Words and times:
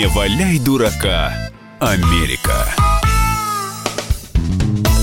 Не 0.00 0.06
валяй 0.06 0.58
дурака, 0.58 1.30
Америка. 1.78 2.64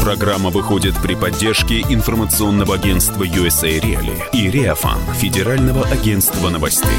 Программа 0.02 0.50
выходит 0.50 0.95
при 1.04 1.13
поддержке 1.13 1.81
информационного 1.81 2.73
агентства 2.73 3.23
USA 3.23 3.80
Reali 3.80 4.18
и 4.34 4.49
Реафан, 4.49 4.98
Федерального 5.13 5.86
агентства 5.86 6.49
новостей. 6.49 6.89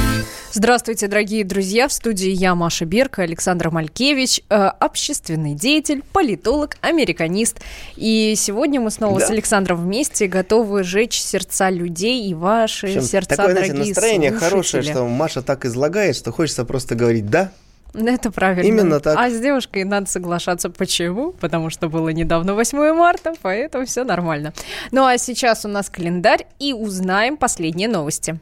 Здравствуйте, 0.53 1.09
дорогие 1.09 1.43
друзья! 1.43 1.89
В 1.89 1.93
студии 1.93 2.31
я, 2.31 2.55
Маша 2.55 2.85
Берка, 2.85 3.23
Александр 3.23 3.71
Малькевич, 3.71 4.43
э, 4.49 4.55
общественный 4.55 5.55
деятель, 5.55 6.05
политолог, 6.13 6.77
американист. 6.81 7.59
И 7.97 8.35
сегодня 8.37 8.81
мы 8.81 8.93
снова 8.93 9.19
да. 9.19 9.27
с 9.27 9.31
Александром 9.31 9.83
вместе 9.83 10.29
готовы 10.29 10.85
жечь 10.85 11.21
сердца 11.21 11.69
людей 11.69 12.29
и 12.29 12.35
ваши 12.35 12.87
Причем 12.87 13.03
сердца, 13.03 13.31
такое, 13.31 13.55
дорогие 13.57 13.75
знаете, 13.75 13.91
настроение 13.91 14.31
слушатели. 14.31 14.51
хорошее, 14.51 14.83
что 14.85 15.05
Маша 15.09 15.43
так 15.43 15.65
излагает, 15.65 16.15
что 16.15 16.31
хочется 16.31 16.65
просто 16.65 16.95
говорить 16.95 17.29
«да», 17.29 17.51
это 17.95 18.31
правильно. 18.31 18.69
Именно 18.69 19.01
так. 19.01 19.19
А 19.19 19.31
с 19.31 19.41
девушкой 19.41 19.85
надо 19.85 20.09
соглашаться. 20.09 20.71
Почему? 20.71 21.33
Потому 21.33 21.71
что 21.71 21.89
было 21.89 22.11
недавно 22.11 22.55
8 22.55 22.93
марта, 22.93 23.35
поэтому 23.43 23.87
все 23.87 24.05
нормально. 24.05 24.53
Ну 24.91 25.05
а 25.05 25.19
сейчас 25.19 25.65
у 25.65 25.69
нас 25.69 25.89
календарь 25.89 26.47
и 26.59 26.73
узнаем 26.73 27.37
последние 27.37 27.89
новости. 27.89 28.39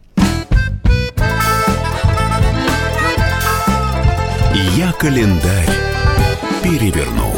Я 4.77 4.93
календарь 4.93 5.69
переверну. 6.63 7.33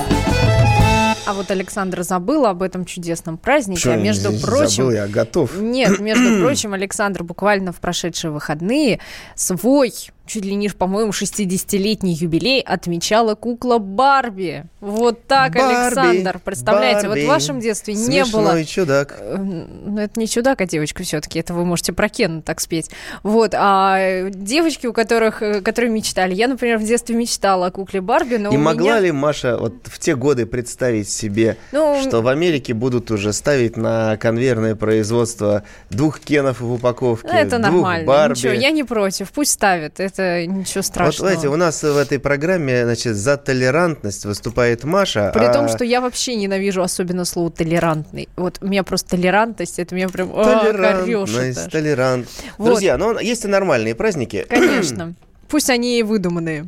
А 1.28 1.34
вот 1.34 1.50
Александр 1.50 2.02
забыл 2.04 2.46
об 2.46 2.62
этом 2.62 2.86
чудесном 2.86 3.36
празднике. 3.36 3.80
Что, 3.80 3.92
а 3.92 3.96
между 3.96 4.32
прочим... 4.40 4.84
Забыл, 4.84 4.90
я 4.92 5.06
готов. 5.06 5.58
Нет, 5.58 6.00
между 6.00 6.38
прочим, 6.40 6.72
Александр 6.72 7.22
буквально 7.22 7.72
в 7.72 7.80
прошедшие 7.80 8.30
выходные 8.30 8.98
свой 9.34 9.92
чуть 10.28 10.44
ли 10.44 10.54
не, 10.54 10.68
по-моему, 10.68 11.10
60-летний 11.10 12.12
юбилей 12.12 12.60
отмечала 12.60 13.34
кукла 13.34 13.78
Барби. 13.78 14.64
Вот 14.80 15.24
так, 15.26 15.54
Барби, 15.54 15.74
Александр. 15.74 16.40
Представляете, 16.44 17.08
Барби. 17.08 17.20
вот 17.22 17.26
в 17.26 17.28
вашем 17.28 17.60
детстве 17.60 17.94
не 17.94 18.24
было... 18.24 18.64
Чудак. 18.64 19.16
Э, 19.18 19.36
Ну, 19.38 19.98
это 19.98 20.20
не 20.20 20.28
чудак, 20.28 20.60
а 20.60 20.66
девочка 20.66 21.02
все-таки. 21.02 21.38
Это 21.38 21.54
вы 21.54 21.64
можете 21.64 21.92
про 21.92 22.08
Кена 22.08 22.42
так 22.42 22.60
спеть. 22.60 22.90
Вот. 23.22 23.52
А 23.54 24.28
девочки, 24.30 24.86
у 24.86 24.92
которых, 24.92 25.42
э, 25.42 25.60
которые 25.62 25.90
мечтали. 25.90 26.34
Я, 26.34 26.48
например, 26.48 26.78
в 26.78 26.84
детстве 26.84 27.16
мечтала 27.16 27.66
о 27.66 27.70
кукле 27.70 28.00
Барби, 28.00 28.36
но 28.36 28.52
И 28.52 28.56
у 28.56 28.60
могла 28.60 28.98
меня... 28.98 29.00
ли 29.00 29.12
Маша 29.12 29.56
вот 29.56 29.74
в 29.84 29.98
те 29.98 30.14
годы 30.14 30.46
представить 30.46 31.08
себе, 31.08 31.56
Ну, 31.72 32.00
что 32.02 32.20
в 32.20 32.28
Америке 32.28 32.74
будут 32.74 33.10
уже 33.10 33.32
ставить 33.32 33.76
на 33.76 34.16
конвейерное 34.18 34.74
производство 34.74 35.64
двух 35.90 36.20
кенов 36.20 36.60
в 36.60 36.72
упаковке, 36.72 37.28
это 37.28 37.58
двух 37.58 37.72
нормально. 37.72 38.06
Барби? 38.06 38.38
Ничего, 38.38 38.52
я 38.52 38.70
не 38.70 38.84
против. 38.84 39.30
Пусть 39.32 39.52
ставят. 39.52 40.00
Это 40.00 40.17
ничего 40.22 40.78
Вот, 40.80 40.86
страшного. 40.86 41.30
знаете, 41.30 41.48
у 41.48 41.56
нас 41.56 41.82
в 41.82 41.96
этой 41.96 42.18
программе, 42.18 42.84
значит, 42.84 43.16
за 43.16 43.36
толерантность 43.36 44.24
выступает 44.24 44.84
Маша. 44.84 45.30
При 45.34 45.44
а 45.44 45.52
том, 45.52 45.68
что 45.68 45.84
я 45.84 46.00
вообще 46.00 46.34
ненавижу 46.36 46.82
особенно 46.82 47.24
слово 47.24 47.50
толерантный. 47.50 48.28
Вот 48.36 48.58
у 48.60 48.66
меня 48.66 48.82
просто 48.84 49.10
толерантность, 49.10 49.78
это 49.78 49.94
меня 49.94 50.08
прям 50.08 50.30
а, 50.34 50.64
Толерантность, 50.64 51.58
аж. 51.58 51.72
толерант. 51.72 52.28
Вот. 52.58 52.66
Друзья, 52.66 52.96
ну 52.96 53.18
есть 53.18 53.44
и 53.44 53.48
нормальные 53.48 53.94
праздники. 53.94 54.46
Конечно. 54.48 55.14
Пусть 55.48 55.70
они 55.70 55.98
и 55.98 56.02
выдуманные. 56.02 56.66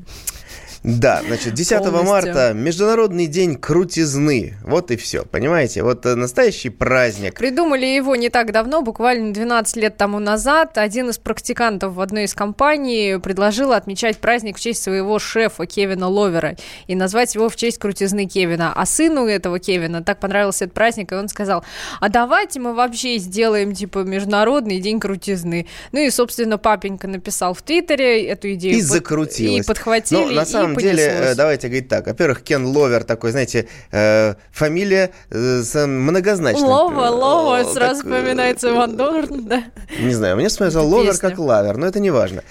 Да, 0.83 1.21
значит, 1.27 1.53
10 1.55 1.79
Полностью. 1.79 2.09
марта 2.09 2.53
Международный 2.55 3.27
день 3.27 3.57
крутизны. 3.57 4.55
Вот 4.65 4.91
и 4.91 4.97
все, 4.97 5.25
понимаете? 5.25 5.83
Вот 5.83 6.07
э, 6.07 6.15
настоящий 6.15 6.71
праздник. 6.71 7.35
Придумали 7.37 7.85
его 7.85 8.17
не 8.17 8.31
так 8.31 8.51
давно, 8.53 8.81
буквально 8.81 9.35
12 9.35 9.77
лет 9.77 9.97
тому 9.99 10.19
назад. 10.21 10.79
Один 10.79 11.11
из 11.11 11.19
практикантов 11.19 11.93
в 11.95 12.01
одной 12.01 12.25
из 12.25 12.35
компаний 12.35 13.19
предложил 13.23 13.73
отмечать 13.73 14.19
праздник 14.19 14.57
в 14.57 14.61
честь 14.61 14.83
своего 14.83 15.19
шефа 15.19 15.67
Кевина 15.67 16.09
Ловера 16.09 16.57
и 16.87 16.95
назвать 16.95 17.35
его 17.35 17.51
в 17.51 17.57
честь 17.57 17.79
крутизны 17.79 18.27
Кевина. 18.27 18.73
А 18.75 18.87
сыну 18.87 19.27
этого 19.27 19.59
Кевина 19.59 20.03
так 20.03 20.19
понравился 20.19 20.65
этот 20.65 20.75
праздник, 20.75 21.13
и 21.13 21.15
он 21.15 21.29
сказал, 21.29 21.63
а 22.01 22.09
давайте 22.09 22.59
мы 22.59 22.73
вообще 22.75 23.19
сделаем, 23.19 23.75
типа, 23.75 23.99
Международный 23.99 24.81
день 24.81 24.99
крутизны. 24.99 25.67
Ну 25.93 26.01
и, 26.01 26.09
собственно, 26.11 26.57
папенька 26.57 27.07
написал 27.07 27.53
в 27.53 27.61
Твиттере 27.63 28.25
эту 28.27 28.53
идею. 28.55 28.77
И 28.77 28.81
под- 28.81 28.87
закрутилось. 28.89 29.65
И 29.65 29.69
подхватили, 29.69 30.21
Ну, 30.21 30.31
на 30.33 30.47
самом 30.47 30.70
и 30.79 30.83
деле, 30.83 31.03
э, 31.05 31.35
давайте 31.35 31.69
говорить 31.69 31.89
так. 31.89 32.07
Во-первых, 32.07 32.43
Кен 32.43 32.67
Ловер 32.67 33.05
такой, 33.05 33.31
знаете, 33.31 33.69
э, 33.93 34.35
фамилия 34.53 35.11
э, 35.31 35.63
с 35.63 35.87
многозначной. 35.87 36.63
Лова, 36.69 37.09
лова, 37.09 37.65
сразу 37.65 38.01
вспоминается 38.03 38.71
Иван 38.71 38.97
Дорн, 38.97 39.45
да. 39.47 39.65
Не 40.01 40.15
знаю, 40.15 40.37
мне 40.37 40.47
Это 40.47 40.81
ловер 40.81 41.13
песня. 41.13 41.31
как 41.31 41.39
лавер, 41.39 41.77
но 41.77 41.87
это 41.87 42.01
не 42.01 42.11
важно. 42.11 42.43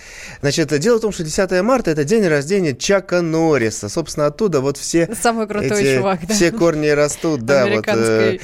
Значит, 0.42 0.78
дело 0.80 0.98
в 0.98 1.02
том, 1.02 1.12
что 1.12 1.24
10 1.24 1.62
марта 1.62 1.92
это 1.92 2.04
день 2.04 2.26
рождения 2.28 2.76
Чака 2.76 3.22
Норриса. 3.22 3.90
Собственно, 3.90 4.28
оттуда 4.28 4.62
вот 4.62 4.78
все 4.78 5.10
Самый 5.22 5.48
крутой 5.48 5.82
эти- 5.82 5.98
чувак, 5.98 6.20
да. 6.28 6.34
все 6.34 6.52
корни 6.52 6.88
растут, 6.88 7.42
да. 7.42 7.66
Вот, 7.68 7.88
э, 7.88 8.40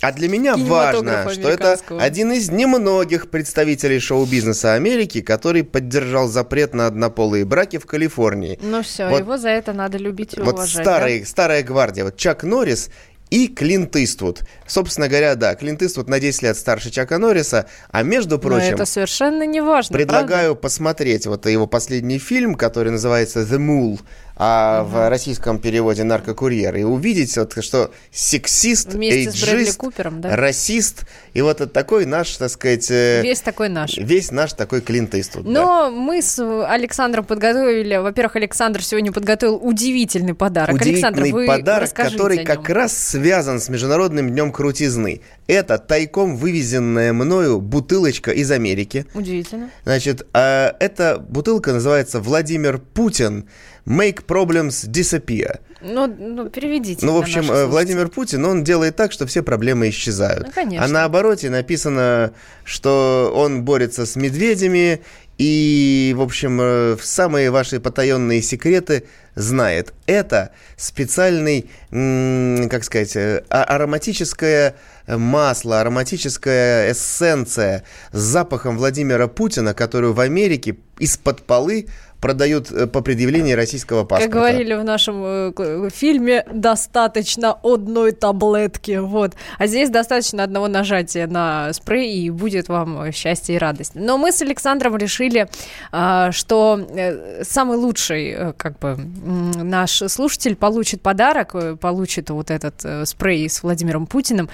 а 0.00 0.12
для 0.12 0.28
меня 0.28 0.56
важно, 0.56 1.28
что 1.32 1.48
это 1.48 1.78
один 1.98 2.32
из 2.32 2.50
немногих 2.50 3.30
представителей 3.30 3.98
шоу-бизнеса 4.00 4.74
Америки, 4.74 5.20
который 5.20 5.64
поддержал 5.64 6.28
запрет 6.28 6.74
на 6.74 6.86
однополые 6.86 7.44
браки 7.44 7.78
в 7.78 7.86
Калифорнии. 7.86 8.58
Ну 8.62 8.82
все, 8.82 9.03
Вот- 9.10 9.20
его 9.20 9.36
за 9.36 9.48
это 9.48 9.72
надо 9.72 9.98
любить 9.98 10.34
и 10.34 10.40
Вот 10.40 10.54
уважать. 10.54 10.82
старый, 10.84 11.26
старая 11.26 11.62
гвардия, 11.62 12.04
вот 12.04 12.16
Чак 12.16 12.44
Норрис 12.44 12.90
и 13.30 13.48
Клинт 13.48 13.96
Иствуд. 13.96 14.42
Собственно 14.66 15.08
говоря, 15.08 15.34
да, 15.34 15.54
Клинт 15.54 15.82
Иствуд 15.82 16.08
на 16.08 16.20
10 16.20 16.42
лет 16.42 16.56
старше 16.56 16.90
Чака 16.90 17.18
Норриса, 17.18 17.66
а 17.90 18.02
между 18.02 18.36
да? 18.36 18.42
прочим... 18.42 18.68
Но 18.68 18.74
это 18.74 18.84
совершенно 18.84 19.44
не 19.44 19.60
важно. 19.60 19.92
Предлагаю 19.92 20.54
посмотреть 20.54 21.26
вот 21.26 21.46
его 21.46 21.66
последний 21.66 22.18
фильм, 22.18 22.54
который 22.54 22.92
называется 22.92 23.40
«The 23.40 23.58
Mule», 23.58 24.00
а 24.36 24.82
в 24.82 25.08
российском 25.08 25.58
переводе 25.58 26.02
«Наркокурьер», 26.04 26.74
и 26.76 26.82
увидеть, 26.82 27.36
вот, 27.36 27.62
что 27.62 27.92
сексист, 28.10 28.92
Вместе 28.92 29.30
с 29.30 29.40
Брэдли 29.40 29.60
эйджист, 29.60 29.78
Купером, 29.78 30.20
да? 30.20 30.34
расист, 30.34 31.04
и 31.34 31.42
вот 31.42 31.72
такой 31.72 32.04
наш, 32.04 32.36
так 32.36 32.50
сказать, 32.50 32.90
э, 32.90 33.22
Весь 33.22 33.40
такой 33.40 33.68
наш. 33.68 33.96
весь 33.96 34.30
наш 34.32 34.52
такой 34.52 34.80
Клинт 34.80 35.14
Иствуд. 35.14 35.44
да. 35.44 35.50
Но 35.50 35.90
мы 35.90 36.20
с 36.20 36.38
Александром 36.66 37.24
подготовили, 37.24 37.96
во-первых, 37.96 38.36
Александр 38.36 38.82
сегодня 38.82 39.12
подготовил 39.12 39.56
удивительный 39.62 40.34
подарок. 40.34 40.80
Александр, 40.80 41.20
Удивительный 41.20 41.32
вы 41.32 41.46
подарок, 41.46 41.92
который 41.92 42.44
как 42.44 42.68
раз 42.68 42.96
связан 42.96 43.60
с 43.60 43.68
Международным 43.68 44.30
днем 44.30 44.52
крутизны. 44.52 45.20
Это 45.46 45.78
тайком 45.78 46.36
вывезенная 46.36 47.12
мною 47.12 47.60
бутылочка 47.60 48.30
из 48.30 48.50
Америки. 48.50 49.06
Удивительно. 49.14 49.70
Значит, 49.84 50.26
а, 50.32 50.74
эта 50.80 51.18
бутылка 51.18 51.72
называется 51.72 52.20
Владимир 52.20 52.78
Путин 52.78 53.48
Make 53.86 54.24
Problems 54.26 54.88
Disappear. 54.88 55.60
Ну, 55.84 56.06
ну 56.06 56.48
переведите. 56.48 57.04
Ну, 57.04 57.14
в 57.14 57.18
общем, 57.18 57.50
э. 57.50 57.66
Владимир 57.66 58.08
Путин, 58.08 58.44
он 58.44 58.64
делает 58.64 58.96
так, 58.96 59.12
что 59.12 59.26
все 59.26 59.42
проблемы 59.42 59.90
исчезают. 59.90 60.46
Ну, 60.46 60.52
конечно. 60.52 60.84
А 60.84 60.88
на 60.88 61.04
обороте 61.04 61.50
написано, 61.50 62.32
что 62.64 63.32
он 63.34 63.64
борется 63.64 64.06
с 64.06 64.16
медведями 64.16 65.02
и, 65.36 66.14
в 66.16 66.22
общем, 66.22 66.58
э, 66.62 66.96
самые 67.02 67.50
ваши 67.50 67.80
потаенные 67.80 68.40
секреты 68.40 69.04
знает. 69.34 69.92
Это 70.06 70.52
специальный, 70.76 71.68
как 71.90 72.84
сказать, 72.84 73.16
э, 73.16 73.42
а- 73.50 73.64
ароматическое 73.64 74.76
масло, 75.06 75.80
ароматическая 75.80 76.92
эссенция 76.92 77.82
с 78.12 78.20
запахом 78.20 78.78
Владимира 78.78 79.26
Путина, 79.26 79.74
которую 79.74 80.14
в 80.14 80.20
Америке 80.20 80.76
из-под 80.98 81.42
полы 81.42 81.88
продают 82.24 82.72
э, 82.72 82.86
по 82.86 83.02
предъявлении 83.02 83.52
российского 83.52 84.04
паспорта. 84.04 84.32
Как 84.32 84.40
говорили 84.40 84.72
в 84.72 84.82
нашем 84.82 85.22
э, 85.24 85.52
к- 85.52 85.90
фильме, 85.90 86.46
достаточно 86.50 87.58
одной 87.62 88.12
таблетки. 88.12 88.96
Вот. 88.96 89.34
А 89.58 89.66
здесь 89.66 89.90
достаточно 89.90 90.42
одного 90.42 90.68
нажатия 90.68 91.26
на 91.26 91.70
спрей, 91.74 92.14
и 92.14 92.30
будет 92.30 92.70
вам 92.70 93.02
э, 93.02 93.12
счастье 93.12 93.56
и 93.56 93.58
радость. 93.58 93.92
Но 93.94 94.16
мы 94.16 94.32
с 94.32 94.40
Александром 94.40 94.96
решили, 94.96 95.48
а, 95.92 96.32
что 96.32 96.80
э, 96.96 97.44
самый 97.44 97.76
лучший 97.76 98.30
э, 98.30 98.52
как 98.56 98.78
бы, 98.78 98.96
наш 99.62 100.02
слушатель 100.08 100.56
получит 100.56 101.02
подарок, 101.02 101.54
э, 101.54 101.76
получит 101.76 102.30
вот 102.30 102.50
этот 102.50 102.82
э, 102.86 103.04
спрей 103.04 103.50
с 103.50 103.62
Владимиром 103.62 104.06
Путиным 104.06 104.48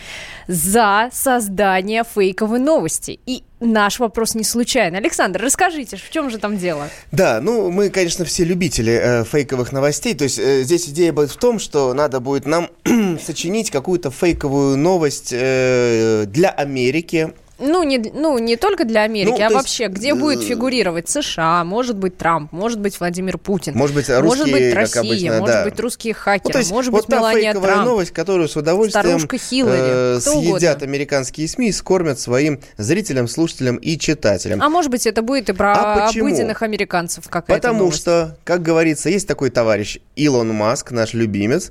за 0.49 1.09
создание 1.13 2.03
фейковой 2.03 2.59
новости. 2.59 3.21
И 3.27 3.45
наш 3.61 3.99
вопрос 3.99 4.35
не 4.35 4.45
случайный. 4.45 4.99
Александр, 4.99 5.41
расскажите, 5.43 5.97
в 5.97 6.11
чем 6.11 6.31
же 6.31 6.39
там 6.39 6.57
дело? 6.57 6.89
Да, 7.13 7.41
ну 7.41 7.71
мы, 7.71 7.91
конечно, 7.91 8.25
все 8.25 8.45
любители 8.45 8.93
э, 8.93 9.25
фейковых 9.25 9.73
новостей. 9.73 10.15
То 10.15 10.25
есть 10.25 10.39
э, 10.39 10.63
здесь 10.63 10.89
идея 10.89 11.13
будет 11.13 11.31
в 11.31 11.37
том, 11.37 11.59
что 11.59 11.95
надо 11.95 12.21
будет 12.21 12.47
нам 12.47 12.69
сочинить 13.25 13.71
какую-то 13.71 14.11
фейковую 14.11 14.77
новость 14.77 15.33
э, 15.33 16.25
для 16.27 16.51
Америки. 16.51 17.33
Ну 17.61 17.83
не, 17.83 17.99
ну, 17.99 18.39
не 18.39 18.57
только 18.57 18.85
для 18.85 19.03
Америки, 19.03 19.29
Ну, 19.29 19.35
а 19.35 19.39
то 19.39 19.43
есть, 19.45 19.55
вообще, 19.55 19.87
где 19.89 20.15
будет 20.15 20.41
э, 20.41 20.45
фигурировать 20.47 21.09
США, 21.09 21.63
может 21.65 21.97
быть 21.97 22.17
Трамп, 22.17 22.51
может 22.53 22.81
быть 22.81 22.99
Владимир 22.99 23.39
Путин, 23.39 23.75
Может 23.75 23.95
быть, 23.95 24.09
может 24.09 24.23
русские, 24.41 24.55
быть 24.55 24.69
как 24.75 24.81
Россия, 24.83 25.01
обычно, 25.03 25.39
может 25.39 25.55
да. 25.57 25.65
быть 25.65 25.81
русские 25.81 26.15
Ну, 26.15 26.21
хакеры, 26.21 26.53
то 26.53 26.59
есть 26.59 26.71
может 26.71 26.93
вот 26.93 27.07
быть 27.07 27.15
Мелания 27.15 27.53
Трамп. 27.55 27.85
новость, 27.85 28.11
которую 28.13 28.49
с 28.49 28.57
удовольствием 28.57 29.19
э, 29.19 30.19
съедят 30.21 30.77
угодно. 30.77 30.87
американские 30.87 31.49
СМИ 31.49 31.69
и 31.69 31.73
скормят 31.73 32.19
своим 32.19 32.61
зрителям, 32.79 33.29
слушателям 33.29 33.77
и 33.77 33.99
читателям. 33.99 34.63
А 34.63 34.69
может 34.69 34.91
быть, 34.91 35.07
это 35.07 35.23
будет 35.23 35.51
и 35.51 35.53
про 35.53 35.73
А 35.75 36.09
обыденных 36.09 36.63
американцев 36.63 37.29
какая-то 37.29 37.61
Потому 37.61 37.81
новость. 37.81 38.01
что, 38.01 38.39
как 38.45 38.63
говорится, 38.63 39.11
есть 39.11 39.29
такой 39.29 39.51
товарищ 39.51 39.99
Илон 40.17 40.55
Маск, 40.55 40.93
наш 40.93 41.13
любимец. 41.15 41.71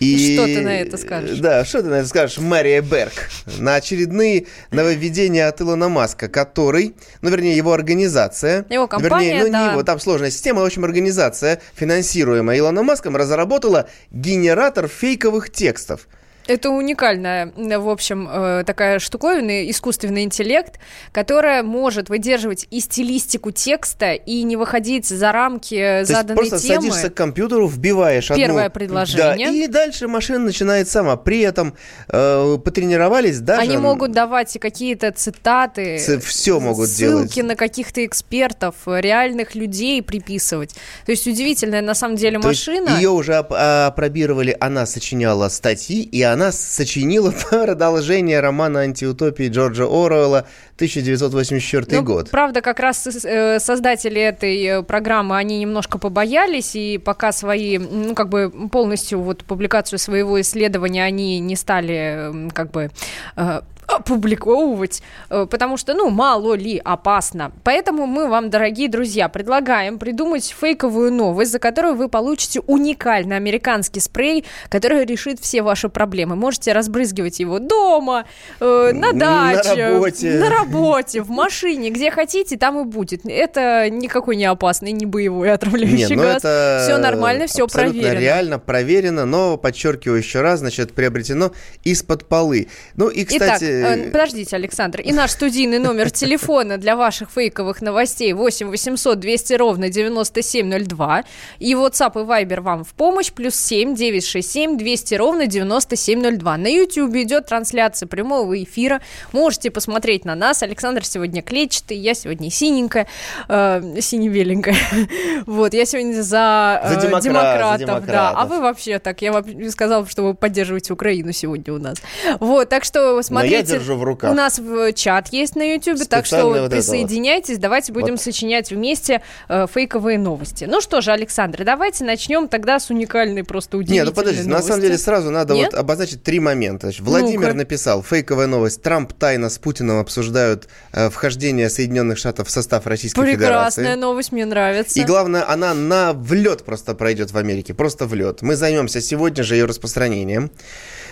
И... 0.00 0.34
Что 0.36 0.46
ты 0.46 0.60
на 0.60 0.80
это 0.80 0.96
скажешь? 0.96 1.38
Да, 1.38 1.64
что 1.64 1.82
ты 1.82 1.88
на 1.88 1.94
это 1.96 2.08
скажешь, 2.08 2.38
Мария 2.38 2.82
Берг? 2.82 3.12
На 3.58 3.76
очередные 3.76 4.46
нововведения 4.70 5.27
от 5.36 5.60
Илона 5.60 5.88
Маска, 5.88 6.28
который, 6.28 6.94
ну, 7.20 7.30
вернее, 7.30 7.56
его 7.56 7.72
организация... 7.72 8.64
Его 8.70 8.86
компания, 8.86 9.34
вернее, 9.34 9.44
ну, 9.44 9.52
да. 9.52 9.66
не 9.66 9.72
его, 9.72 9.82
там 9.82 10.00
сложная 10.00 10.30
система, 10.30 10.62
в 10.62 10.64
общем, 10.64 10.84
организация, 10.84 11.60
финансируемая 11.74 12.58
Илоном 12.58 12.86
Маском, 12.86 13.16
разработала 13.16 13.88
генератор 14.10 14.88
фейковых 14.88 15.50
текстов. 15.50 16.08
Это 16.48 16.70
уникальная, 16.70 17.52
в 17.56 17.88
общем, 17.90 18.26
э, 18.30 18.64
такая 18.66 18.98
штуковина, 19.00 19.70
искусственный 19.70 20.22
интеллект, 20.24 20.80
которая 21.12 21.62
может 21.62 22.08
выдерживать 22.08 22.66
и 22.70 22.80
стилистику 22.80 23.50
текста, 23.50 24.14
и 24.14 24.42
не 24.44 24.56
выходить 24.56 25.06
за 25.06 25.30
рамки 25.30 25.74
То 25.76 25.98
есть 25.98 26.10
заданной 26.10 26.36
просто 26.48 26.58
темы. 26.66 26.80
садишься 26.80 27.10
к 27.10 27.14
компьютеру, 27.14 27.68
вбиваешь 27.68 28.28
Первое 28.28 28.64
одну... 28.66 28.74
предложение. 28.80 29.46
Да, 29.48 29.52
и 29.52 29.66
дальше 29.66 30.08
машина 30.08 30.38
начинает 30.38 30.88
сама. 30.88 31.16
При 31.16 31.40
этом 31.40 31.74
э, 32.08 32.56
потренировались 32.64 33.40
даже... 33.40 33.60
Они 33.60 33.76
могут 33.76 34.12
давать 34.12 34.56
и 34.56 34.58
какие-то 34.58 35.12
цитаты, 35.12 35.98
Ц- 35.98 36.18
всё 36.18 36.60
могут 36.60 36.88
ссылки 36.88 37.34
делать. 37.34 37.48
на 37.50 37.56
каких-то 37.56 38.02
экспертов, 38.06 38.74
реальных 38.86 39.54
людей 39.54 40.02
приписывать. 40.02 40.74
То 41.04 41.12
есть 41.12 41.26
удивительная 41.26 41.82
на 41.82 41.94
самом 41.94 42.16
деле 42.16 42.38
машина. 42.38 42.96
ее 42.96 43.10
уже 43.10 43.38
оп- 43.38 43.52
а, 43.52 43.88
опробировали, 43.88 44.56
она 44.58 44.86
сочиняла 44.86 45.50
статьи, 45.50 46.00
и 46.02 46.22
она 46.22 46.37
сочинила 46.52 47.32
продолжение 47.50 48.40
романа 48.40 48.80
антиутопии 48.80 49.48
Джорджа 49.48 49.84
Оруэлла 49.84 50.46
1984 50.76 51.86
Ну, 51.98 52.04
год. 52.04 52.30
Правда, 52.30 52.60
как 52.60 52.80
раз 52.80 53.06
э, 53.06 53.58
создатели 53.58 54.20
этой 54.20 54.62
э, 54.64 54.82
программы, 54.82 55.36
они 55.36 55.58
немножко 55.58 55.98
побоялись, 55.98 56.76
и 56.76 56.98
пока 56.98 57.32
свои, 57.32 57.78
ну, 57.78 58.14
как 58.14 58.28
бы 58.28 58.50
полностью 58.70 59.20
вот 59.20 59.44
публикацию 59.44 59.98
своего 59.98 60.40
исследования 60.40 61.04
они 61.04 61.38
не 61.40 61.56
стали, 61.56 62.50
как 62.52 62.70
бы, 62.70 62.90
э, 63.36 63.60
опубликовывать, 63.88 65.02
э, 65.30 65.46
потому 65.50 65.76
что, 65.78 65.94
ну, 65.94 66.10
мало 66.10 66.54
ли, 66.54 66.80
опасно. 66.84 67.52
Поэтому 67.64 68.06
мы 68.06 68.28
вам, 68.28 68.50
дорогие 68.50 68.88
друзья, 68.88 69.28
предлагаем 69.28 69.98
придумать 69.98 70.54
фейковую 70.60 71.10
новость, 71.12 71.52
за 71.52 71.58
которую 71.58 71.94
вы 71.96 72.08
получите 72.08 72.60
уникальный 72.66 73.36
американский 73.36 74.00
спрей, 74.00 74.44
который 74.68 75.04
решит 75.06 75.40
все 75.40 75.62
ваши 75.62 75.88
проблемы. 75.88 76.36
Можете 76.36 76.72
разбрызгивать 76.72 77.40
его 77.40 77.58
дома, 77.58 78.26
э, 78.60 78.90
на 78.92 79.12
На 79.12 79.52
даче, 79.54 79.88
работе. 79.88 80.30
на 80.38 80.50
работе, 80.50 81.22
в 81.22 81.30
машине, 81.30 81.90
где 81.90 82.10
хотите, 82.10 82.58
там 82.58 82.78
и 82.80 82.84
будет. 82.84 83.22
Это 83.24 83.88
никакой 83.90 84.36
не 84.36 84.44
опасный, 84.44 84.92
не 84.92 85.06
боевой 85.06 85.50
отравляющий 85.52 86.10
Не, 86.10 86.16
ну 86.16 86.22
газ. 86.22 86.36
это 86.38 86.82
Все 86.84 86.98
нормально, 86.98 87.46
все 87.46 87.66
проверено. 87.66 88.18
реально 88.20 88.58
проверено, 88.58 89.24
но, 89.24 89.56
подчеркиваю 89.56 90.18
еще 90.18 90.42
раз, 90.42 90.60
значит, 90.60 90.92
приобретено 90.92 91.52
из-под 91.84 92.26
полы. 92.26 92.68
Ну 92.96 93.08
и, 93.08 93.24
кстати... 93.24 93.64
Итак, 93.64 93.77
э, 93.84 94.10
подождите, 94.10 94.56
Александр. 94.56 95.00
И 95.00 95.12
наш 95.12 95.30
студийный 95.32 95.78
номер 95.78 96.10
телефона 96.10 96.78
для 96.78 96.96
ваших 96.96 97.30
фейковых 97.30 97.80
новостей 97.82 98.32
8 98.32 98.68
800 98.68 99.18
200 99.18 99.54
ровно 99.54 99.88
9702. 99.88 101.24
И 101.58 101.74
WhatsApp 101.74 102.12
и 102.14 102.24
Viber 102.26 102.60
вам 102.60 102.84
в 102.84 102.94
помощь. 102.94 103.30
Плюс 103.32 103.54
7 103.56 103.94
967 103.94 104.76
200 104.78 105.14
ровно 105.14 105.46
9702. 105.46 106.56
На 106.56 106.66
YouTube 106.68 107.14
идет 107.16 107.46
трансляция 107.46 108.06
прямого 108.06 108.62
эфира. 108.62 109.00
Можете 109.32 109.70
посмотреть 109.70 110.24
на 110.24 110.34
нас. 110.34 110.62
Александр 110.62 111.04
сегодня 111.04 111.42
клетчатый, 111.42 111.96
я 111.96 112.14
сегодня 112.14 112.50
синенькая, 112.50 113.06
э, 113.48 113.82
сине-беленькая. 114.00 114.76
Вот, 115.46 115.74
я 115.74 115.84
сегодня 115.86 116.22
за, 116.22 116.80
э, 116.84 116.88
За 116.88 117.00
демократ- 117.00 117.22
за 117.22 117.28
демократов, 117.28 117.78
да. 117.86 117.96
демократов. 117.96 118.38
А 118.38 118.46
вы 118.46 118.60
вообще 118.60 118.98
так, 118.98 119.22
я 119.22 119.32
вам 119.32 119.70
сказала, 119.70 120.06
что 120.06 120.22
вы 120.22 120.34
поддерживаете 120.34 120.92
Украину 120.92 121.32
сегодня 121.32 121.72
у 121.72 121.78
нас. 121.78 121.98
Вот, 122.40 122.68
так 122.68 122.84
что 122.84 123.20
смотрите. 123.22 123.67
Держу 123.68 123.96
в 123.96 124.02
руках. 124.04 124.30
У 124.30 124.34
нас 124.34 124.58
в 124.58 124.92
чат 124.92 125.28
есть 125.32 125.56
на 125.56 125.62
YouTube, 125.74 125.98
так 126.08 126.26
что 126.26 126.36
Специально 126.36 126.62
вот 126.62 126.70
присоединяйтесь, 126.70 127.58
давайте 127.58 127.92
будем 127.92 128.14
Вот. 128.14 128.20
сочинять 128.20 128.70
вместе 128.70 129.22
э, 129.48 129.66
фейковые 129.72 130.18
новости. 130.18 130.64
Ну 130.68 130.80
что 130.80 131.00
же, 131.00 131.12
Александр, 131.12 131.64
давайте 131.64 132.04
начнем 132.04 132.48
тогда 132.48 132.78
с 132.80 132.90
уникальной, 132.90 133.44
просто 133.44 133.76
Не, 133.76 133.82
удивительной 133.82 134.10
ну 134.10 134.12
подождите, 134.14 134.48
на 134.48 134.56
самом 134.58 134.68
новости. 134.68 134.86
деле 134.86 134.98
сразу 134.98 135.30
надо 135.30 135.54
Нет? 135.54 135.72
вот 135.72 135.78
обозначить 135.80 136.22
три 136.22 136.40
момента. 136.40 136.86
Значит, 136.88 137.02
Владимир 137.02 137.40
Ну-ка. 137.48 137.54
написал, 137.54 138.02
фейковая 138.02 138.46
новость, 138.46 138.82
Трамп 138.82 139.12
тайно 139.12 139.48
с 139.50 139.58
Путиным 139.58 139.98
обсуждают 139.98 140.68
э, 140.92 141.10
вхождение 141.10 141.70
Соединенных 141.70 142.18
Штатов 142.18 142.48
в 142.48 142.50
состав 142.50 142.86
Российской 142.86 143.20
Прекрасная 143.22 143.84
Федерации. 143.84 144.00
новость, 144.00 144.32
мне 144.32 144.44
нравится. 144.46 144.98
И 144.98 145.04
главное, 145.04 145.48
она 145.48 145.74
на 145.74 146.12
влет 146.12 146.64
просто 146.64 146.94
пройдет 146.94 147.32
в 147.32 147.36
Америке, 147.38 147.74
просто 147.74 148.06
влет. 148.06 148.42
Мы 148.42 148.56
займемся 148.56 149.00
сегодня 149.00 149.42
же 149.44 149.54
ее 149.56 149.64
распространением. 149.64 150.50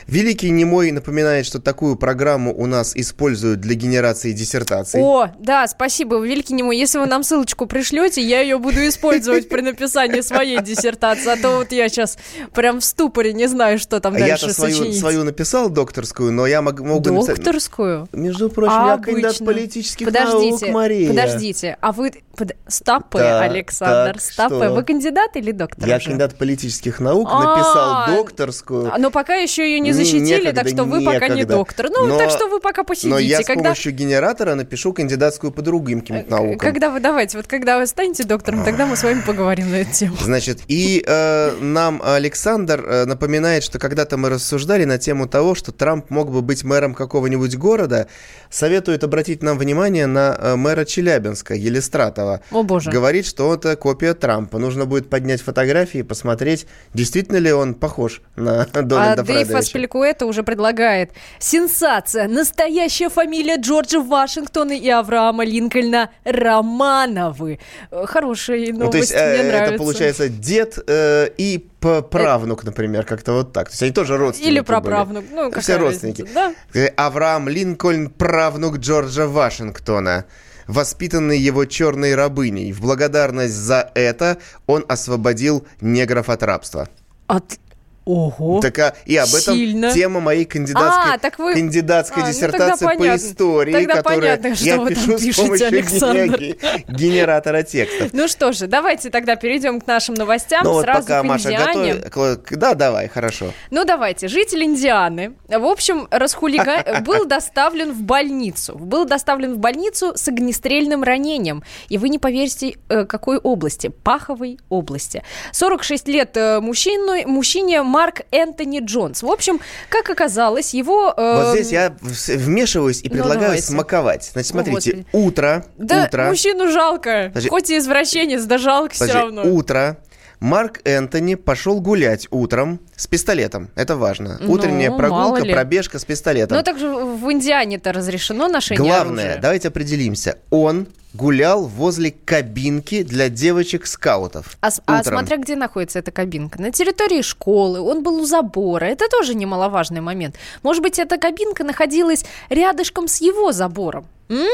Великий 0.07 0.51
Немой 0.51 0.93
напоминает, 0.93 1.47
что 1.47 1.61
такую 1.61 1.97
программу 1.97 2.55
у 2.57 2.67
нас 2.67 2.95
используют 2.95 3.61
для 3.61 3.75
генерации 3.75 4.33
диссертаций. 4.33 5.01
О, 5.03 5.29
да, 5.41 5.67
спасибо, 5.67 6.19
великий 6.19 6.55
нему. 6.55 6.71
Если 6.71 6.99
вы 6.99 7.07
нам 7.07 7.25
ссылочку 7.25 7.67
пришлете, 7.67 8.23
я 8.23 8.41
ее 8.41 8.59
буду 8.59 8.87
использовать 8.87 9.49
при 9.49 9.63
написании 9.63 10.21
своей 10.21 10.61
диссертации. 10.61 11.33
А 11.33 11.37
то 11.37 11.57
вот 11.57 11.73
я 11.73 11.89
сейчас 11.89 12.19
прям 12.55 12.81
в 12.81 12.85
ступоре 12.85 13.33
не 13.33 13.49
знаю, 13.49 13.79
что 13.79 14.01
там 14.01 14.15
дальше 14.15 14.47
я-то 14.47 14.55
свою, 14.55 14.93
свою 14.93 15.25
написал 15.25 15.71
докторскую, 15.71 16.33
но 16.33 16.47
я 16.47 16.63
мог- 16.63 16.81
могу. 16.81 17.01
Докторскую? 17.27 18.09
Между 18.13 18.49
прочим, 18.49 18.87
я 18.87 18.99
кандидат 18.99 19.39
политических 19.39 20.07
подождите, 20.07 20.67
наук, 20.67 20.75
Мария. 20.75 21.09
Подождите, 21.09 21.77
а 21.81 21.93
вы... 21.93 22.13
под- 22.37 22.57
Стопы, 22.69 23.19
Так, 23.19 23.43
Александр, 23.51 24.13
так, 24.15 24.23
стопы. 24.23 24.57
что? 24.65 24.75
Вы 24.75 24.83
кандидат 24.85 25.37
или 25.37 25.53
доктор 25.53 25.89
Я 25.89 25.97
уже? 25.97 26.07
кандидат 26.07 26.37
политических 26.37 27.01
наук, 27.01 27.29
А, 27.31 27.41
написал 27.43 28.17
докторскую. 28.17 28.93
А, 28.95 28.99
Но 28.99 29.11
пока 29.11 29.35
еще 29.37 29.65
ее 29.65 29.81
не 29.81 29.93
защитили, 29.93 30.21
некогда, 30.41 30.53
так 30.63 30.69
что 30.69 30.85
вы 30.85 31.05
пока 31.05 31.29
не 31.29 31.35
некогда. 31.37 31.55
доктор. 31.57 31.87
Ну, 31.91 32.07
Но- 32.07 32.19
так 32.19 32.31
что 32.31 32.49
вы 32.49 32.61
пока 32.61 32.85
посидите. 32.85 33.09
Но 33.11 33.19
я 33.19 33.43
с 33.43 33.47
когда... 33.47 33.63
помощью 33.65 33.93
генератора 33.93 34.55
напишу 34.55 34.93
кандидатскую 34.93 35.51
по 35.53 35.63
другим 35.63 36.01
каким-то 36.01 36.31
наукам. 36.31 36.59
Когда 36.59 36.91
вы 36.91 37.01
давайте, 37.01 37.37
вот 37.39 37.47
когда 37.47 37.79
вы 37.79 37.87
станете 37.87 38.25
доктором, 38.25 38.65
тогда 38.65 38.87
мы 38.87 38.97
с 38.97 39.03
вами 39.03 39.23
поговорим 39.23 39.71
на 39.71 39.77
эту 39.77 39.93
тему. 39.93 40.17
Значит, 40.21 40.61
и 40.69 41.03
э, 41.07 41.53
нам 41.61 42.03
Александр 42.05 42.85
э, 42.87 43.05
напоминает, 43.07 43.63
что 43.65 43.79
когда-то 43.79 44.17
мы 44.17 44.29
рассуждали 44.29 44.85
на 44.85 44.99
тему 44.99 45.27
того, 45.29 45.55
что 45.55 45.73
Трамп 45.73 46.11
мог 46.11 46.31
бы 46.31 46.43
быть 46.43 46.65
мэром 46.65 46.95
какого-нибудь 46.95 47.57
города, 47.57 48.09
советует 48.51 49.05
обратить 49.05 49.43
нам 49.43 49.57
внимание 49.59 50.07
на 50.07 50.37
э, 50.39 50.57
мэра 50.57 50.85
Челябинска, 50.85 51.55
Елистратова. 51.55 52.26
О 52.51 52.63
боже. 52.63 52.91
Говорит, 52.91 53.27
что 53.27 53.55
это 53.55 53.77
копия 53.77 54.15
Трампа. 54.15 54.59
Нужно 54.59 54.87
будет 54.87 55.09
поднять 55.11 55.41
фотографии 55.43 56.01
и 56.01 56.03
посмотреть, 56.03 56.67
действительно 56.95 57.37
ли 57.39 57.53
он 57.53 57.75
похож 57.75 58.21
на 58.37 58.63
А 58.63 58.67
Дональда 58.83 59.23
Дэйв 59.23 59.39
Фредовича. 59.47 59.59
Аспиликуэта 59.59 60.27
уже 60.27 60.43
предлагает 60.43 61.11
Сенсация! 61.39 62.29
Настоящая 62.29 63.09
фамилия 63.09 63.57
Джорджа 63.57 64.01
Вашингтона 64.01 64.73
и 64.73 64.89
Авраама 64.89 65.45
Линкольна 65.45 66.11
Романовы. 66.25 67.59
Э, 67.91 68.05
Хорошая 68.07 68.73
новость, 68.73 68.79
Ну, 68.81 68.91
то 68.91 68.97
есть 68.99 69.13
мне 69.13 69.21
э, 69.23 69.43
нравится. 69.49 69.75
это 69.75 69.79
получается 69.83 70.29
дед 70.29 70.79
э, 70.87 71.29
и 71.39 71.67
правнук, 72.11 72.65
например, 72.65 73.05
как-то 73.05 73.33
вот 73.33 73.53
так. 73.53 73.69
То 73.69 73.73
есть 73.73 73.83
они 73.83 73.93
тоже 73.93 74.17
родственники 74.17 74.51
Или 74.51 74.59
были. 74.61 74.67
праправнук. 74.67 75.25
Ну, 75.31 75.49
какая 75.51 75.61
Все 75.61 75.77
родственники. 75.77 76.23
разница, 76.23 76.55
да? 76.73 76.81
Э, 76.81 76.87
Авраам 76.97 77.49
Линкольн, 77.49 78.11
правнук 78.11 78.79
Джорджа 78.79 79.27
Вашингтона, 79.27 80.25
воспитанный 80.67 81.39
его 81.39 81.65
черной 81.65 82.15
рабыней. 82.15 82.73
В 82.73 82.81
благодарность 82.81 83.55
за 83.55 83.91
это 83.95 84.39
он 84.67 84.85
освободил 84.89 85.67
негров 85.81 86.29
от 86.29 86.43
рабства. 86.43 86.89
От... 87.27 87.59
Ого. 88.07 88.61
Так, 88.61 88.79
а, 88.79 88.95
и 89.05 89.17
об 89.17 89.29
этом 89.35 89.55
Сильно. 89.57 89.93
тема 89.93 90.21
моей 90.21 90.45
кандидатской, 90.45 91.15
А, 91.15 91.19
так 91.19 91.39
вы- 91.41 91.55
кандидатской 91.55 92.23
А, 92.23 92.27
ну 92.27 92.33
диссертации 92.33 92.85
тогда 92.87 92.93
по 92.95 92.99
понятно. 92.99 93.17
истории, 93.27 93.73
Тогда 93.73 93.95
которую 93.97 94.21
понятно, 94.21 94.55
что 94.55 94.65
я 94.65 94.77
вы 94.81 94.95
там 94.95 95.05
пишу 95.05 95.19
с 95.19 95.21
пишете, 95.23 95.43
помощью 95.43 95.67
Александр. 95.67 96.39
ге- 96.39 96.57
генератора 96.87 97.63
текстов. 97.65 98.11
Ну 98.13 98.29
что 98.29 98.53
же, 98.53 98.69
давайте 98.69 99.11
тогда 99.11 99.35
перейдем 99.35 99.81
к 99.81 99.87
нашим 99.89 100.15
новостям. 100.15 100.63
Ну 100.65 100.73
вот 100.75 100.85
Сразу 100.85 101.03
пока 101.03 101.21
к 101.21 101.25
Маша 101.25 101.49
Индиане. 101.53 101.95
готовит... 101.95 102.47
Да, 102.59 102.75
давай, 102.75 103.09
хорошо. 103.09 103.53
Ну 103.71 103.85
давайте, 103.85 104.29
житель 104.29 104.63
Индианы, 104.65 105.33
в 105.49 105.65
общем, 105.65 106.07
расхулига... 106.11 106.85
был 107.05 107.25
доставлен 107.25 107.93
в 107.93 108.03
больницу. 108.03 108.77
Был 108.79 109.05
доставлен 109.05 109.55
в 109.55 109.59
больницу 109.59 110.13
с 110.15 110.29
огнестрельным 110.29 111.03
ранением. 111.03 111.65
И 111.89 111.99
вы 111.99 112.09
не 112.09 112.19
поверите, 112.21 112.77
э, 112.89 113.05
какой 113.05 113.39
области? 113.39 113.89
Паховой 113.89 114.59
области. 114.69 115.25
46 115.53 116.07
лет 116.09 116.37
э, 116.37 116.61
мужчину, 116.61 117.27
мужчине 117.29 117.83
Марк 117.97 118.21
Энтони 118.31 118.81
Джонс. 118.81 119.23
В 119.23 119.31
общем, 119.31 119.59
как 119.89 120.11
оказалось, 120.11 120.75
его... 120.75 121.15
Э... 121.17 121.45
Вот 121.45 121.55
здесь 121.55 121.73
я 121.73 121.97
вмешиваюсь 122.03 123.01
и 123.01 123.09
ну, 123.09 123.15
предлагаю 123.15 123.41
давайте. 123.41 123.69
смаковать. 123.69 124.31
Значит, 124.35 124.51
смотрите, 124.51 125.07
О, 125.13 125.19
утро, 125.19 125.65
да, 125.79 126.05
утро... 126.05 126.27
мужчину 126.27 126.71
жалко, 126.71 127.31
Значит, 127.33 127.49
хоть 127.49 127.71
и 127.71 127.79
извращенец, 127.79 128.43
да 128.43 128.59
жалко 128.59 128.93
все 128.93 129.11
равно. 129.11 129.45
Утро, 129.45 129.97
Марк 130.41 130.81
Энтони 130.85 131.35
пошел 131.35 131.81
гулять 131.81 132.29
утром 132.31 132.81
с 132.95 133.07
пистолетом. 133.07 133.71
Это 133.75 133.97
важно. 133.97 134.39
Ну, 134.41 134.53
Утренняя 134.53 134.91
прогулка, 134.91 135.45
пробежка 135.45 135.99
с 135.99 136.05
пистолетом. 136.05 136.57
Ну, 136.57 136.63
так 136.63 136.79
же 136.79 136.89
в 136.89 137.33
Индиане-то 137.33 137.93
разрешено 137.93 138.49
ношение 138.49 138.85
Главное, 138.85 139.25
оружия. 139.25 139.43
давайте 139.43 139.69
определимся. 139.69 140.39
Он 140.51 140.89
гулял 141.15 141.67
возле 141.67 142.11
кабинки 142.11 143.03
для 143.03 143.29
девочек-скаутов. 143.29 144.59
А, 144.61 144.69
а 144.87 145.03
смотря 145.03 145.39
где 145.39 145.57
находится 145.57 145.99
эта 145.99 146.11
кабинка. 146.11 146.61
На 146.61 146.71
территории 146.71 147.23
школы, 147.23 147.81
он 147.81 148.03
был 148.03 148.21
у 148.21 148.27
забора. 148.27 148.85
Это 148.85 149.07
тоже 149.09 149.35
немаловажный 149.35 150.03
момент. 150.03 150.37
Может 150.63 150.83
быть, 150.83 150.99
эта 150.99 151.17
кабинка 151.17 151.65
находилась 151.65 152.25
рядышком 152.51 153.09
с 153.09 153.21
его 153.23 153.53
забором. 153.53 154.07
М? 154.29 154.47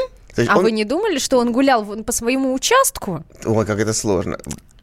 а 0.48 0.58
он... 0.58 0.64
вы 0.64 0.70
не 0.70 0.84
думали, 0.84 1.18
что 1.18 1.38
он 1.38 1.52
гулял 1.52 1.84
по 1.84 2.12
своему 2.12 2.54
участку? 2.54 3.24
Ой, 3.44 3.66
как 3.66 3.80
это 3.80 3.92
сложно. 3.92 4.38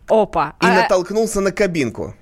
Опа. 0.10 0.56
И 0.62 0.66
а... 0.66 0.82
натолкнулся 0.82 1.42
на 1.42 1.52
кабинку. 1.52 2.16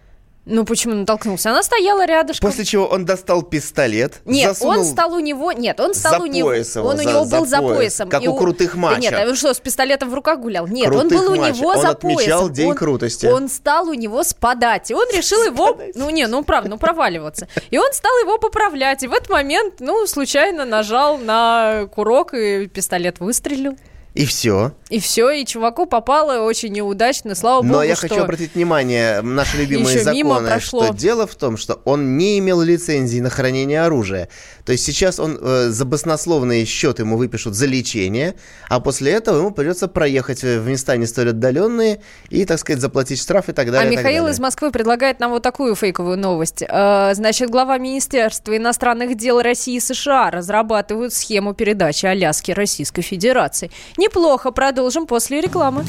Ну 0.50 0.63
почему 0.63 0.96
натолкнулся? 0.96 1.50
Она 1.50 1.62
стояла 1.62 2.06
рядышком. 2.06 2.50
После 2.50 2.63
чего 2.63 2.86
он 2.86 3.03
достал 3.03 3.44
пистолет. 3.44 4.22
Нет, 4.24 4.56
он 4.62 4.86
стал 4.86 5.13
у 5.13 5.20
него. 5.20 5.51
Нет, 5.51 5.77
он 5.82 5.94
стал 5.94 6.22
у 6.24 6.25
него. 6.25 6.53
Его, 6.53 6.88
он 6.88 6.98
за, 6.98 7.03
у 7.03 7.06
него 7.06 7.25
за 7.25 7.38
был 7.38 7.46
за 7.46 7.62
поясом. 7.62 8.10
Как 8.10 8.24
и 8.24 8.29
у 8.29 8.36
крутых 8.36 8.75
мачо. 8.75 9.01
нет, 9.01 9.13
а 9.13 9.27
он 9.27 9.36
что, 9.36 9.53
с 9.53 9.60
пистолетом 9.60 10.10
в 10.10 10.13
руках 10.13 10.39
гулял? 10.39 10.65
Нет, 10.65 10.88
крутых 10.88 11.03
он 11.03 11.10
был 11.10 11.32
у 11.34 11.36
него 11.36 11.67
он 11.67 11.82
за 11.82 11.89
отмечал 11.89 12.44
поясом. 12.44 12.53
день 12.53 12.70
он, 12.70 12.75
крутости. 12.77 13.25
Он 13.25 13.50
стал 13.50 13.89
у 13.89 13.94
него 13.94 14.24
спадать. 14.24 14.89
И 14.89 14.94
он 14.94 15.06
решил 15.13 15.44
его. 15.44 15.77
Ну 15.96 16.10
не, 16.10 16.27
ну 16.27 16.44
правда, 16.44 16.70
ну 16.70 16.77
проваливаться. 16.77 17.50
И 17.70 17.77
он 17.77 17.91
стал 17.91 18.17
его 18.20 18.38
поправлять. 18.38 19.03
И 19.03 19.08
в 19.08 19.13
этот 19.13 19.29
момент, 19.29 19.75
ну, 19.79 20.08
случайно 20.08 20.63
нажал 20.63 21.17
на 21.17 21.89
курок, 21.94 22.34
и 22.34 22.67
пистолет 22.67 23.20
выстрелил. 23.20 23.75
И 24.17 24.25
все. 24.25 24.71
И 24.89 25.00
все, 25.00 25.29
и 25.29 25.45
чуваку 25.45 25.86
попало 25.86 26.43
очень 26.43 26.74
неудачно, 26.74 27.36
слава 27.36 27.62
богу, 27.62 27.74
Но 27.75 27.83
я 27.83 27.95
что 27.95 28.07
хочу 28.07 28.24
обратить 28.24 28.55
внимание, 28.55 29.21
наши 29.21 29.57
любимые 29.57 30.00
законы, 30.00 30.59
что 30.59 30.91
дело 30.91 31.27
в 31.27 31.36
том, 31.36 31.55
что 31.55 31.81
он 31.86 32.17
не 32.17 32.39
имел 32.39 32.62
лицензии 32.62 33.19
на 33.19 33.29
хранение 33.29 33.83
оружия. 33.83 34.29
То 34.67 34.74
есть 34.74 34.83
сейчас 34.83 35.17
он 35.17 35.39
э, 35.41 35.69
за 35.69 35.86
баснословный 35.86 36.65
счет 36.65 37.00
ему 37.00 37.15
выпишут 37.15 37.55
за 37.55 37.67
лечение, 37.67 38.36
а 38.67 38.81
после 38.81 39.13
этого 39.13 39.38
ему 39.38 39.51
придется 39.51 39.88
проехать 39.88 40.43
в 40.43 40.67
места 40.67 40.97
не 40.97 41.05
столь 41.05 41.29
отдаленные 41.29 42.01
и, 42.29 42.43
так 42.43 42.59
сказать, 42.59 42.81
заплатить 42.81 43.21
штраф 43.21 43.47
и 43.47 43.53
так 43.53 43.71
далее. 43.71 43.88
А 43.88 43.89
Михаил 43.89 44.24
далее. 44.24 44.33
из 44.33 44.39
Москвы 44.41 44.71
предлагает 44.71 45.21
нам 45.21 45.31
вот 45.31 45.41
такую 45.41 45.74
фейковую 45.74 46.17
новость. 46.17 46.63
Э, 46.67 47.13
значит, 47.13 47.50
глава 47.50 47.77
Министерства 47.77 48.57
иностранных 48.57 49.15
дел 49.15 49.41
России 49.41 49.77
и 49.77 49.79
США 49.79 50.31
разрабатывают 50.31 51.13
схему 51.13 51.53
передачи 51.53 52.05
Аляски 52.05 52.51
Российской 52.51 53.03
Федерации. 53.03 53.71
Не 53.95 54.07
Неплохо, 54.07 54.51
продолжим 54.51 55.05
после 55.05 55.41
рекламы. 55.41 55.86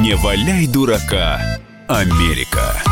Не 0.00 0.14
валяй 0.14 0.66
дурака, 0.68 1.40
Америка. 1.88 2.91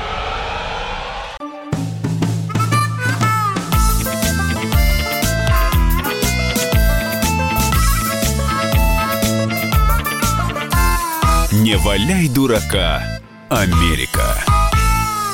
Не 11.71 11.77
валяй 11.77 12.27
дурака, 12.27 13.01
Америка. 13.47 14.43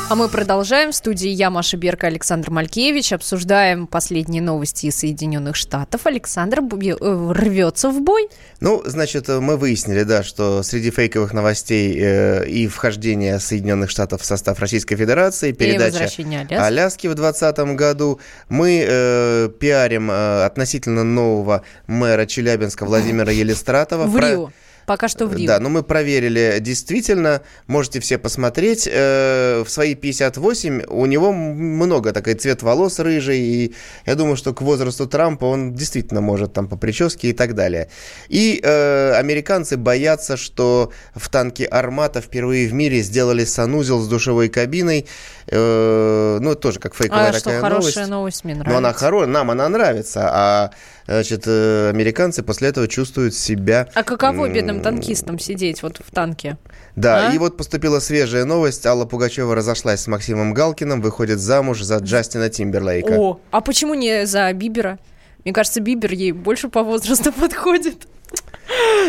А 0.08 0.16
мы 0.16 0.30
продолжаем. 0.30 0.92
В 0.92 0.96
студии 0.96 1.30
я, 1.30 1.50
Маша 1.50 1.78
Берка, 1.78 2.06
Александр 2.06 2.52
Малькевич. 2.52 3.12
Обсуждаем 3.12 3.88
последние 3.88 4.44
новости 4.44 4.86
из 4.86 4.98
Соединенных 4.98 5.56
Штатов. 5.56 6.06
Александр 6.06 6.60
э, 6.60 7.32
рвется 7.32 7.90
в 7.90 8.04
бой. 8.04 8.30
Ну, 8.60 8.84
значит, 8.86 9.30
мы 9.30 9.58
выяснили, 9.58 10.04
да, 10.04 10.22
что 10.22 10.62
среди 10.62 10.92
фейковых 10.92 11.34
новостей 11.34 11.98
э, 12.00 12.48
и 12.48 12.68
вхождения 12.68 13.40
Соединенных 13.40 13.90
Штатов 13.90 14.22
в 14.22 14.26
состав 14.26 14.60
Российской 14.60 14.96
Федерации, 14.96 15.54
передача 15.54 16.02
Аляски. 16.02 16.54
Аляски 16.54 17.08
в 17.08 17.16
2020 17.16 17.58
году, 17.76 18.20
мы 18.48 18.86
э, 18.88 19.50
пиарим 19.60 20.12
э, 20.12 20.44
относительно 20.46 21.04
нового 21.04 21.64
мэра 21.88 22.28
Челябинска 22.28 22.86
Владимира 22.86 23.32
Елистратова. 23.32 24.06
В 24.06 24.20
Рио. 24.20 24.52
Пока 24.88 25.10
что 25.10 25.28
в 25.28 25.34
Рио. 25.36 25.48
Да, 25.48 25.60
но 25.60 25.68
мы 25.68 25.84
проверили 25.84 26.60
действительно, 26.62 27.42
можете 27.68 28.00
все 28.00 28.18
посмотреть, 28.18 28.88
э, 28.90 29.62
в 29.66 29.70
свои 29.70 29.96
58 29.96 30.84
у 30.88 31.06
него 31.06 31.34
много 31.34 32.14
такой 32.14 32.36
цвет 32.36 32.64
волос 32.64 32.98
рыжий, 33.00 33.38
и 33.38 33.76
я 34.06 34.16
думаю, 34.16 34.38
что 34.38 34.54
к 34.54 34.62
возрасту 34.62 35.06
Трампа 35.06 35.44
он 35.44 35.76
действительно 35.76 36.22
может 36.22 36.54
там 36.54 36.70
по 36.70 36.78
прическе 36.78 37.32
и 37.32 37.34
так 37.34 37.54
далее. 37.54 37.90
И 38.30 38.62
э, 38.64 39.12
американцы 39.16 39.76
боятся, 39.76 40.38
что 40.38 40.94
в 41.14 41.28
танке 41.28 41.66
«Армата» 41.66 42.22
впервые 42.22 42.70
в 42.70 42.74
мире 42.74 43.02
сделали 43.02 43.44
санузел 43.44 44.00
с 44.00 44.08
душевой 44.08 44.48
кабиной, 44.48 45.06
э, 45.48 46.38
ну, 46.40 46.56
тоже 46.56 46.80
как 46.80 46.96
фейковая 46.96 47.32
а 47.32 47.34
такая 47.34 47.40
что, 47.60 47.70
новость. 47.70 47.94
хорошая 47.94 48.08
новость 48.08 48.44
мне 48.46 48.54
нравится. 48.54 48.72
Но 48.72 48.78
она 48.78 48.94
хорошая, 48.94 49.28
нам 49.28 49.52
она 49.52 49.68
нравится, 49.68 50.30
а 50.32 50.72
значит, 51.08 51.44
э, 51.46 51.90
американцы 51.90 52.44
после 52.44 52.70
этого 52.70 52.88
чувствуют 52.88 53.34
себя... 53.34 53.88
А 53.94 54.04
каково 54.04 54.50
бедным 54.50 54.82
танкистам 54.82 55.40
сидеть 55.40 55.82
вот 55.84 56.00
в 56.06 56.12
танке? 56.12 56.58
Да, 56.96 57.30
а? 57.30 57.34
и 57.34 57.38
вот 57.38 57.58
поступила 57.58 58.00
свежая 58.00 58.46
новость. 58.46 58.86
Алла 58.86 59.06
Пугачева 59.06 59.56
разошлась 59.56 60.02
с 60.02 60.08
Максимом 60.08 60.54
Галкиным, 60.54 61.02
выходит 61.02 61.40
замуж 61.40 61.82
за 61.82 61.98
Джастина 61.98 62.50
Тимберлейка. 62.50 63.14
О, 63.14 63.40
а 63.52 63.62
почему 63.62 63.94
не 63.94 64.26
за 64.26 64.52
Бибера? 64.54 65.00
Мне 65.44 65.54
кажется, 65.54 65.80
Бибер 65.80 66.12
ей 66.12 66.34
больше 66.34 66.70
по 66.70 66.84
возрасту 66.84 67.32
подходит. 67.40 68.08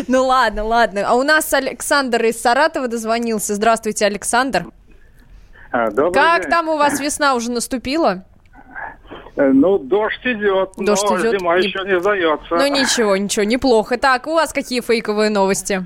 Ну 0.07 0.25
ладно, 0.25 0.63
ладно. 0.63 1.03
А 1.05 1.15
у 1.15 1.23
нас 1.23 1.53
Александр 1.53 2.23
из 2.23 2.41
Саратова 2.41 2.87
дозвонился. 2.87 3.55
Здравствуйте, 3.55 4.05
Александр. 4.05 4.67
А, 5.71 5.89
добрый 5.91 6.13
как 6.13 6.43
день. 6.43 6.51
там 6.51 6.69
у 6.69 6.77
вас 6.77 6.99
весна 6.99 7.35
уже 7.35 7.51
наступила? 7.51 8.25
Э, 9.39 9.53
ну, 9.53 9.79
дождь 9.79 10.19
идет, 10.25 10.71
дождь 10.75 11.05
но 11.09 11.17
идет. 11.17 11.39
зима 11.39 11.57
не... 11.57 11.67
еще 11.67 11.79
не 11.85 11.97
сдается. 11.97 12.57
Ну, 12.57 12.67
ничего, 12.67 13.15
ничего, 13.15 13.45
неплохо. 13.45 13.97
Так, 13.97 14.27
у 14.27 14.33
вас 14.33 14.51
какие 14.51 14.81
фейковые 14.81 15.29
новости? 15.29 15.85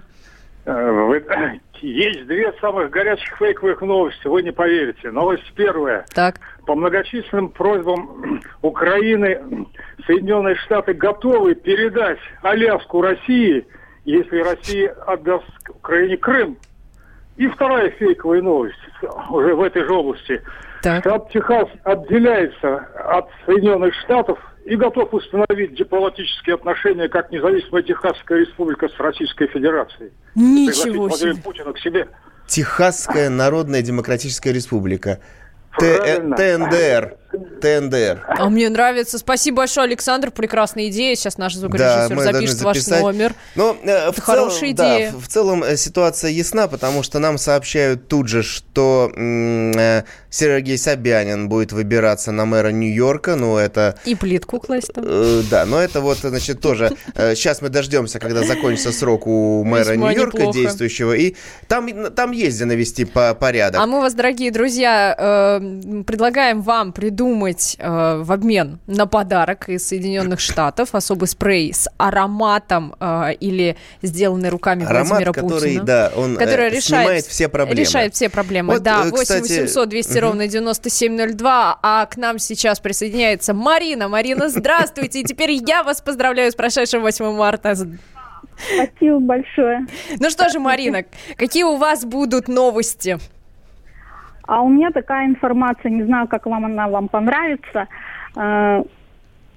Э, 0.65 0.91
вы... 0.91 1.23
Есть 1.81 2.25
две 2.25 2.51
самых 2.61 2.89
горячих 2.89 3.37
фейковых 3.37 3.81
новости, 3.81 4.25
вы 4.25 4.41
не 4.41 4.51
поверите. 4.51 5.11
Новость 5.11 5.43
первая. 5.53 6.03
Так. 6.15 6.39
По 6.65 6.73
многочисленным 6.73 7.49
просьбам 7.49 8.41
Украины 8.63 9.39
Соединенные 10.07 10.55
Штаты 10.55 10.93
готовы 10.93 11.53
передать 11.53 12.17
Аляску 12.41 13.01
России, 13.01 13.67
если 14.05 14.39
Россия 14.39 14.95
отдаст 15.05 15.45
Украине 15.69 16.17
Крым. 16.17 16.57
И 17.37 17.47
вторая 17.47 17.91
фейковая 17.91 18.41
новость 18.41 18.79
уже 19.29 19.53
в 19.53 19.61
этой 19.61 19.83
же 19.83 19.93
области. 19.93 20.41
Так. 20.83 21.01
Штат 21.01 21.31
Техас 21.31 21.69
отделяется 21.85 22.75
от 23.05 23.29
Соединенных 23.45 23.93
Штатов 24.03 24.37
и 24.65 24.75
готов 24.75 25.13
установить 25.13 25.75
дипломатические 25.75 26.55
отношения 26.55 27.07
как 27.07 27.31
независимая 27.31 27.83
Техасская 27.83 28.39
республика 28.39 28.89
с 28.89 28.99
Российской 28.99 29.47
Федерацией. 29.47 30.11
Ничего 30.35 31.09
себе. 31.09 31.35
Путина 31.41 31.71
к 31.71 31.79
себе. 31.79 32.09
Техасская 32.47 33.29
Народная 33.29 33.81
Демократическая 33.81 34.51
Республика. 34.51 35.19
ТНДР. 35.79 37.15
ТНДР. 37.33 38.25
А 38.27 38.49
мне 38.49 38.69
нравится. 38.69 39.17
Спасибо 39.17 39.57
большое, 39.57 39.85
Александр. 39.85 40.31
Прекрасная 40.31 40.89
идея. 40.89 41.15
Сейчас 41.15 41.37
наш 41.37 41.55
звукорежиссер 41.55 42.15
да, 42.15 42.31
запишет 42.31 42.61
ваш 42.61 42.87
номер. 42.87 43.33
Но 43.55 43.75
э, 43.81 44.11
в 44.11 44.19
хорошая 44.19 44.75
целом, 44.75 44.97
идея. 44.97 45.11
Да, 45.11 45.17
в 45.17 45.27
целом 45.27 45.63
э, 45.63 45.77
ситуация 45.77 46.31
ясна, 46.31 46.67
потому 46.67 47.03
что 47.03 47.19
нам 47.19 47.37
сообщают 47.37 48.07
тут 48.07 48.27
же, 48.27 48.43
что 48.43 49.11
э, 49.15 50.03
Сергей 50.29 50.77
Собянин 50.77 51.49
будет 51.49 51.71
выбираться 51.71 52.31
на 52.31 52.45
мэра 52.45 52.69
Нью-Йорка. 52.69 53.35
Ну, 53.35 53.57
это... 53.57 53.97
И 54.05 54.15
плитку 54.15 54.59
класть 54.59 54.93
там. 54.93 55.03
Э, 55.07 55.41
да, 55.49 55.65
но 55.65 55.79
это 55.79 56.01
вот, 56.01 56.17
значит, 56.19 56.61
тоже... 56.61 56.91
Э, 57.15 57.33
сейчас 57.35 57.61
мы 57.61 57.69
дождемся, 57.69 58.19
когда 58.19 58.43
закончится 58.43 58.91
срок 58.91 59.25
у 59.25 59.63
мэра 59.63 59.95
Нью-Йорка 59.95 60.51
действующего. 60.51 61.13
И 61.13 61.35
там, 61.67 62.11
там 62.11 62.31
есть 62.31 62.57
где 62.57 62.65
навести 62.65 63.05
по 63.05 63.33
порядок. 63.33 63.81
А 63.81 63.87
мы 63.87 64.01
вас, 64.01 64.13
дорогие 64.13 64.51
друзья, 64.51 65.15
э, 65.17 66.03
предлагаем 66.05 66.61
вам 66.61 66.93
придумать 66.93 67.22
придумать 67.23 67.75
э, 67.79 68.21
в 68.21 68.31
обмен 68.31 68.79
на 68.87 69.05
подарок 69.07 69.69
из 69.69 69.87
Соединенных 69.87 70.39
Штатов 70.39 70.93
особый 70.93 71.27
спрей 71.27 71.73
с 71.73 71.89
ароматом 71.97 72.95
э, 72.99 73.33
или 73.39 73.77
сделанный 74.01 74.49
руками 74.49 74.83
Аромат, 74.83 75.07
Владимира 75.07 75.33
который, 75.33 75.59
Путина. 75.59 75.83
да, 75.83 76.11
он 76.15 76.35
который 76.35 76.67
э, 76.67 76.69
решает, 76.69 76.83
снимает 76.83 77.25
все 77.25 77.49
проблемы. 77.49 77.79
Решает 77.79 78.15
все 78.15 78.29
проблемы. 78.29 78.73
Вот, 78.73 78.83
да, 78.83 79.05
э, 79.05 79.09
8 79.09 79.23
кстати, 79.23 79.41
800 79.41 79.89
200 79.89 80.11
мгм. 80.11 80.19
ровно 80.19 80.47
9702. 80.47 81.79
А 81.81 82.05
к 82.05 82.17
нам 82.17 82.39
сейчас 82.39 82.79
присоединяется 82.79 83.53
Марина. 83.53 84.07
Марина, 84.09 84.49
здравствуйте. 84.49 85.21
И 85.21 85.23
теперь 85.23 85.51
я 85.51 85.83
вас 85.83 86.01
поздравляю 86.01 86.51
с 86.51 86.55
прошедшим 86.55 87.01
8 87.01 87.31
марта. 87.31 87.75
Спасибо 88.75 89.19
большое. 89.19 89.87
Ну 90.19 90.29
что 90.29 90.49
же, 90.49 90.59
Марина, 90.59 91.05
какие 91.37 91.63
у 91.63 91.77
вас 91.77 92.05
будут 92.05 92.47
новости? 92.47 93.17
А 94.45 94.61
у 94.61 94.69
меня 94.69 94.91
такая 94.91 95.25
информация, 95.27 95.89
не 95.89 96.03
знаю, 96.03 96.27
как 96.27 96.45
вам 96.45 96.65
она 96.65 96.87
вам 96.87 97.07
понравится. 97.07 97.87
Э, 98.35 98.83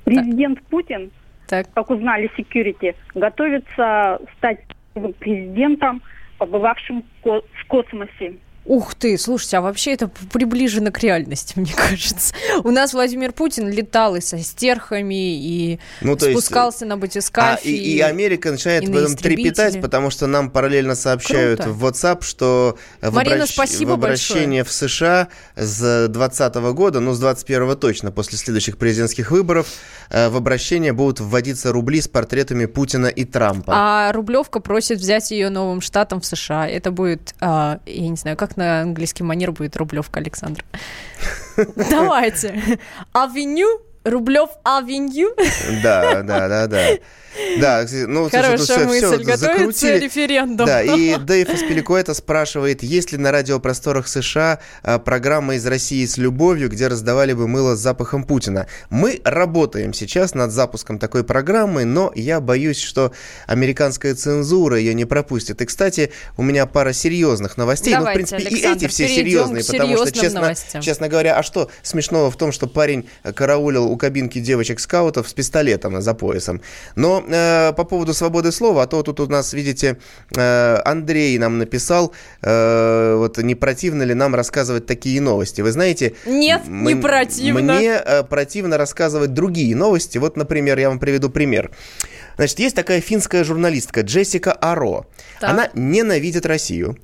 Президент 0.04 0.62
Путин, 0.62 1.10
Так. 1.48 1.66
как 1.74 1.90
узнали 1.90 2.30
security, 2.38 2.94
готовится 3.16 4.20
стать 4.36 4.60
президентом, 5.18 6.00
побывавшим 6.38 7.02
в 7.24 7.42
космосе. 7.66 8.34
Ух 8.66 8.94
ты, 8.94 9.16
слушайте, 9.18 9.58
а 9.58 9.60
вообще 9.60 9.92
это 9.92 10.08
приближено 10.08 10.90
к 10.90 10.98
реальности, 11.00 11.54
мне 11.58 11.72
кажется. 11.74 12.34
У 12.64 12.70
нас 12.70 12.92
Владимир 12.92 13.32
Путин 13.32 13.68
летал 13.70 14.16
и 14.16 14.20
со 14.20 14.38
стерхами, 14.38 15.36
и 15.36 15.78
Ну, 16.00 16.16
то 16.16 16.28
есть, 16.28 16.38
спускался 16.40 16.84
на 16.84 16.94
А, 16.94 16.96
батискафе. 16.96 17.68
и, 17.70 17.96
и 17.96 18.00
Америка 18.00 18.50
начинает 18.50 18.84
и 18.84 18.86
в 18.86 18.96
этом 18.96 19.16
трепетать, 19.16 19.80
потому 19.80 20.10
что 20.10 20.26
нам 20.26 20.50
параллельно 20.50 20.94
сообщают 20.94 21.60
Круто. 21.60 21.72
в 21.72 21.84
WhatsApp, 21.84 22.22
что 22.24 22.76
в, 23.00 23.14
Марина, 23.14 23.44
обращ- 23.44 23.52
спасибо 23.52 23.90
в 23.90 23.94
обращение 23.94 24.64
в 24.64 24.72
США 24.72 25.28
с 25.54 26.08
2020 26.08 26.54
года, 26.74 27.00
ну, 27.00 27.12
с 27.14 27.18
21 27.20 27.76
точно, 27.76 28.10
после 28.12 28.38
следующих 28.38 28.78
президентских 28.78 29.30
выборов, 29.30 29.66
э, 30.10 30.28
в 30.28 30.36
обращение 30.36 30.92
будут 30.92 31.20
вводиться 31.20 31.72
рубли 31.72 32.00
с 32.00 32.08
портретами 32.08 32.66
Путина 32.66 33.06
и 33.06 33.24
Трампа. 33.24 33.72
А 33.76 34.12
Рублевка 34.12 34.60
просит 34.60 34.98
взять 34.98 35.30
ее 35.30 35.50
новым 35.50 35.80
штатом 35.80 36.20
в 36.20 36.26
США. 36.26 36.68
Это 36.68 36.90
будет, 36.90 37.34
а, 37.40 37.80
я 37.86 38.08
не 38.08 38.16
знаю, 38.16 38.36
как 38.36 38.55
на 38.56 38.80
английский 38.82 39.22
манер 39.22 39.52
будет 39.52 39.76
Рублевка, 39.76 40.20
Александр. 40.20 40.64
Давайте. 41.90 42.78
Авеню, 43.12 43.80
Рублев 44.06 44.50
Авеню. 44.62 45.34
Да, 45.82 46.22
да, 46.22 46.48
да, 46.48 46.66
да. 46.66 46.80
Да, 47.58 47.84
ну, 48.06 48.30
слушай, 48.30 48.42
Хорошая 48.42 48.78
всё 48.78 48.86
мысль. 48.86 49.24
Готовится 49.24 49.36
закрутили. 49.36 49.98
референдум. 49.98 50.66
Да, 50.66 50.82
и 50.82 51.16
Дэйв 51.18 51.48
Аспиликуэта 51.50 52.14
спрашивает, 52.14 52.82
есть 52.82 53.12
ли 53.12 53.18
на 53.18 53.30
радиопросторах 53.30 54.08
США 54.08 54.58
а, 54.82 54.98
программа 54.98 55.56
из 55.56 55.66
России 55.66 56.04
с 56.06 56.16
любовью, 56.16 56.70
где 56.70 56.88
раздавали 56.88 57.34
бы 57.34 57.46
мыло 57.46 57.76
с 57.76 57.80
запахом 57.80 58.24
Путина. 58.24 58.66
Мы 58.88 59.20
работаем 59.24 59.92
сейчас 59.92 60.34
над 60.34 60.50
запуском 60.50 60.98
такой 60.98 61.24
программы, 61.24 61.84
но 61.84 62.10
я 62.14 62.40
боюсь, 62.40 62.80
что 62.80 63.12
американская 63.46 64.14
цензура 64.14 64.78
ее 64.78 64.94
не 64.94 65.04
пропустит. 65.04 65.60
И, 65.60 65.66
кстати, 65.66 66.12
у 66.38 66.42
меня 66.42 66.64
пара 66.66 66.92
серьезных 66.94 67.56
новостей. 67.58 67.92
ну, 67.94 68.00
в 68.00 68.04
Давайте, 68.04 68.36
принципе, 68.36 68.42
и 68.42 68.46
Александр, 68.64 68.84
эти 68.84 68.90
все 68.90 69.08
серьезные, 69.08 69.64
потому 69.64 69.96
что, 69.98 70.10
честно, 70.12 70.40
новостям. 70.40 70.80
честно 70.80 71.08
говоря, 71.08 71.36
а 71.36 71.42
что 71.42 71.70
смешного 71.82 72.30
в 72.30 72.36
том, 72.36 72.50
что 72.52 72.66
парень 72.66 73.08
караулил 73.34 73.90
у 73.96 73.98
кабинки 73.98 74.38
девочек-скаутов 74.38 75.28
с 75.28 75.32
пистолетом 75.32 76.00
за 76.00 76.14
поясом? 76.14 76.60
Но 76.94 77.24
э, 77.26 77.72
по 77.72 77.84
поводу 77.84 78.14
свободы 78.14 78.52
слова, 78.52 78.82
а 78.82 78.86
то 78.86 79.02
тут 79.02 79.20
у 79.20 79.26
нас, 79.26 79.52
видите, 79.52 79.96
э, 80.36 80.78
Андрей 80.84 81.38
нам 81.38 81.58
написал, 81.58 82.12
э, 82.42 83.14
вот 83.16 83.38
не 83.38 83.54
противно 83.54 84.04
ли 84.04 84.14
нам 84.14 84.34
рассказывать 84.34 84.86
такие 84.86 85.20
новости. 85.20 85.62
Вы 85.62 85.72
знаете... 85.72 86.14
Нет, 86.26 86.62
не 86.68 86.94
противно. 86.94 87.74
Мне 87.74 88.00
э, 88.04 88.22
противно 88.22 88.76
рассказывать 88.76 89.32
другие 89.32 89.74
новости. 89.74 90.18
Вот, 90.18 90.36
например, 90.36 90.78
я 90.78 90.88
вам 90.88 90.98
приведу 90.98 91.30
пример. 91.30 91.70
Значит, 92.36 92.58
есть 92.58 92.76
такая 92.76 93.00
финская 93.00 93.44
журналистка 93.44 94.02
Джессика 94.02 94.52
Аро. 94.52 95.06
Так. 95.40 95.50
Она 95.50 95.70
ненавидит 95.74 96.44
Россию, 96.46 96.98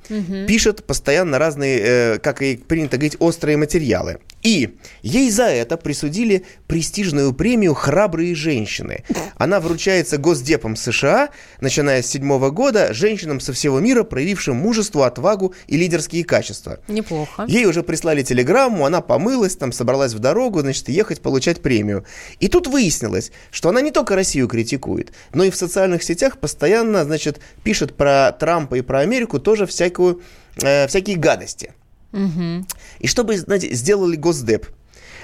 пишет 0.47 0.85
постоянно 0.85 1.39
разные, 1.39 1.81
э, 1.81 2.19
как 2.19 2.43
и 2.43 2.57
принято 2.57 2.97
говорить, 2.97 3.17
острые 3.19 3.57
материалы. 3.57 4.19
И 4.43 4.77
ей 5.03 5.31
за 5.31 5.45
это 5.45 5.77
присудили 5.77 6.45
престижную 6.67 7.33
премию 7.33 7.75
«Храбрые 7.75 8.35
женщины». 8.35 9.05
Она 9.37 9.61
вручается 9.61 10.19
Госдепом 10.19 10.77
США, 10.77 11.31
начиная 11.61 12.03
с 12.03 12.07
седьмого 12.07 12.51
года, 12.51 12.93
женщинам 12.93 13.41
со 13.41 13.53
всего 13.53 13.79
мира, 13.81 14.03
проявившим 14.03 14.57
мужество, 14.57 15.07
отвагу 15.07 15.55
и 15.69 15.77
лидерские 15.77 16.25
качества. 16.25 16.81
Неплохо. 16.89 17.45
Ей 17.47 17.67
уже 17.67 17.83
прислали 17.83 18.23
телеграмму, 18.23 18.85
она 18.85 19.01
помылась, 19.01 19.57
там 19.57 19.73
собралась 19.73 20.13
в 20.13 20.19
дорогу, 20.19 20.61
значит, 20.61 20.89
ехать 20.89 21.21
получать 21.21 21.63
премию. 21.63 22.05
И 22.41 22.49
тут 22.49 22.67
выяснилось, 22.67 23.33
что 23.51 23.69
она 23.69 23.81
не 23.81 23.91
только 23.91 24.17
Россию 24.17 24.49
критикует, 24.49 25.13
но 25.33 25.45
и 25.45 25.51
в 25.51 25.57
социальных 25.57 26.03
сетях 26.03 26.39
постоянно, 26.39 27.05
значит, 27.05 27.41
пишет 27.63 27.97
про 27.97 28.33
Трампа 28.33 28.77
и 28.77 28.81
про 28.81 29.01
Америку 29.01 29.39
тоже 29.39 29.67
всякую, 29.67 30.23
э, 30.63 30.89
всякие 30.89 31.17
гадости. 31.17 31.73
И 32.13 33.07
что 33.07 33.25
бы, 33.25 33.37
знаете, 33.39 33.73
сделали 33.75 34.17
Госдеп? 34.17 34.67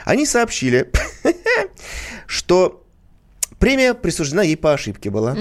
Они 0.04 0.26
сообщили, 0.26 0.90
что 2.26 2.84
премия 3.58 3.94
присуждена 3.94 4.42
ей 4.42 4.56
по 4.56 4.72
ошибке 4.72 5.10
была. 5.10 5.36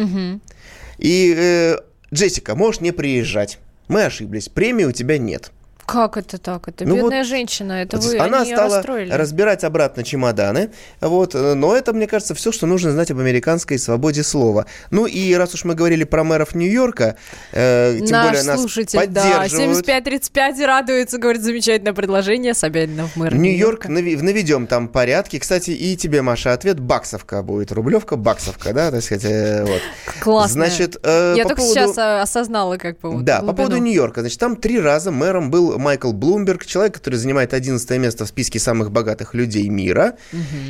И, 0.97 1.33
э, 1.37 1.77
Джессика, 2.13 2.55
можешь 2.55 2.81
не 2.81 2.91
приезжать. 2.91 3.59
Мы 3.87 4.03
ошиблись, 4.03 4.49
премии 4.49 4.85
у 4.85 4.91
тебя 4.91 5.17
нет. 5.17 5.51
Как 5.87 6.17
это 6.17 6.37
так? 6.37 6.67
Это 6.67 6.83
Ну 6.85 6.95
бедная 6.97 7.19
вот, 7.19 7.27
женщина. 7.27 7.81
Это 7.81 7.97
вы 7.97 8.17
Она 8.17 8.43
стала 8.43 8.75
расстроили. 8.75 9.09
разбирать 9.09 9.63
обратно 9.63 10.03
чемоданы. 10.03 10.71
Вот, 10.99 11.33
но 11.33 11.73
это, 11.77 11.93
мне 11.93 12.07
кажется, 12.07 12.35
все, 12.35 12.51
что 12.51 12.67
нужно 12.67 12.91
знать 12.91 13.09
об 13.09 13.19
американской 13.19 13.79
свободе 13.79 14.21
слова. 14.23 14.65
Ну 14.91 15.05
и 15.05 15.33
раз 15.33 15.53
уж 15.53 15.63
мы 15.63 15.75
говорили 15.75 16.03
про 16.03 16.25
мэров 16.25 16.55
Нью-Йорка, 16.55 17.15
э, 17.53 17.99
тем 17.99 18.07
Наш 18.09 18.27
более 18.27 18.43
нас 18.43 18.59
слушатель, 18.59 18.99
да, 18.99 19.05
поддерживают. 19.05 19.51
7535 19.51 20.59
радуется, 20.65 21.17
говорит, 21.19 21.41
замечательное 21.41 21.93
предложение, 21.93 22.53
Собянина 22.53 23.07
в 23.07 23.15
мэр 23.15 23.33
Нью-Йорк 23.35 23.85
наведем 23.87 24.67
там 24.67 24.89
порядки. 24.89 25.39
Кстати, 25.39 25.71
и 25.71 25.95
тебе, 25.95 26.21
Маша, 26.21 26.51
ответ 26.51 26.81
баксовка 26.81 27.41
будет. 27.43 27.71
Рублевка, 27.71 28.17
баксовка, 28.17 28.73
да, 28.73 28.91
так 28.91 29.01
сказать, 29.01 29.23
э, 29.23 29.63
вот. 29.63 29.81
Классно. 30.19 30.65
Значит, 30.65 30.97
э, 31.01 31.35
Я 31.37 31.43
по 31.43 31.49
только 31.49 31.61
поводу- 31.61 31.79
сейчас 31.79 31.97
а, 31.97 32.21
осознала, 32.23 32.75
как 32.75 32.99
бы, 32.99 33.11
вот 33.11 33.23
Да, 33.23 33.37
по 33.37 33.45
глубину. 33.45 33.55
поводу 33.57 33.77
Нью-Йорка. 33.77 34.19
Значит, 34.19 34.39
там 34.39 34.57
три 34.57 34.81
раза 34.81 35.11
мэром 35.11 35.49
был 35.49 35.76
Майкл 35.77 36.11
Блумберг, 36.11 36.65
человек, 36.65 36.93
который 36.95 37.15
занимает 37.15 37.53
11 37.53 37.89
место 37.99 38.25
в 38.25 38.27
списке 38.27 38.59
самых 38.59 38.91
богатых 38.91 39.33
людей 39.33 39.67
мира. 39.69 40.17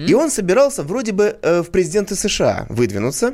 И 0.07 0.13
он 0.13 0.29
собирался 0.31 0.83
вроде 0.83 1.11
бы 1.11 1.37
э, 1.41 1.61
в 1.61 1.71
президенты 1.71 2.15
США 2.15 2.65
выдвинуться, 2.69 3.33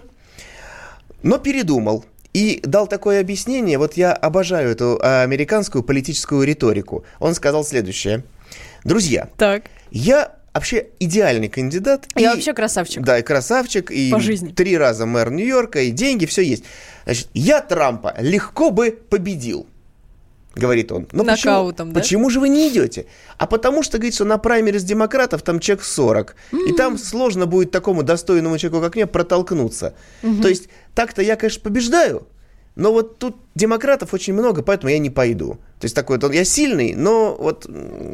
но 1.21 1.37
передумал. 1.37 2.05
И 2.33 2.61
дал 2.63 2.87
такое 2.87 3.19
объяснение, 3.21 3.77
вот 3.77 3.93
я 3.95 4.11
обожаю 4.11 4.71
эту 4.71 4.99
э, 5.01 5.21
американскую 5.23 5.83
политическую 5.83 6.43
риторику. 6.47 7.05
Он 7.19 7.35
сказал 7.35 7.63
следующее. 7.63 8.23
Друзья, 8.83 9.29
Так. 9.37 9.65
я 9.91 10.35
вообще 10.51 10.87
идеальный 10.99 11.47
кандидат. 11.47 12.07
Я 12.15 12.31
и- 12.31 12.35
вообще 12.35 12.53
красавчик. 12.53 13.03
Да, 13.03 13.19
и 13.19 13.21
красавчик, 13.21 13.91
и 13.91 14.09
По 14.11 14.19
жизни. 14.19 14.49
три 14.51 14.75
раза 14.77 15.05
мэр 15.05 15.29
Нью-Йорка, 15.31 15.81
и 15.81 15.91
деньги, 15.91 16.25
все 16.25 16.41
есть. 16.41 16.63
Значит, 17.05 17.27
я 17.35 17.61
Трампа 17.61 18.15
легко 18.19 18.71
бы 18.71 18.91
победил. 19.09 19.67
Говорит 20.55 20.91
он. 20.91 21.07
Но 21.11 21.23
Нокаутом, 21.23 21.87
почему, 21.87 21.93
да? 21.93 21.99
почему 21.99 22.29
же 22.29 22.39
вы 22.39 22.49
не 22.49 22.69
идете? 22.69 23.07
А 23.37 23.47
потому 23.47 23.81
что, 23.81 23.97
говорит, 23.97 24.13
что 24.13 24.25
на 24.25 24.37
праймере 24.37 24.79
с 24.79 24.83
демократов 24.83 25.41
там 25.41 25.59
чек 25.59 25.81
40. 25.81 26.35
И 26.67 26.73
там 26.73 26.97
сложно 26.97 27.45
будет 27.45 27.71
такому 27.71 28.03
достойному 28.03 28.57
человеку, 28.57 28.81
как 28.81 28.95
мне, 28.95 29.07
протолкнуться. 29.07 29.95
То 30.21 30.47
есть, 30.47 30.69
так-то 30.93 31.21
я, 31.21 31.35
конечно, 31.35 31.61
побеждаю, 31.61 32.27
но 32.75 32.91
вот 32.91 33.19
тут 33.19 33.35
демократов 33.53 34.13
очень 34.13 34.33
много, 34.33 34.63
поэтому 34.63 34.91
я 34.91 34.97
не 34.97 35.09
пойду. 35.09 35.57
То 35.79 35.85
есть 35.85 35.95
такой, 35.95 36.17
вот 36.17 36.33
я 36.33 36.43
сильный, 36.43 36.95
но 36.95 37.35
вот 37.37 37.67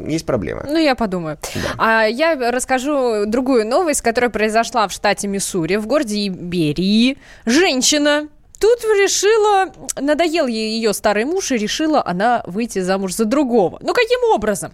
есть 0.06 0.26
проблема. 0.26 0.64
Ну, 0.66 0.76
я 0.76 0.94
подумаю. 0.94 1.38
А 1.78 2.04
я 2.04 2.50
расскажу 2.50 3.24
другую 3.26 3.66
новость, 3.66 4.02
которая 4.02 4.30
произошла 4.30 4.86
в 4.86 4.92
штате 4.92 5.28
Миссури, 5.28 5.76
в 5.76 5.86
городе 5.86 6.28
Берии. 6.28 7.16
Женщина 7.46 8.28
тут 8.60 8.84
решила, 8.84 9.72
надоел 9.96 10.46
ей 10.46 10.76
ее 10.76 10.92
старый 10.92 11.24
муж, 11.24 11.50
и 11.50 11.56
решила 11.56 12.04
она 12.06 12.42
выйти 12.46 12.78
замуж 12.80 13.14
за 13.14 13.24
другого. 13.24 13.78
Ну, 13.80 13.92
каким 13.94 14.20
образом? 14.32 14.72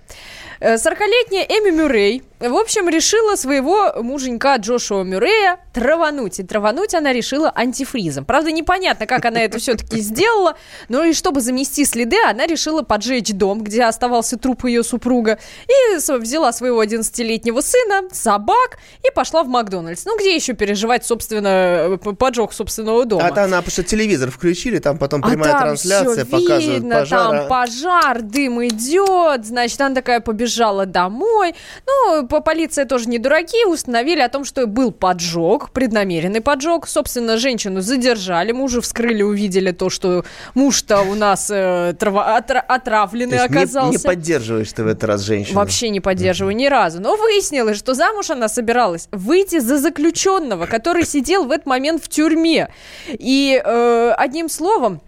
Э, 0.60 0.74
40-летняя 0.76 1.44
Эми 1.48 1.70
Мюррей, 1.70 2.22
в 2.40 2.54
общем, 2.54 2.88
решила 2.88 3.34
своего 3.36 3.92
муженька 4.02 4.56
Джошуа 4.56 5.02
Мюррея 5.04 5.58
травануть. 5.72 6.38
И 6.40 6.42
травануть 6.42 6.94
она 6.94 7.12
решила 7.12 7.50
антифризом. 7.54 8.24
Правда, 8.24 8.50
непонятно, 8.52 9.06
как 9.06 9.24
она 9.24 9.40
это 9.42 9.58
все-таки 9.58 10.00
сделала, 10.00 10.56
но 10.88 11.04
и 11.04 11.12
чтобы 11.14 11.40
замести 11.40 11.84
следы, 11.84 12.16
она 12.26 12.46
решила 12.46 12.82
поджечь 12.82 13.32
дом, 13.32 13.62
где 13.62 13.84
оставался 13.84 14.36
труп 14.38 14.64
ее 14.66 14.82
супруга, 14.82 15.38
и 15.66 15.96
взяла 15.96 16.52
своего 16.52 16.82
11-летнего 16.82 17.60
сына, 17.60 18.08
собак, 18.12 18.78
и 19.06 19.10
пошла 19.14 19.42
в 19.42 19.48
Макдональдс. 19.48 20.04
Ну, 20.04 20.18
где 20.18 20.34
еще 20.34 20.52
переживать, 20.54 21.04
собственно, 21.06 21.98
п- 22.02 22.12
поджог 22.14 22.52
собственного 22.52 23.04
дома? 23.04 23.26
А 23.26 23.32
там, 23.32 23.50
на- 23.50 23.56
потому 23.58 23.70
что 23.72 23.82
телевизор 23.82 24.30
включили, 24.30 24.78
там 24.78 24.98
потом 24.98 25.22
А 25.24 25.28
прямая 25.28 25.52
там 25.52 25.60
трансляция, 25.62 26.24
всё 26.24 26.26
показывают 26.26 26.64
видно, 26.64 26.94
пожар. 27.00 27.18
Там 27.30 27.36
а- 27.36 27.44
пожар, 27.48 28.22
дым 28.22 28.66
идет, 28.66 29.46
значит, 29.46 29.80
она 29.80 29.94
такая 29.94 30.20
побежала 30.20 30.45
домой. 30.86 31.54
Ну, 31.86 32.26
по 32.26 32.40
полиция 32.40 32.84
тоже 32.84 33.08
не 33.08 33.18
дураки, 33.18 33.64
установили 33.66 34.20
о 34.20 34.28
том, 34.28 34.44
что 34.44 34.66
был 34.66 34.92
поджог, 34.92 35.70
преднамеренный 35.70 36.40
поджог. 36.40 36.88
Собственно, 36.88 37.38
женщину 37.38 37.80
задержали, 37.80 38.52
мужа 38.52 38.80
вскрыли, 38.80 39.22
увидели 39.22 39.72
то, 39.72 39.90
что 39.90 40.24
муж-то 40.54 41.02
у 41.02 41.14
нас 41.14 41.50
э, 41.50 41.94
трава, 41.98 42.36
отра, 42.36 42.60
отравленный 42.60 43.38
оказался. 43.38 43.90
Не, 43.90 43.96
не 43.96 44.02
поддерживаешь 44.02 44.72
ты 44.72 44.84
в 44.84 44.86
этот 44.86 45.04
раз 45.04 45.22
женщину? 45.22 45.56
Вообще 45.56 45.88
не 45.88 46.00
поддерживаю 46.00 46.54
ни 46.54 46.66
разу. 46.66 47.00
Но 47.00 47.16
выяснилось, 47.16 47.78
что 47.78 47.94
замуж 47.94 48.30
она 48.30 48.48
собиралась 48.48 49.08
выйти 49.12 49.58
за 49.58 49.78
заключенного, 49.78 50.66
который 50.66 51.04
сидел 51.04 51.44
в 51.44 51.50
этот 51.50 51.66
момент 51.66 52.02
в 52.02 52.08
тюрьме. 52.08 52.68
И 53.08 53.60
э, 53.62 54.14
одним 54.16 54.48
словом, 54.48 55.00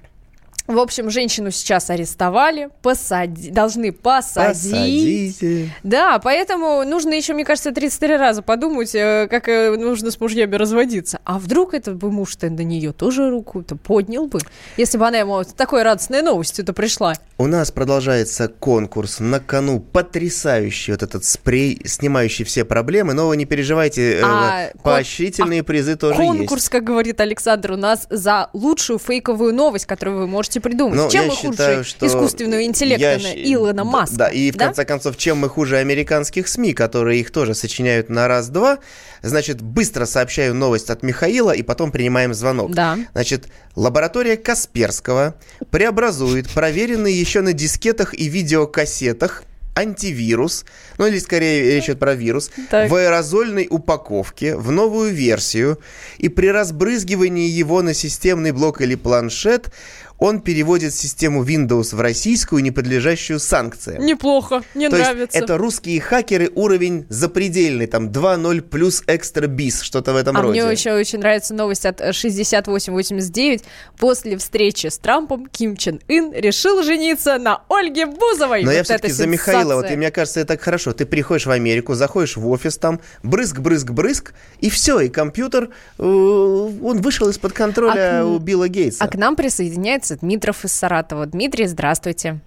в 0.68 0.78
общем, 0.78 1.08
женщину 1.10 1.50
сейчас 1.50 1.88
арестовали, 1.90 2.68
посади, 2.82 3.50
должны 3.50 3.90
посадить. 3.90 4.70
Посадите. 4.70 5.74
Да, 5.82 6.18
поэтому 6.18 6.84
нужно 6.84 7.14
еще, 7.14 7.32
мне 7.32 7.44
кажется, 7.46 7.72
33 7.72 8.16
раза 8.16 8.42
подумать, 8.42 8.94
э, 8.94 9.26
как 9.30 9.48
э, 9.48 9.76
нужно 9.76 10.10
с 10.10 10.20
мужьями 10.20 10.54
разводиться. 10.56 11.20
А 11.24 11.38
вдруг 11.38 11.72
это 11.72 11.92
бы 11.92 12.10
муж-то 12.10 12.50
на 12.50 12.60
нее 12.60 12.92
тоже 12.92 13.30
руку-то 13.30 13.76
поднял 13.76 14.26
бы, 14.26 14.40
если 14.76 14.98
бы 14.98 15.06
она 15.06 15.18
ему 15.18 15.42
такой 15.44 15.82
радостной 15.82 16.20
новостью-то 16.22 16.74
пришла. 16.74 17.14
У 17.38 17.46
нас 17.46 17.70
продолжается 17.70 18.48
конкурс. 18.48 19.20
На 19.20 19.40
кону 19.40 19.80
потрясающий 19.80 20.92
вот 20.92 21.02
этот 21.02 21.24
спрей, 21.24 21.80
снимающий 21.84 22.44
все 22.44 22.64
проблемы. 22.64 23.14
Но 23.14 23.28
вы 23.28 23.36
не 23.38 23.46
переживайте, 23.46 24.18
э, 24.18 24.22
А, 24.22 24.68
поощрительные 24.82 25.62
призы 25.62 25.96
тоже 25.96 26.16
Конкурс, 26.16 26.62
есть. 26.64 26.68
как 26.68 26.84
говорит 26.84 27.20
Александр, 27.20 27.72
у 27.72 27.76
нас 27.76 28.06
за 28.10 28.50
лучшую 28.52 28.98
фейковую 28.98 29.54
новость, 29.54 29.86
которую 29.86 30.18
вы 30.18 30.26
можете 30.26 30.57
придумать. 30.60 30.96
Ну, 30.96 31.10
Чем 31.10 31.26
мы 31.26 31.34
считаю, 31.34 31.78
хуже 31.78 31.88
что 31.88 32.06
искусственного 32.06 32.64
интеллекта 32.64 33.16
я 33.16 33.54
Илона 33.54 33.84
Маска? 33.84 34.16
Да, 34.16 34.28
и 34.28 34.50
в 34.50 34.56
конце 34.56 34.84
концов, 34.84 35.16
чем 35.16 35.38
мы 35.38 35.48
хуже 35.48 35.78
американских 35.78 36.48
СМИ, 36.48 36.72
которые 36.72 37.20
их 37.20 37.30
тоже 37.30 37.54
сочиняют 37.54 38.08
на 38.08 38.28
раз-два, 38.28 38.78
значит, 39.22 39.60
быстро 39.60 40.04
сообщаю 40.06 40.54
новость 40.54 40.90
от 40.90 41.02
Михаила, 41.02 41.52
и 41.52 41.62
потом 41.62 41.90
принимаем 41.90 42.34
звонок. 42.34 42.72
Да. 42.72 42.98
Значит, 43.12 43.48
лаборатория 43.74 44.36
Касперского 44.36 45.34
преобразует 45.70 46.48
проверенный 46.50 47.12
еще 47.12 47.40
на 47.40 47.52
дискетах 47.52 48.14
и 48.14 48.28
видеокассетах 48.28 49.44
антивирус, 49.78 50.64
ну 50.98 51.06
или 51.06 51.18
скорее 51.18 51.70
речь 51.70 51.84
идет 51.84 52.00
про 52.00 52.14
вирус, 52.14 52.50
Так. 52.70 52.90
в 52.90 52.94
аэрозольной 52.94 53.68
упаковке 53.70 54.56
в 54.56 54.72
новую 54.72 55.12
версию, 55.12 55.78
и 56.18 56.28
при 56.28 56.48
разбрызгивании 56.48 57.48
его 57.48 57.82
на 57.82 57.94
системный 57.94 58.50
блок 58.50 58.80
или 58.80 58.96
планшет 58.96 59.72
он 60.18 60.40
переводит 60.40 60.94
систему 60.94 61.44
Windows 61.44 61.94
в 61.94 62.00
российскую, 62.00 62.62
не 62.62 62.70
подлежащую 62.70 63.38
санкциям. 63.38 64.04
Неплохо, 64.04 64.62
мне 64.74 64.90
То 64.90 64.96
нравится. 64.96 65.36
есть 65.38 65.44
это 65.44 65.56
русские 65.58 66.00
хакеры 66.00 66.50
уровень 66.54 67.06
запредельный, 67.08 67.86
там 67.86 68.08
2.0 68.08 68.60
плюс 68.62 69.02
экстра 69.06 69.46
бис, 69.46 69.80
что-то 69.82 70.12
в 70.12 70.16
этом 70.16 70.36
А 70.36 70.42
роде. 70.42 70.62
мне 70.62 70.72
еще 70.72 70.92
очень 70.94 71.18
нравится 71.20 71.54
новость 71.54 71.86
от 71.86 72.00
э, 72.00 72.12
6889. 72.12 73.62
После 73.98 74.36
встречи 74.36 74.86
с 74.88 74.98
Трампом 74.98 75.46
Ким 75.46 75.76
Чен 75.76 76.00
Ын 76.08 76.32
решил 76.32 76.82
жениться 76.82 77.38
на 77.38 77.62
Ольге 77.68 78.06
Бузовой. 78.06 78.64
Но 78.64 78.72
я 78.72 78.78
Вот 78.78 78.84
все-таки 78.86 79.08
это 79.08 79.16
за 79.16 79.26
Михаила, 79.26 79.74
вот 79.76 79.90
и 79.90 79.96
мне 79.96 80.10
кажется, 80.10 80.40
это 80.40 80.54
так 80.54 80.62
хорошо. 80.62 80.92
Ты 80.92 81.06
приходишь 81.06 81.46
в 81.46 81.50
Америку, 81.50 81.94
заходишь 81.94 82.36
в 82.36 82.48
офис, 82.48 82.76
там 82.78 83.00
брызг, 83.22 83.58
брызг, 83.60 83.90
брызг, 83.90 84.32
и 84.60 84.70
все, 84.70 85.00
и 85.00 85.08
компьютер, 85.08 85.70
э, 85.98 86.02
он 86.02 87.00
вышел 87.00 87.28
из-под 87.28 87.52
контроля 87.52 88.20
А 88.20 88.22
к- 88.22 88.26
у 88.26 88.38
Билла 88.38 88.68
Гейтса. 88.68 89.04
А 89.04 89.08
к 89.08 89.14
нам 89.14 89.36
присоединяется 89.36 90.07
Дмитров 90.16 90.64
из 90.64 90.72
Саратова. 90.72 91.26
Дмитрий, 91.26 91.66
здравствуйте. 91.66 92.40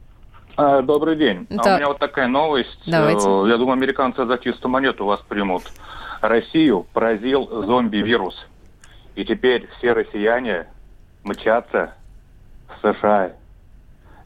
А, 0.57 0.81
Добрый 0.81 1.15
день. 1.15 1.47
А 1.49 1.63
Да. 1.63 1.73
у 1.73 1.77
меня 1.77 1.87
вот 1.87 1.99
такая 1.99 2.27
новость. 2.27 2.77
Давайте. 2.85 3.27
Э, 3.27 3.47
Я 3.49 3.57
думаю, 3.57 3.73
американцы 3.73 4.25
за 4.25 4.37
чистую 4.37 4.71
монету 4.71 5.05
вас 5.05 5.19
примут. 5.27 5.63
Россию 6.21 6.85
поразил 6.93 7.47
зомби-вирус. 7.65 8.35
И 9.15 9.25
теперь 9.25 9.67
все 9.77 9.93
россияне 9.93 10.67
мчатся 11.23 11.93
в 12.67 12.93
США. 12.93 13.31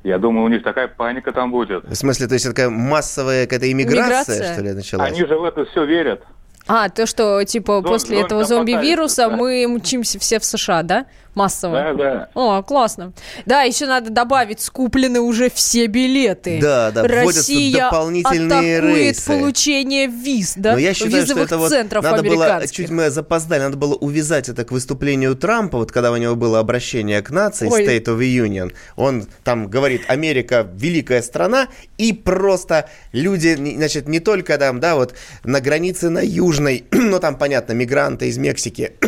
Я 0.03 0.19
думаю, 0.19 0.45
у 0.45 0.49
них 0.49 0.61
такая 0.63 0.87
паника 0.87 1.31
там 1.31 1.51
будет. 1.51 1.83
В 1.85 1.95
смысле, 1.95 2.27
то 2.27 2.33
есть 2.33 2.45
это 2.45 2.53
такая 2.53 2.69
массовая 2.69 3.45
какая-то 3.45 3.71
иммиграция, 3.71 4.35
Миграция? 4.35 4.53
что 4.53 4.61
ли, 4.63 4.73
началась? 4.73 5.11
Они 5.11 5.25
же 5.25 5.35
в 5.37 5.43
это 5.43 5.65
все 5.65 5.83
верят. 5.85 6.23
А, 6.67 6.89
то, 6.89 7.05
что, 7.05 7.43
типа, 7.43 7.73
Зом- 7.73 7.83
после 7.83 8.15
зомби 8.17 8.25
этого 8.25 8.43
зомби-вируса 8.43 9.29
да. 9.29 9.35
мы 9.35 9.67
мчимся 9.67 10.19
все 10.19 10.39
в 10.39 10.45
США, 10.45 10.83
да? 10.83 11.05
Массово. 11.35 11.75
Да, 11.75 11.93
да. 11.93 12.29
О, 12.33 12.63
классно. 12.63 13.13
Да, 13.45 13.61
еще 13.63 13.85
надо 13.85 14.09
добавить, 14.09 14.61
скуплены 14.61 15.19
уже 15.19 15.49
все 15.49 15.87
билеты. 15.87 16.59
Да, 16.61 16.91
да, 16.91 17.03
Россия 17.03 17.83
дополнительные 17.83 18.77
атакует 18.77 18.97
рейсы. 18.97 19.27
получение 19.27 20.07
виз, 20.07 20.53
да? 20.55 20.73
Но 20.73 20.79
я 20.79 20.93
считаю, 20.93 21.11
что 21.11 21.21
Визовых 21.21 21.45
это 21.45 21.57
вот 21.57 21.69
центров 21.69 22.03
надо 22.03 22.23
было, 22.23 22.67
чуть 22.71 22.89
мы 22.89 23.09
запоздали, 23.09 23.61
надо 23.61 23.77
было 23.77 23.95
увязать 23.95 24.49
это 24.49 24.63
к 24.63 24.71
выступлению 24.71 25.35
Трампа, 25.35 25.77
вот 25.77 25.91
когда 25.91 26.11
у 26.11 26.17
него 26.17 26.35
было 26.35 26.59
обращение 26.59 27.21
к 27.21 27.29
нации, 27.31 27.67
Ой. 27.67 27.85
State 27.85 28.05
of 28.05 28.17
the 28.17 28.47
Union, 28.47 28.73
он 28.95 29.27
там 29.43 29.67
говорит, 29.67 30.03
Америка 30.07 30.67
великая 30.73 31.21
страна, 31.21 31.67
и 31.97 32.13
просто 32.13 32.89
люди, 33.11 33.55
значит, 33.75 34.07
не 34.07 34.19
только 34.19 34.57
там, 34.57 34.79
да, 34.79 34.95
вот 34.95 35.15
на 35.43 35.59
границе 35.59 36.09
на 36.09 36.19
Южной, 36.19 36.85
ну 36.91 37.19
там, 37.19 37.37
понятно, 37.37 37.73
мигранты 37.73 38.29
из 38.29 38.37
Мексики, 38.37 38.93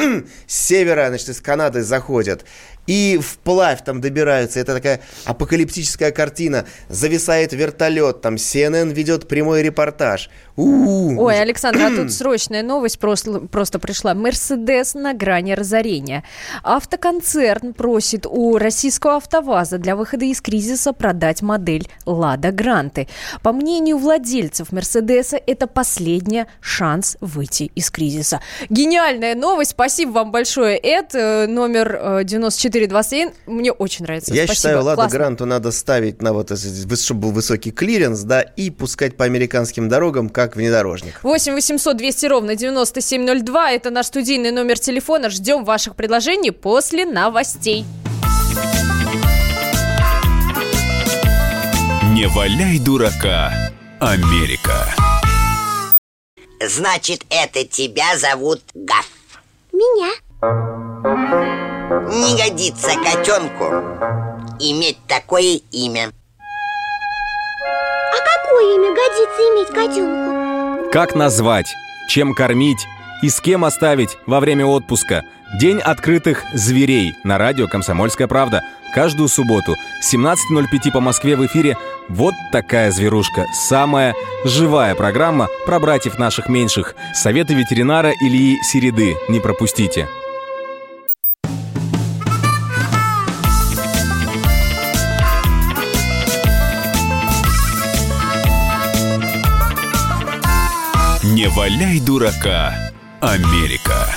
с 0.47 0.53
севера, 0.67 1.07
значит, 1.07 1.29
из 1.29 1.41
Канады 1.41 1.83
заходят, 1.83 2.45
и 2.87 3.19
вплавь 3.21 3.83
там 3.83 4.01
добираются. 4.01 4.59
Это 4.59 4.73
такая 4.73 5.01
апокалиптическая 5.25 6.11
картина. 6.11 6.65
Зависает 6.89 7.53
вертолет, 7.53 8.21
там 8.21 8.35
CNN 8.35 8.93
ведет 8.93 9.27
прямой 9.27 9.61
репортаж. 9.61 10.29
У-у-у. 10.55 11.21
Ой, 11.21 11.39
Александр, 11.39 11.81
а 11.81 11.95
тут 11.95 12.11
срочная 12.11 12.63
новость 12.63 12.97
просто, 12.97 13.41
просто 13.41 13.77
пришла. 13.77 14.15
Мерседес 14.15 14.95
на 14.95 15.13
грани 15.13 15.53
разорения. 15.53 16.23
Автоконцерн 16.63 17.73
просит 17.73 18.25
у 18.25 18.57
российского 18.57 19.17
автоваза 19.17 19.77
для 19.77 19.95
выхода 19.95 20.25
из 20.25 20.41
кризиса 20.41 20.93
продать 20.93 21.41
модель 21.41 21.87
«Лада 22.05 22.51
Гранты». 22.51 23.07
По 23.43 23.51
мнению 23.51 23.97
владельцев 23.97 24.71
Мерседеса, 24.71 25.39
это 25.45 25.67
последний 25.67 26.45
шанс 26.61 27.17
выйти 27.21 27.71
из 27.75 27.91
кризиса. 27.91 28.41
Гениальная 28.69 29.35
новость. 29.35 29.71
Спасибо 29.71 30.11
вам 30.11 30.31
большое, 30.31 30.77
Эд. 30.77 31.13
Э, 31.13 31.45
номер 31.47 31.99
э, 32.01 32.23
94 32.23 32.76
427. 32.79 33.31
Мне 33.47 33.71
очень 33.71 34.05
нравится. 34.05 34.33
Я 34.33 34.45
Спасибо. 34.45 34.55
считаю, 34.55 34.83
Лада 34.83 35.07
Гранту 35.07 35.45
надо 35.45 35.71
ставить 35.71 36.21
на 36.21 36.33
вот, 36.33 36.51
чтобы 36.99 37.21
был 37.21 37.31
высокий 37.31 37.71
клиренс, 37.71 38.21
да, 38.21 38.41
и 38.41 38.69
пускать 38.69 39.17
по 39.17 39.25
американским 39.25 39.89
дорогам, 39.89 40.29
как 40.29 40.55
внедорожник. 40.55 41.19
8 41.23 41.53
800 41.53 41.97
200 41.97 42.25
ровно 42.27 42.55
9702. 42.55 43.71
Это 43.71 43.89
наш 43.89 44.07
студийный 44.07 44.51
номер 44.51 44.79
телефона. 44.79 45.29
Ждем 45.29 45.65
ваших 45.65 45.95
предложений 45.95 46.51
после 46.51 47.05
новостей. 47.05 47.85
Не 52.13 52.27
валяй 52.27 52.79
дурака, 52.79 53.71
Америка. 53.99 54.87
Значит, 56.59 57.25
это 57.29 57.63
тебя 57.65 58.17
зовут 58.17 58.61
Гаф. 58.73 59.07
Меня. 59.71 60.13
Не 61.89 62.35
годится 62.35 62.89
котенку 63.01 63.63
иметь 64.59 64.97
такое 65.07 65.61
имя. 65.71 66.11
А 68.11 68.43
какое 68.43 68.75
имя 68.75 68.89
годится 68.93 69.41
иметь 69.41 69.69
котенку? 69.69 70.91
Как 70.91 71.15
назвать, 71.15 71.73
чем 72.09 72.33
кормить 72.33 72.85
и 73.23 73.29
с 73.29 73.39
кем 73.39 73.63
оставить 73.63 74.17
во 74.25 74.41
время 74.41 74.65
отпуска. 74.65 75.23
День 75.61 75.79
открытых 75.79 76.43
зверей 76.53 77.15
на 77.23 77.37
радио 77.37 77.69
«Комсомольская 77.69 78.27
правда». 78.27 78.63
Каждую 78.93 79.29
субботу 79.29 79.77
с 80.01 80.13
17.05 80.13 80.91
по 80.91 80.99
Москве 80.99 81.37
в 81.37 81.45
эфире 81.45 81.77
«Вот 82.09 82.33
такая 82.51 82.91
зверушка». 82.91 83.45
Самая 83.53 84.13
живая 84.43 84.93
программа 84.93 85.47
про 85.65 85.79
братьев 85.79 86.19
наших 86.19 86.49
меньших. 86.49 86.95
Советы 87.13 87.53
ветеринара 87.53 88.11
Ильи 88.11 88.57
Середы. 88.61 89.15
Не 89.29 89.39
пропустите. 89.39 90.09
Не 101.37 101.49
валяй 101.49 101.99
дурака, 101.99 102.73
Америка. 103.21 104.07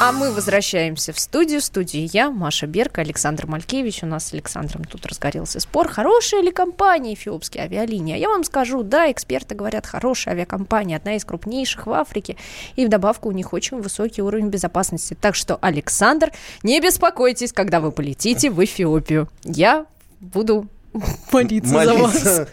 А 0.00 0.10
мы 0.10 0.32
возвращаемся 0.32 1.12
в 1.12 1.20
студию. 1.20 1.60
В 1.60 1.64
студии 1.64 2.10
я, 2.12 2.32
Маша 2.32 2.66
Берка, 2.66 3.02
Александр 3.02 3.46
Малькевич. 3.46 4.02
У 4.02 4.06
нас 4.06 4.26
с 4.26 4.32
Александром 4.32 4.82
тут 4.82 5.06
разгорелся 5.06 5.60
спор. 5.60 5.86
Хорошая 5.86 6.42
ли 6.42 6.50
компания 6.50 7.14
эфиопские 7.14 7.62
авиалинии? 7.62 8.16
А 8.16 8.18
Я 8.18 8.28
вам 8.28 8.42
скажу, 8.42 8.82
да, 8.82 9.08
эксперты 9.12 9.54
говорят, 9.54 9.86
хорошая 9.86 10.34
авиакомпания, 10.34 10.96
одна 10.96 11.14
из 11.14 11.24
крупнейших 11.24 11.86
в 11.86 11.92
Африке. 11.92 12.36
И 12.74 12.86
в 12.86 12.88
добавку 12.88 13.28
у 13.28 13.32
них 13.32 13.52
очень 13.52 13.80
высокий 13.80 14.22
уровень 14.22 14.48
безопасности. 14.48 15.16
Так 15.20 15.36
что, 15.36 15.60
Александр, 15.62 16.32
не 16.64 16.80
беспокойтесь, 16.80 17.52
когда 17.52 17.78
вы 17.78 17.92
полетите 17.92 18.50
в 18.50 18.64
Эфиопию. 18.64 19.28
Я 19.44 19.86
буду 20.18 20.66
молиться, 21.32 21.84
за 21.84 21.94
вас. 21.94 22.14
молиться. 22.14 22.48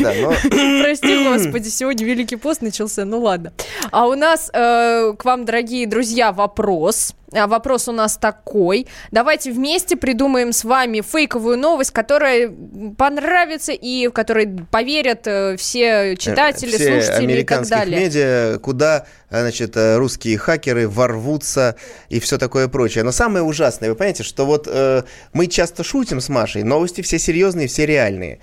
Да, 0.00 0.12
но 0.20 0.28
Прости, 0.82 1.24
господи, 1.24 1.68
сегодня 1.68 2.06
Великий 2.06 2.36
пост 2.36 2.62
начался, 2.62 3.04
ну 3.04 3.20
ладно. 3.20 3.52
А 3.90 4.06
у 4.06 4.14
нас 4.14 4.50
э, 4.52 5.14
к 5.18 5.24
вам, 5.24 5.44
дорогие 5.44 5.86
друзья, 5.86 6.32
вопрос. 6.32 7.14
А 7.34 7.46
вопрос 7.46 7.88
у 7.88 7.92
нас 7.92 8.16
такой. 8.18 8.86
Давайте 9.10 9.52
вместе 9.52 9.96
придумаем 9.96 10.52
с 10.52 10.64
вами 10.64 11.00
фейковую 11.00 11.58
новость, 11.58 11.90
которая 11.90 12.52
понравится 12.98 13.72
и 13.72 14.08
в 14.08 14.12
которой 14.12 14.48
поверят 14.70 15.26
э, 15.26 15.56
все 15.56 16.16
читатели, 16.16 16.72
все 16.72 17.02
слушатели 17.02 17.40
и 17.40 17.44
так 17.44 17.66
далее. 17.68 18.00
медиа, 18.00 18.58
куда, 18.58 18.98
э, 18.98 19.21
значит, 19.40 19.76
э, 19.76 19.96
русские 19.96 20.38
хакеры 20.38 20.88
ворвутся 20.88 21.76
и 22.08 22.20
все 22.20 22.38
такое 22.38 22.68
прочее. 22.68 23.02
Но 23.04 23.12
самое 23.12 23.44
ужасное, 23.44 23.88
вы 23.88 23.96
понимаете, 23.96 24.22
что 24.22 24.46
вот 24.46 24.68
э, 24.70 25.02
мы 25.32 25.46
часто 25.46 25.82
шутим 25.82 26.20
с 26.20 26.28
Машей, 26.28 26.62
новости 26.62 27.00
все 27.00 27.18
серьезные, 27.18 27.66
все 27.66 27.86
реальные. 27.86 28.40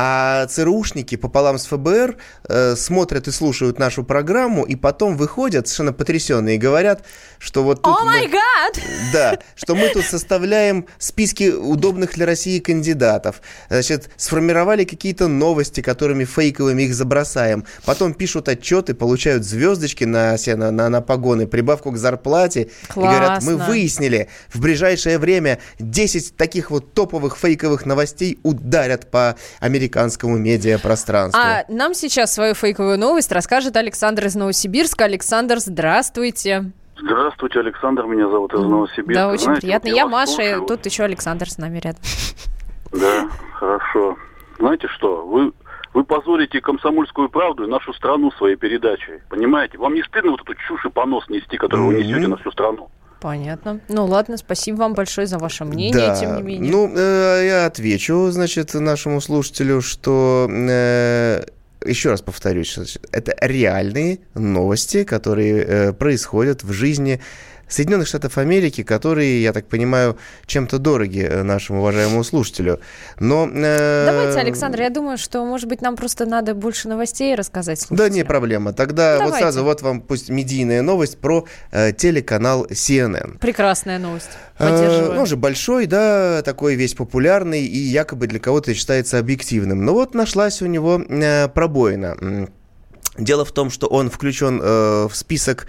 А 0.00 0.46
ЦРУшники 0.46 1.16
пополам 1.16 1.58
с 1.58 1.66
ФБР 1.66 2.18
э, 2.48 2.76
смотрят 2.76 3.26
и 3.26 3.32
слушают 3.32 3.80
нашу 3.80 4.04
программу, 4.04 4.62
и 4.62 4.76
потом 4.76 5.16
выходят 5.16 5.66
совершенно 5.66 5.92
потрясенные 5.92 6.54
и 6.54 6.58
говорят, 6.58 7.04
что 7.40 7.64
вот 7.64 7.82
тут... 7.82 7.96
О 8.00 8.04
май 8.04 8.28
гад! 8.28 8.80
Да, 9.12 9.38
что 9.56 9.74
мы 9.74 9.88
тут 9.88 10.04
составляем 10.04 10.86
списки 10.98 11.50
удобных 11.50 12.14
для 12.14 12.26
России 12.26 12.60
кандидатов. 12.60 13.42
Значит, 13.70 14.08
сформировали 14.16 14.84
какие-то 14.84 15.26
новости, 15.26 15.80
которыми 15.80 16.24
фейковыми 16.24 16.82
их 16.82 16.94
забросаем. 16.94 17.64
Потом 17.84 18.14
пишут 18.14 18.48
отчеты, 18.48 18.94
получают 18.94 19.42
звездочки 19.42 20.04
на, 20.04 20.36
на, 20.46 20.70
на, 20.70 20.88
на 20.90 21.00
погоны, 21.00 21.48
прибавку 21.48 21.90
к 21.90 21.96
зарплате. 21.96 22.62
И 22.62 22.68
говорят, 22.94 23.42
мы 23.42 23.54
Классно. 23.54 23.66
выяснили, 23.66 24.28
в 24.54 24.60
ближайшее 24.60 25.18
время 25.18 25.58
10 25.80 26.36
таких 26.36 26.70
вот 26.70 26.94
топовых 26.94 27.36
фейковых 27.36 27.84
новостей 27.84 28.38
ударят 28.44 29.10
по 29.10 29.34
американскому 29.88 30.36
медиапространству. 30.36 31.40
А 31.42 31.64
нам 31.68 31.94
сейчас 31.94 32.34
свою 32.34 32.54
фейковую 32.54 32.98
новость 32.98 33.32
расскажет 33.32 33.76
Александр 33.76 34.26
из 34.26 34.34
Новосибирска. 34.34 35.04
Александр, 35.04 35.58
здравствуйте. 35.58 36.70
Здравствуйте, 37.00 37.60
Александр, 37.60 38.04
меня 38.04 38.28
зовут 38.28 38.52
из 38.52 38.60
Новосибирска. 38.60 39.14
да, 39.14 39.28
очень 39.28 39.44
Знаете, 39.44 39.60
приятно. 39.62 39.90
вот 39.90 39.96
Я 39.96 40.04
вас 40.06 40.12
Маша, 40.12 40.32
слушаю, 40.32 40.66
тут 40.66 40.86
еще 40.86 41.04
Александр 41.04 41.48
с 41.48 41.58
нами 41.58 41.78
рядом. 41.78 42.00
Да, 42.92 43.28
хорошо. 43.54 44.16
Знаете 44.58 44.88
что, 44.88 45.24
вы, 45.24 45.52
вы 45.94 46.04
позорите 46.04 46.60
комсомольскую 46.60 47.28
правду 47.28 47.64
и 47.64 47.70
нашу 47.70 47.92
страну 47.94 48.32
своей 48.32 48.56
передачей. 48.56 49.20
Понимаете? 49.28 49.78
Вам 49.78 49.94
не 49.94 50.02
стыдно 50.02 50.32
вот 50.32 50.40
эту 50.42 50.54
чушь 50.66 50.84
и 50.84 50.88
понос 50.90 51.28
нести, 51.28 51.56
которую 51.56 51.88
вы 51.88 51.94
несете 52.02 52.26
на 52.26 52.36
всю 52.36 52.50
страну? 52.50 52.90
Понятно. 53.20 53.80
Ну 53.88 54.06
ладно, 54.06 54.36
спасибо 54.36 54.76
вам 54.78 54.94
большое 54.94 55.26
за 55.26 55.38
ваше 55.38 55.64
мнение, 55.64 55.92
Да, 55.92 56.14
тем 56.16 56.36
не 56.36 56.42
менее. 56.42 56.70
ну, 56.70 56.92
э, 56.94 57.42
я 57.46 57.66
отвечу, 57.66 58.30
значит, 58.30 58.74
нашему 58.74 59.20
слушателю, 59.20 59.80
что 59.80 60.48
э, 60.48 61.42
еще 61.84 62.10
раз 62.10 62.22
повторюсь, 62.22 62.78
это 63.12 63.34
реальные 63.40 64.20
новости, 64.34 65.04
которые 65.04 65.64
э, 65.64 65.92
происходят 65.92 66.62
в 66.62 66.72
жизни 66.72 67.20
Соединенных 67.68 68.08
Штатов 68.08 68.38
Америки, 68.38 68.82
которые, 68.82 69.42
я 69.42 69.52
так 69.52 69.66
понимаю, 69.66 70.16
чем-то 70.46 70.78
дороги 70.78 71.20
э, 71.20 71.42
нашему 71.42 71.80
уважаемому 71.80 72.24
слушателю. 72.24 72.80
Но... 73.20 73.48
э, 73.52 74.06
Давайте, 74.06 74.38
Александр, 74.40 74.80
я 74.80 74.90
думаю, 74.90 75.18
что, 75.18 75.44
может 75.44 75.68
быть, 75.68 75.82
нам 75.82 75.96
просто 75.96 76.26
надо 76.26 76.54
больше 76.54 76.88
новостей 76.88 77.34
рассказать 77.34 77.80
Да, 77.80 77.86
слушателям. 77.86 78.14
не 78.14 78.24
проблема. 78.24 78.72
Тогда 78.72 79.14
вот 79.16 79.24
Давайте. 79.26 79.38
сразу 79.40 79.64
вот 79.64 79.82
вам 79.82 80.00
пусть 80.00 80.28
медийная 80.30 80.82
новость 80.82 81.18
про 81.18 81.44
э, 81.70 81.92
телеканал 81.92 82.66
CNN. 82.66 83.38
Прекрасная 83.38 83.98
новость. 83.98 84.30
Э, 84.58 84.68
Поддерживаю. 84.70 85.20
Он 85.20 85.26
же 85.26 85.36
большой, 85.36 85.86
да, 85.86 86.42
такой 86.42 86.74
весь 86.74 86.94
популярный 86.94 87.64
и 87.64 87.78
якобы 87.78 88.26
для 88.26 88.38
кого-то 88.40 88.74
считается 88.74 89.18
объективным. 89.18 89.84
Но 89.84 89.92
вот 89.94 90.14
нашлась 90.14 90.62
у 90.62 90.66
него 90.66 91.00
э, 91.08 91.48
пробоина. 91.48 92.48
Дело 93.18 93.44
в 93.44 93.50
том, 93.52 93.70
что 93.70 93.88
он 93.88 94.10
включен 94.10 94.60
э, 94.62 95.08
в 95.08 95.14
список 95.14 95.66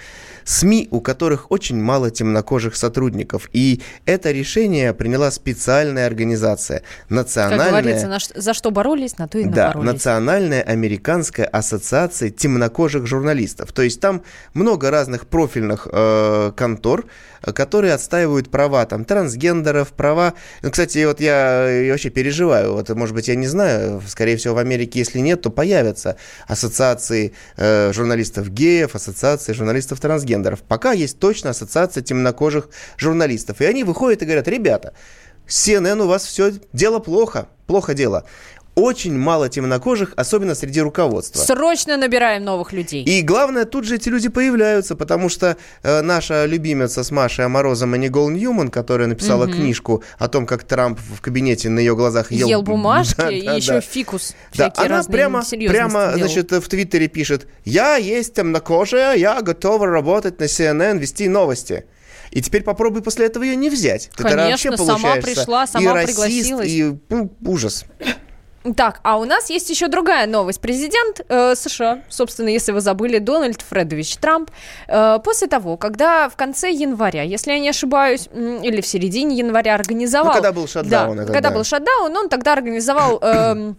СМИ, 0.49 0.87
у 0.89 0.99
которых 0.99 1.51
очень 1.51 1.79
мало 1.79 2.09
темнокожих 2.09 2.75
сотрудников. 2.75 3.49
И 3.53 3.81
это 4.05 4.31
решение 4.31 4.95
приняла 4.95 5.29
специальная 5.29 6.07
организация. 6.07 6.79
Как 6.79 7.09
Национальная... 7.11 7.69
говорится, 7.69 8.07
на 8.07 8.19
ш- 8.19 8.33
за 8.33 8.55
что 8.55 8.71
боролись, 8.71 9.19
на 9.19 9.27
то 9.27 9.37
и 9.37 9.43
Да, 9.43 9.67
напоролись. 9.67 9.93
Национальная 9.93 10.63
американская 10.63 11.45
ассоциация 11.45 12.31
темнокожих 12.31 13.05
журналистов. 13.05 13.71
То 13.73 13.83
есть 13.83 14.01
там 14.01 14.23
много 14.55 14.89
разных 14.89 15.27
профильных 15.27 15.87
э, 15.91 16.51
контор, 16.57 17.05
э, 17.43 17.51
которые 17.51 17.93
отстаивают 17.93 18.49
права 18.49 18.87
там 18.87 19.05
трансгендеров, 19.05 19.89
права. 19.89 20.33
Ну, 20.63 20.71
кстати, 20.71 21.05
вот 21.05 21.21
я, 21.21 21.69
я 21.69 21.91
вообще 21.91 22.09
переживаю. 22.09 22.73
Вот, 22.73 22.89
может 22.89 23.13
быть, 23.13 23.27
я 23.27 23.35
не 23.35 23.45
знаю. 23.45 24.01
Скорее 24.07 24.35
всего, 24.37 24.55
в 24.55 24.57
Америке, 24.57 24.97
если 24.97 25.19
нет, 25.19 25.43
то 25.43 25.51
появятся 25.51 26.17
ассоциации 26.47 27.33
э, 27.55 27.93
журналистов 27.93 28.49
геев, 28.49 28.95
ассоциации 28.95 29.53
журналистов 29.53 29.99
трансгендеров. 29.99 30.38
Пока 30.67 30.91
есть 30.91 31.19
точно 31.19 31.51
ассоциация 31.51 32.03
темнокожих 32.03 32.69
журналистов. 32.97 33.61
И 33.61 33.65
они 33.65 33.83
выходят 33.83 34.21
и 34.21 34.25
говорят, 34.25 34.47
ребята, 34.47 34.93
CNN 35.47 36.01
у 36.03 36.07
вас 36.07 36.25
все 36.25 36.53
дело 36.73 36.99
плохо, 36.99 37.47
плохо 37.67 37.93
дело. 37.93 38.25
Очень 38.79 39.17
мало 39.17 39.49
темнокожих, 39.49 40.13
особенно 40.15 40.55
среди 40.55 40.81
руководства. 40.81 41.39
Срочно 41.39 41.97
набираем 41.97 42.43
новых 42.43 42.71
людей. 42.73 43.03
И 43.03 43.21
главное, 43.21 43.65
тут 43.65 43.83
же 43.85 43.95
эти 43.95 44.09
люди 44.09 44.29
появляются, 44.29 44.95
потому 44.95 45.29
что 45.29 45.57
э, 45.83 46.01
наша 46.01 46.45
любимица 46.45 47.03
с 47.03 47.11
Машей 47.11 47.47
Морозом 47.47 47.91
Манигол 47.91 48.29
Ньюман, 48.29 48.69
которая 48.69 49.07
написала 49.07 49.45
Мгм. 49.45 49.55
книжку 49.55 50.03
о 50.17 50.27
том, 50.27 50.45
как 50.45 50.63
Трамп 50.63 50.99
в 50.99 51.21
кабинете 51.21 51.69
на 51.69 51.79
ее 51.79 51.95
глазах 51.95 52.31
ел, 52.31 52.47
Ел, 52.47 52.61
бумажки 52.61 53.15
Да, 53.17 53.31
и 53.31 53.45
да, 53.45 53.53
еще 53.55 53.73
да. 53.73 53.81
фикус. 53.81 54.35
Да, 54.55 54.71
она 54.77 55.03
прямо, 55.03 55.43
прямо 55.43 56.13
значит, 56.15 56.51
в 56.51 56.67
Твиттере 56.67 57.07
пишет, 57.07 57.47
я 57.65 57.97
есть 57.97 58.33
темнокожая, 58.33 59.15
я 59.17 59.41
готова 59.41 59.87
работать 59.87 60.39
на 60.39 60.45
CNN, 60.45 60.97
вести 60.99 61.27
новости. 61.27 61.85
И 62.31 62.41
теперь 62.41 62.63
попробуй 62.63 63.01
после 63.01 63.25
этого 63.25 63.43
ее 63.43 63.55
не 63.55 63.69
взять. 63.69 64.11
Ты 64.15 64.23
Конечно, 64.23 64.71
вообще 64.71 64.77
сама 64.77 65.15
пришла, 65.15 65.63
и 65.63 65.67
сама 65.67 65.93
расист, 65.93 66.09
пригласилась. 66.09 66.69
и 66.69 66.95
ну, 67.09 67.31
ужас. 67.43 67.85
Так, 68.75 68.99
а 69.03 69.17
у 69.17 69.25
нас 69.25 69.49
есть 69.49 69.69
еще 69.69 69.87
другая 69.87 70.27
новость. 70.27 70.59
Президент 70.59 71.21
э, 71.29 71.55
США, 71.55 72.01
собственно, 72.09 72.49
если 72.49 72.73
вы 72.73 72.81
забыли, 72.81 73.19
Дональд 73.19 73.61
Фредович 73.61 74.17
Трамп, 74.17 74.51
э, 74.87 75.19
после 75.23 75.47
того, 75.47 75.77
когда 75.77 76.27
в 76.27 76.35
конце 76.35 76.69
января, 76.71 77.23
если 77.23 77.51
я 77.51 77.59
не 77.59 77.69
ошибаюсь, 77.69 78.27
или 78.33 78.81
в 78.81 78.85
середине 78.85 79.37
января 79.37 79.75
организовал... 79.75 80.27
Ну, 80.27 80.33
когда 80.33 80.51
был 80.51 80.67
шатдаун 80.67 81.15
Да, 81.15 81.23
этот, 81.23 81.33
когда 81.33 81.49
да. 81.49 81.55
был 81.55 81.63
шатдаун, 81.63 82.15
он 82.15 82.27
тогда 82.27 82.53
организовал... 82.53 83.19
эм, 83.21 83.77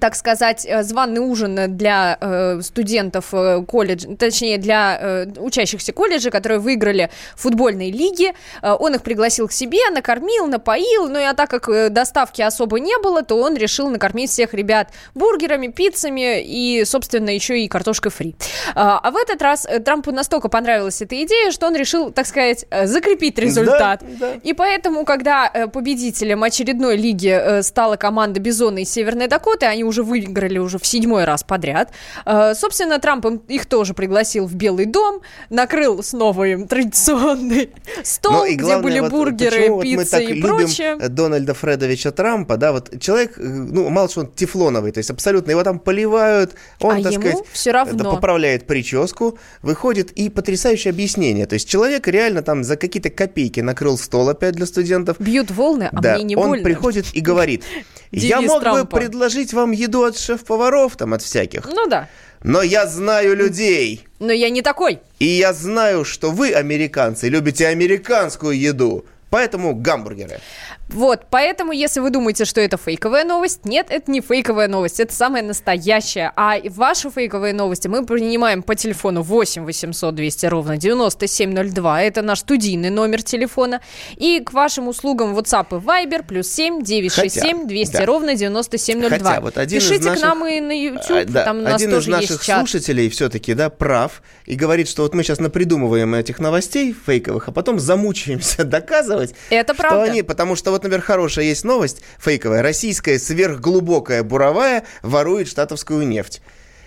так 0.00 0.16
сказать, 0.16 0.66
э, 0.68 0.82
званый 0.82 1.20
ужин 1.20 1.76
для 1.76 2.18
э, 2.20 2.60
студентов 2.62 3.32
э, 3.32 3.62
колледжа, 3.66 4.08
точнее, 4.16 4.58
для 4.58 4.98
э, 5.00 5.26
учащихся 5.38 5.92
колледжа, 5.92 6.30
которые 6.30 6.58
выиграли 6.58 7.10
футбольные 7.36 7.92
лиги. 7.92 8.32
Э, 8.62 8.72
он 8.78 8.94
их 8.94 9.02
пригласил 9.02 9.46
к 9.46 9.52
себе, 9.52 9.78
накормил, 9.90 10.46
напоил, 10.46 11.08
ну 11.08 11.18
и 11.18 11.22
а 11.22 11.34
так 11.34 11.48
как 11.48 11.68
э, 11.68 11.90
доставки 11.90 12.42
особо 12.42 12.80
не 12.80 12.96
было, 12.98 13.22
то 13.22 13.36
он 13.36 13.56
решил 13.56 13.88
накормить 13.88 14.30
всех 14.30 14.52
ребят 14.52 14.88
бургерами, 15.14 15.68
пиццами 15.68 16.42
и, 16.42 16.84
собственно, 16.84 17.30
еще 17.30 17.60
и 17.60 17.68
картошкой 17.68 18.10
фри. 18.10 18.34
А 18.74 19.10
в 19.10 19.16
этот 19.16 19.40
раз 19.42 19.66
Трампу 19.84 20.10
настолько 20.10 20.48
понравилась 20.48 21.00
эта 21.02 21.22
идея, 21.22 21.52
что 21.52 21.66
он 21.66 21.76
решил, 21.76 22.10
так 22.10 22.26
сказать, 22.26 22.66
закрепить 22.84 23.38
результат. 23.38 24.02
И 24.42 24.52
поэтому, 24.52 25.04
когда 25.04 25.50
победителем 25.72 26.42
очередной 26.42 26.96
лиги 26.96 27.62
стала 27.62 27.96
команда 27.96 28.40
Бизона 28.40 28.78
из 28.78 28.90
Северной 28.90 29.28
Дакоты, 29.28 29.66
они 29.66 29.83
уже 29.84 30.02
выиграли 30.02 30.58
уже 30.58 30.78
в 30.78 30.86
седьмой 30.86 31.24
раз 31.24 31.42
подряд. 31.42 31.90
Э, 32.26 32.54
Собственно, 32.54 32.98
Трамп 32.98 33.26
их 33.48 33.66
тоже 33.66 33.94
пригласил 33.94 34.46
в 34.46 34.54
Белый 34.54 34.86
дом, 34.86 35.20
накрыл 35.50 36.02
снова 36.02 36.44
им 36.44 36.66
традиционный 36.68 37.70
стол, 38.02 38.32
Ну, 38.32 38.44
и 38.46 38.54
где 38.54 38.64
главное, 38.64 38.82
были 38.82 39.00
вот 39.00 39.10
бургеры, 39.10 39.68
вот 39.70 39.84
мы 39.84 39.96
пицца 39.98 40.10
так 40.18 40.22
и 40.22 40.26
любим 40.34 40.42
прочее. 40.56 40.96
Дональда 41.08 41.54
Фредовича 41.54 42.10
Трампа, 42.12 42.56
да, 42.56 42.72
вот 42.72 43.00
человек, 43.00 43.38
э, 43.38 43.42
ну, 43.42 43.88
мало 43.90 44.08
что 44.08 44.20
он 44.20 44.26
тефлоновый, 44.28 44.92
то 44.92 44.98
есть 44.98 45.10
абсолютно 45.10 45.50
его 45.50 45.62
там 45.62 45.78
поливают, 45.78 46.54
он, 46.80 46.96
А 46.98 47.02
так 47.02 47.12
ему 47.12 47.22
сказать, 47.28 47.46
всё 47.52 47.72
равно. 47.72 48.14
поправляет 48.14 48.66
прическу, 48.66 49.38
выходит 49.62 50.10
и 50.12 50.28
потрясающее 50.28 50.90
объяснение, 50.90 51.46
то 51.46 51.54
есть 51.54 51.68
человек 51.68 52.06
реально 52.08 52.42
там 52.42 52.64
за 52.64 52.76
какие-то 52.76 53.10
копейки 53.10 53.60
накрыл 53.60 53.98
стол 53.98 54.28
опять 54.28 54.54
для 54.54 54.66
студентов. 54.66 55.16
Бьют 55.20 55.50
волны, 55.50 55.88
а 55.92 56.00
да, 56.00 56.14
мне 56.14 56.24
не 56.24 56.36
он 56.36 56.48
больно. 56.48 56.64
приходит 56.64 57.06
и 57.14 57.20
говорит, 57.20 57.64
я 58.10 58.40
мог 58.40 58.60
Трампа. 58.62 58.82
бы 58.96 59.00
предложить 59.00 59.52
вам 59.52 59.72
еду 59.74 60.02
от 60.04 60.16
шеф-поваров, 60.18 60.96
там, 60.96 61.12
от 61.12 61.22
всяких, 61.22 61.66
Ну 61.66 61.86
да. 61.88 62.08
но 62.42 62.62
я 62.62 62.86
знаю 62.86 63.36
людей. 63.36 64.06
Но 64.20 64.32
я 64.32 64.50
не 64.50 64.62
такой. 64.62 64.98
И 65.18 65.26
я 65.26 65.52
знаю, 65.52 66.04
что 66.04 66.30
вы, 66.30 66.52
американцы, 66.52 67.28
любите 67.28 67.66
американскую 67.68 68.58
еду. 68.58 69.04
Поэтому 69.30 69.74
гамбургеры. 69.74 70.40
Вот, 70.90 71.22
поэтому, 71.30 71.72
если 71.72 72.00
вы 72.00 72.10
думаете, 72.10 72.44
что 72.44 72.60
это 72.60 72.76
фейковая 72.76 73.24
новость, 73.24 73.64
нет, 73.64 73.86
это 73.88 74.10
не 74.10 74.20
фейковая 74.20 74.68
новость, 74.68 75.00
это 75.00 75.14
самая 75.14 75.42
настоящая. 75.42 76.30
А 76.36 76.56
ваши 76.70 77.10
фейковые 77.10 77.54
новости 77.54 77.88
мы 77.88 78.04
принимаем 78.04 78.62
по 78.62 78.74
телефону 78.74 79.22
8 79.22 79.64
800 79.64 80.14
200 80.14 80.46
ровно 80.46 80.76
9702, 80.76 82.02
это 82.02 82.22
наш 82.22 82.40
студийный 82.40 82.90
номер 82.90 83.22
телефона. 83.22 83.80
И 84.16 84.40
к 84.40 84.52
вашим 84.52 84.88
услугам 84.88 85.36
WhatsApp 85.36 85.66
и 85.70 85.74
Viber 85.84 86.22
плюс 86.24 86.48
7 86.48 86.82
967 86.82 87.52
Хотя, 87.56 87.66
200 87.68 87.92
да. 87.92 88.06
ровно 88.06 88.34
9702. 88.34 89.08
Хотя 89.30 89.40
вот 89.40 89.58
один 89.58 89.78
из 89.78 89.84
Пишите 89.88 90.04
наших- 90.10 90.20
к 90.20 90.26
нам 90.26 90.46
и 90.46 90.60
на 90.60 90.72
YouTube, 90.72 91.10
А, 91.10 91.24
да, 91.24 91.44
там 91.44 91.58
у 91.58 91.62
нас 91.62 91.74
один 91.76 91.90
тоже 91.90 92.10
из 92.10 92.12
наших 92.12 92.30
есть 92.30 92.42
чат. 92.44 92.58
слушателей 92.58 93.08
все-таки, 93.08 93.54
да, 93.54 93.70
прав 93.70 94.22
и 94.44 94.54
говорит, 94.54 94.88
что 94.88 95.02
вот 95.02 95.14
мы 95.14 95.22
сейчас 95.22 95.40
напридумываем 95.40 96.14
этих 96.14 96.38
новостей 96.40 96.94
фейковых, 96.94 97.48
а 97.48 97.52
потом 97.52 97.80
замучаемся 97.80 98.64
доказывать, 98.64 99.34
Это 99.50 99.72
что 99.72 99.82
правда. 99.82 100.02
они, 100.12 100.22
потому 100.22 100.54
что 100.56 100.73
вот, 100.74 100.82
например, 100.82 101.02
хорошая 101.02 101.44
есть 101.44 101.64
новость 101.64 102.02
фейковая, 102.18 102.62
российская 102.62 103.18
сверхглубокая 103.18 104.22
буровая 104.22 104.84
ворует 105.02 105.48
штатовскую 105.48 106.06
нефть. 106.06 106.42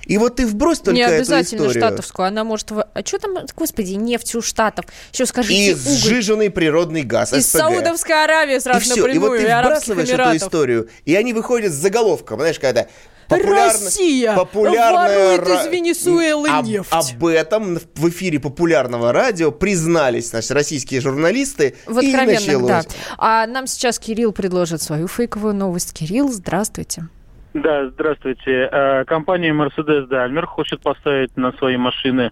И 0.06 0.17
вот 0.17 0.38
ты 0.38 0.47
вбрось 0.47 0.80
только 0.80 0.95
не 0.95 1.02
эту 1.02 1.15
обязательно 1.15 1.63
историю. 1.63 1.82
штатовскую, 1.82 2.28
она 2.28 2.43
может... 2.43 2.71
А 2.71 2.88
что 3.06 3.19
там, 3.19 3.38
господи, 3.56 3.93
нефть 3.93 4.36
у 4.36 4.41
штатов? 4.41 4.86
Еще 5.12 5.26
скажите, 5.26 5.71
И 5.71 5.73
уголь. 5.73 5.84
сжиженный 5.84 6.50
природный 6.50 7.04
газ, 7.04 7.34
Из 7.34 7.45
СПГ. 7.47 7.60
Саудовской 7.60 8.23
Аравии 8.23 8.56
И 8.56 8.60
сразу 8.60 8.82
все, 8.82 8.95
и 8.95 9.00
напрямую, 9.00 9.32
вот 9.32 9.38
ты 9.38 9.43
и 9.43 9.45
вбрасываешь 9.45 10.10
эту 10.10 10.38
историю, 10.38 10.89
и 11.06 11.15
они 11.15 11.34
выходят 11.34 11.73
с 11.73 11.76
заголовком, 11.76 12.39
знаешь, 12.39 12.60
когда 12.60 12.88
Россия 13.30 14.36
популярная 14.36 15.38
ворует 15.38 15.48
из 15.48 15.68
ра- 15.68 15.72
Венесуэлы 15.72 16.50
об, 16.50 16.66
нефть. 16.66 16.92
Об 16.92 17.26
этом 17.26 17.78
в 17.96 18.10
эфире 18.10 18.40
популярного 18.40 19.12
радио 19.12 19.52
признались, 19.52 20.30
значит, 20.30 20.52
российские 20.52 21.02
журналисты. 21.02 21.76
В 21.86 22.00
и 22.00 22.08
откровенных, 22.08 22.68
да. 22.68 22.78
началось. 22.78 22.88
А 23.18 23.48
нам 23.48 23.68
сейчас 23.68 24.00
Кирилл 24.00 24.32
предложит 24.32 24.82
свою 24.82 25.08
фейковую 25.08 25.54
новость. 25.54 25.94
Кирилл, 25.94 26.30
здравствуйте. 26.30 27.08
Да, 27.54 27.90
здравствуйте. 27.90 28.70
Э, 28.72 29.04
Компания 29.06 29.52
Mercedes-Daimler 29.52 30.46
хочет 30.46 30.82
поставить 30.82 31.36
на 31.38 31.52
свои 31.54 31.78
машины 31.78 32.32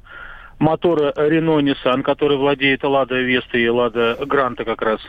моторы 0.59 1.13
Renault 1.15 1.61
Nissan, 1.61 2.03
который 2.03 2.37
владеет 2.37 2.83
Лада 2.83 3.15
Веста 3.15 3.57
и 3.57 3.67
Лада 3.67 4.17
Гранта 4.25 4.65
как 4.65 4.81
раз. 4.81 4.99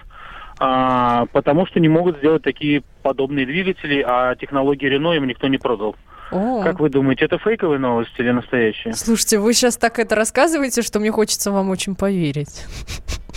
А, 0.59 1.27
потому 1.33 1.67
что 1.67 1.81
не 1.81 1.89
могут 1.89 2.19
сделать 2.19 2.43
такие 2.43 2.83
подобные 3.03 3.45
двигатели, 3.47 4.03
а 4.07 4.35
технологии 4.37 4.91
Renault 4.91 5.17
им 5.17 5.27
никто 5.27 5.49
не 5.49 5.59
продал. 5.59 5.97
О. 6.33 6.63
Как 6.63 6.81
вы 6.81 6.89
думаете, 6.89 7.27
это 7.27 7.39
фейковая 7.39 7.79
новость 7.79 8.13
или 8.19 8.31
настоящая? 8.31 8.93
Слушайте, 8.95 9.39
вы 9.39 9.53
сейчас 9.55 9.77
так 9.77 9.99
это 9.99 10.15
рассказываете, 10.17 10.83
что 10.83 10.99
мне 10.99 11.13
хочется 11.13 11.53
вам 11.53 11.71
очень 11.71 11.95
поверить. 11.95 12.65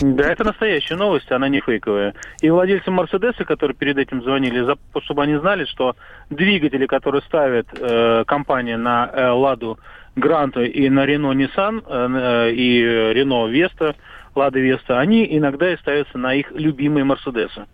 Да, 0.02 0.32
это 0.32 0.44
настоящая 0.46 0.96
новость, 0.96 1.30
она 1.32 1.50
не 1.50 1.60
фейковая. 1.60 2.14
И 2.42 2.50
владельцы 2.50 2.90
Мерседеса, 2.90 3.44
которые 3.44 3.76
перед 3.76 3.98
этим 3.98 4.24
звонили, 4.24 4.62
за- 4.62 4.78
чтобы 5.04 5.24
они 5.24 5.36
знали, 5.38 5.66
что 5.66 5.96
двигатели, 6.30 6.86
которые 6.88 7.22
ставит 7.24 7.68
э, 7.78 8.24
компания 8.26 8.78
на 8.78 9.12
э, 9.14 9.30
Ладу 9.30 9.78
Гранту 10.16 10.64
и 10.64 10.90
на 10.90 11.06
Рено 11.06 11.34
Nissan 11.34 11.84
э, 11.86 12.52
и 12.54 12.82
Рено 13.14 13.48
Веста, 13.48 13.96
Лада 14.40 14.60
Веста, 14.60 15.00
они 15.00 15.28
иногда 15.38 15.72
и 15.74 15.78
ставятся 15.78 16.18
на 16.18 16.34
их 16.34 16.52
любимые 16.52 17.04
Мерседесы. 17.04 17.66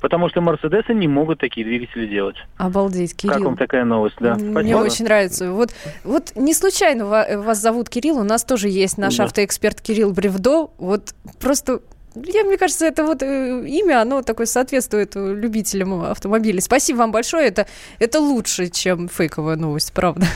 Потому 0.00 0.28
что 0.28 0.40
Мерседесы 0.42 0.92
не 0.92 1.08
могут 1.08 1.38
такие 1.40 1.64
двигатели 1.66 2.06
делать. 2.06 2.36
Обалдеть, 2.58 3.16
Кирилл. 3.16 3.32
Как 3.34 3.42
вам 3.44 3.56
такая 3.56 3.84
новость? 3.84 4.16
Да, 4.20 4.34
Мне 4.34 4.50
спасибо. 4.52 4.76
очень 4.78 5.04
нравится. 5.06 5.50
Вот, 5.52 5.70
вот 6.04 6.32
не 6.36 6.52
случайно 6.52 7.06
ва- 7.06 7.26
вас 7.38 7.58
зовут 7.60 7.88
Кирилл, 7.88 8.18
у 8.18 8.22
нас 8.24 8.44
тоже 8.44 8.68
есть 8.68 8.98
наш 8.98 9.16
Да. 9.16 9.24
автоэксперт 9.24 9.80
Кирилл 9.80 10.12
Бревдо. 10.12 10.68
Вот 10.78 11.14
просто, 11.40 11.80
я, 12.14 12.44
мне 12.44 12.56
кажется, 12.56 12.86
это 12.86 13.04
вот 13.04 13.22
э, 13.22 13.64
имя, 13.66 14.02
оно 14.02 14.22
такое 14.22 14.46
соответствует 14.46 15.16
э, 15.16 15.34
любителям 15.34 16.02
автомобилей. 16.02 16.60
Спасибо 16.60 16.98
вам 16.98 17.12
большое, 17.12 17.48
это, 17.48 17.66
это 17.98 18.20
лучше, 18.20 18.68
чем 18.68 19.08
фейковая 19.08 19.56
новость, 19.56 19.92
правда. 19.92 20.26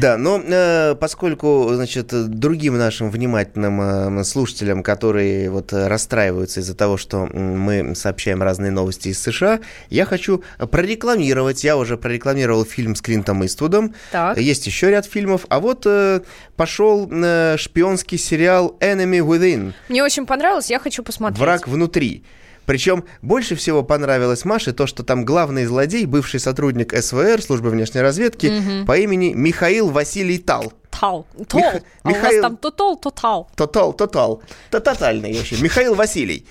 Да, 0.00 0.16
но 0.16 0.40
э, 0.42 0.94
поскольку, 0.94 1.70
значит, 1.72 2.08
другим 2.30 2.76
нашим 2.78 3.10
внимательным 3.10 4.20
э, 4.20 4.24
слушателям, 4.24 4.82
которые 4.82 5.50
вот 5.50 5.72
расстраиваются 5.72 6.60
из-за 6.60 6.74
того, 6.74 6.96
что 6.96 7.26
мы 7.26 7.94
сообщаем 7.94 8.42
разные 8.42 8.70
новости 8.70 9.08
из 9.08 9.20
США, 9.20 9.60
я 9.90 10.04
хочу 10.04 10.42
прорекламировать. 10.58 11.64
Я 11.64 11.76
уже 11.76 11.96
прорекламировал 11.96 12.64
фильм 12.64 12.94
с 12.94 13.02
Клинтом 13.02 13.44
Иствудом. 13.44 13.94
Так. 14.10 14.38
Есть 14.38 14.66
еще 14.66 14.90
ряд 14.90 15.06
фильмов. 15.06 15.46
А 15.48 15.60
вот 15.60 15.82
э, 15.86 16.20
пошел 16.56 17.08
э, 17.10 17.56
шпионский 17.56 18.18
сериал 18.18 18.76
Enemy 18.80 19.20
Within. 19.20 19.72
Мне 19.88 20.02
очень 20.02 20.26
понравилось, 20.26 20.70
я 20.70 20.78
хочу 20.78 20.97
посмотреть. 21.02 21.38
Враг 21.40 21.68
внутри. 21.68 22.24
Причем 22.66 23.04
больше 23.22 23.54
всего 23.56 23.82
понравилось 23.82 24.44
Маше 24.44 24.72
то, 24.74 24.86
что 24.86 25.02
там 25.02 25.24
главный 25.24 25.64
злодей, 25.64 26.04
бывший 26.04 26.38
сотрудник 26.38 26.94
СВР, 26.94 27.40
службы 27.40 27.70
внешней 27.70 28.02
разведки, 28.02 28.46
Мгм. 28.48 28.86
по 28.86 28.98
имени 28.98 29.32
Михаил 29.34 29.88
Василий 29.90 30.36
Тал. 30.38 30.70
Тал. 30.90 31.26
Тол. 31.48 31.60
Миха- 31.60 31.82
А 32.02 32.08
у 32.08 32.12
вас 32.12 32.22
Михаил- 32.22 32.42
там 32.42 32.56
то 32.58 32.70
тол, 32.70 32.96
то 32.98 33.10
тал. 33.10 33.48
Тотал, 33.56 33.92
тотал. 33.94 34.42
То 34.70 34.80
тотальный 34.80 35.32
вообще. 35.34 35.56
Михаил 35.62 35.94
Василий. 35.94 36.46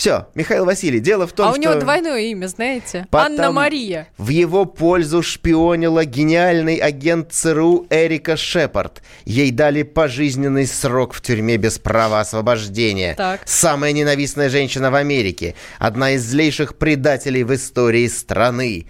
Все, 0.00 0.28
Михаил 0.34 0.64
Василий. 0.64 0.98
Дело 0.98 1.26
в 1.26 1.32
том, 1.32 1.46
а 1.46 1.50
у 1.50 1.52
что... 1.52 1.60
него 1.60 1.74
двойное 1.74 2.22
имя, 2.22 2.46
знаете? 2.46 3.06
Потому- 3.10 3.34
Анна 3.34 3.52
Мария. 3.52 4.08
В 4.16 4.30
его 4.30 4.64
пользу 4.64 5.22
шпионила 5.22 6.06
гениальный 6.06 6.76
агент 6.76 7.30
ЦРУ 7.32 7.86
Эрика 7.90 8.38
Шепард. 8.38 9.02
Ей 9.26 9.50
дали 9.50 9.82
пожизненный 9.82 10.66
срок 10.66 11.12
в 11.12 11.20
тюрьме 11.20 11.58
без 11.58 11.78
права 11.78 12.20
освобождения. 12.20 13.14
Так. 13.14 13.42
Самая 13.44 13.92
ненавистная 13.92 14.48
женщина 14.48 14.90
в 14.90 14.94
Америке. 14.94 15.54
Одна 15.78 16.12
из 16.12 16.24
злейших 16.24 16.78
предателей 16.78 17.44
в 17.44 17.54
истории 17.54 18.06
страны. 18.06 18.86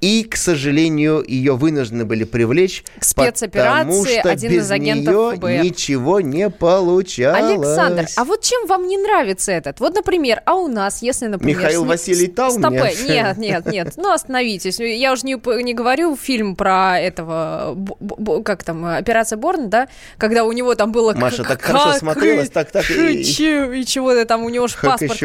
И, 0.00 0.24
к 0.24 0.36
сожалению, 0.36 1.22
ее 1.26 1.56
вынуждены 1.56 2.06
были 2.06 2.24
привлечь, 2.24 2.84
потому 3.82 4.04
что 4.06 4.30
один 4.30 4.50
без 4.50 4.64
из 4.66 4.70
агентов 4.70 5.14
нее 5.14 5.36
ФБР. 5.36 5.64
ничего 5.64 6.20
не 6.20 6.48
получалось. 6.48 7.42
Александр, 7.50 8.06
а 8.16 8.24
вот 8.24 8.40
чем 8.42 8.66
вам 8.66 8.86
не 8.88 8.96
нравится 8.96 9.52
этот? 9.52 9.78
Вот, 9.80 9.94
например, 9.94 10.40
а 10.46 10.54
у 10.54 10.68
нас, 10.68 11.02
если, 11.02 11.26
например... 11.26 11.58
Михаил 11.58 11.80
сни- 11.82 11.88
Василий 11.88 12.26
Тал 12.28 12.50
Стопэ. 12.50 12.70
мне? 12.70 12.94
Нет, 13.10 13.36
нет, 13.38 13.66
нет. 13.66 13.92
Ну, 13.96 14.12
остановитесь. 14.12 14.78
Я 14.80 15.12
уже 15.12 15.26
не, 15.26 15.34
не 15.62 15.74
говорю 15.74 16.16
фильм 16.16 16.56
про 16.56 16.98
этого, 16.98 17.76
как 18.44 18.64
там, 18.64 18.84
операция 18.86 19.36
Борн, 19.36 19.68
да? 19.68 19.88
Когда 20.16 20.44
у 20.44 20.52
него 20.52 20.74
там 20.74 20.92
было... 20.92 21.12
Маша 21.12 21.44
так 21.44 21.60
хорошо 21.60 21.92
смотрелась, 21.98 22.48
так- 22.48 22.70
так 22.70 22.88
и- 22.90 23.22
чего-то 23.24 24.24
там, 24.24 24.44
у 24.44 24.48
него 24.48 24.66
же 24.66 24.76
паспорт... 24.80 25.18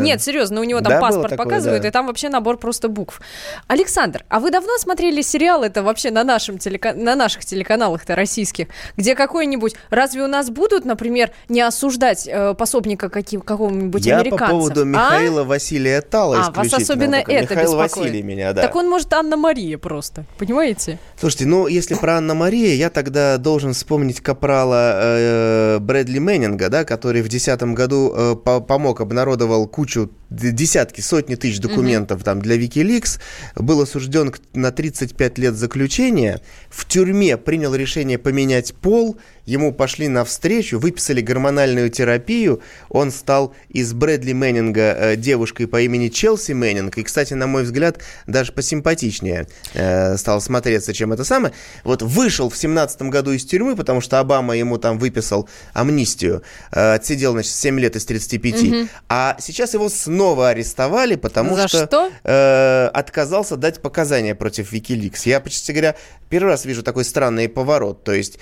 Нет, 0.00 0.22
серьезно, 0.22 0.60
у 0.60 0.64
него 0.64 0.80
там 0.80 1.00
паспорт 1.00 1.36
показывают, 1.36 1.84
и 1.84 1.90
там 1.90 2.06
вообще 2.06 2.28
набор 2.28 2.56
просто 2.58 2.88
букв. 2.88 3.20
Александр, 3.66 4.11
а 4.28 4.40
вы 4.40 4.50
давно 4.50 4.76
смотрели 4.78 5.22
сериал 5.22 5.62
это 5.64 5.82
вообще 5.82 6.10
на, 6.10 6.24
нашем 6.24 6.56
телека- 6.56 6.94
на 6.94 7.14
наших 7.16 7.44
телеканалах-то 7.44 8.14
российских, 8.14 8.68
где 8.96 9.14
какой-нибудь... 9.14 9.74
Разве 9.90 10.22
у 10.22 10.26
нас 10.26 10.50
будут, 10.50 10.84
например, 10.84 11.30
не 11.48 11.60
осуждать 11.60 12.28
э, 12.30 12.54
пособника 12.54 13.08
каким, 13.08 13.40
какого-нибудь 13.40 14.04
Я 14.04 14.18
американцев? 14.18 14.46
по 14.48 14.52
поводу 14.54 14.82
а? 14.82 14.84
Михаила 14.84 15.44
Василия 15.44 16.00
Тала 16.00 16.36
А, 16.36 16.38
вас 16.50 16.66
исключительно 16.66 16.82
особенно 16.82 17.16
только. 17.18 17.32
это 17.32 17.42
Михаил 17.54 17.72
беспокоит. 17.72 17.96
Василий 18.06 18.22
меня, 18.22 18.52
да. 18.52 18.62
Так 18.62 18.76
он 18.76 18.88
может 18.88 19.12
Анна-Мария 19.12 19.78
просто, 19.78 20.24
понимаете? 20.38 20.98
Слушайте, 21.18 21.46
ну, 21.46 21.66
если 21.66 21.94
про 21.94 22.16
Анна 22.18 22.34
Мария, 22.34 22.74
я 22.74 22.90
тогда 22.90 23.38
должен 23.38 23.72
вспомнить 23.74 24.20
капрала 24.20 24.92
э, 24.96 25.78
Брэдли 25.80 26.18
Мэннинга, 26.18 26.68
да, 26.68 26.84
который 26.84 27.22
в 27.22 27.28
2010 27.28 27.62
году 27.74 28.12
э, 28.14 28.36
по- 28.36 28.60
помог, 28.60 29.00
обнародовал 29.00 29.66
кучу, 29.66 30.10
десятки, 30.32 31.00
сотни 31.00 31.34
тысяч 31.34 31.60
документов 31.60 32.24
там 32.24 32.40
для 32.40 32.56
Wikileaks, 32.56 33.20
был 33.56 33.80
осужден 33.80 34.34
на 34.54 34.72
35 34.72 35.38
лет 35.38 35.54
заключения, 35.54 36.40
в 36.70 36.86
тюрьме 36.86 37.36
принял 37.36 37.74
решение 37.74 38.18
поменять 38.18 38.74
пол, 38.74 39.18
ему 39.46 39.72
пошли 39.72 40.08
навстречу, 40.08 40.78
выписали 40.78 41.20
гормональную 41.20 41.90
терапию, 41.90 42.60
он 42.88 43.10
стал 43.10 43.54
из 43.68 43.92
Брэдли 43.92 44.32
Мэннинга 44.32 44.80
э, 44.98 45.16
девушкой 45.16 45.66
по 45.66 45.80
имени 45.80 46.08
Челси 46.08 46.52
Мэннинг, 46.52 46.96
и, 46.98 47.02
кстати, 47.02 47.34
на 47.34 47.46
мой 47.46 47.64
взгляд, 47.64 47.98
даже 48.26 48.52
посимпатичнее 48.52 49.46
э, 49.74 50.16
стал 50.16 50.40
смотреться, 50.40 50.92
чем 50.92 51.12
это 51.12 51.24
самое. 51.24 51.52
Вот 51.84 52.02
вышел 52.02 52.48
в 52.50 52.56
семнадцатом 52.56 53.10
году 53.10 53.32
из 53.32 53.44
тюрьмы, 53.44 53.74
потому 53.76 54.00
что 54.00 54.20
Обама 54.20 54.56
ему 54.56 54.78
там 54.78 54.98
выписал 54.98 55.48
амнистию, 55.72 56.42
э, 56.70 56.94
отсидел, 56.94 57.32
значит, 57.32 57.52
7 57.52 57.80
лет 57.80 57.96
из 57.96 58.04
35, 58.04 58.62
Мгм. 58.62 58.88
а 59.08 59.36
сейчас 59.40 59.74
его 59.74 59.88
снова 59.88 60.50
арестовали, 60.50 61.16
потому 61.16 61.56
За 61.56 61.68
что, 61.68 61.86
что? 61.86 62.10
э, 62.24 62.86
отказался 62.94 63.56
дать 63.56 63.80
показания 63.82 64.34
против 64.34 64.72
Wikileaks. 64.72 65.22
Я, 65.24 65.40
честно 65.40 65.74
говоря, 65.74 65.96
первый 66.28 66.48
раз 66.48 66.64
вижу 66.64 66.82
такой 66.82 67.04
странный 67.04 67.48
поворот, 67.48 68.04
то 68.04 68.12
есть 68.12 68.38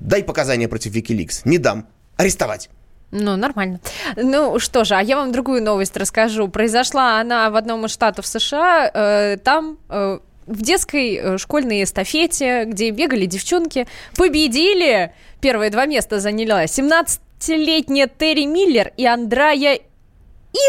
дай 0.00 0.22
показания 0.22 0.68
против 0.68 0.94
Wikileaks, 0.94 1.42
не 1.44 1.58
дам, 1.58 1.86
арестовать. 2.16 2.70
Ну, 3.12 3.36
нормально. 3.36 3.80
Ну, 4.16 4.58
что 4.58 4.84
же, 4.84 4.94
а 4.96 5.02
я 5.02 5.16
вам 5.16 5.32
другую 5.32 5.62
новость 5.62 5.96
расскажу. 5.96 6.48
Произошла 6.48 7.20
она 7.20 7.50
в 7.50 7.56
одном 7.56 7.86
из 7.86 7.92
штатов 7.92 8.26
США. 8.26 8.90
Э, 8.92 9.36
там 9.36 9.78
э, 9.88 10.18
в 10.46 10.62
детской 10.62 11.14
э, 11.14 11.38
школьной 11.38 11.84
эстафете, 11.84 12.64
где 12.64 12.90
бегали 12.90 13.26
девчонки, 13.26 13.86
победили. 14.16 15.12
Первые 15.40 15.70
два 15.70 15.86
места 15.86 16.18
заняла 16.18 16.64
17-летняя 16.64 18.08
Терри 18.08 18.44
Миллер 18.44 18.92
и 18.96 19.06
Андрая 19.06 19.78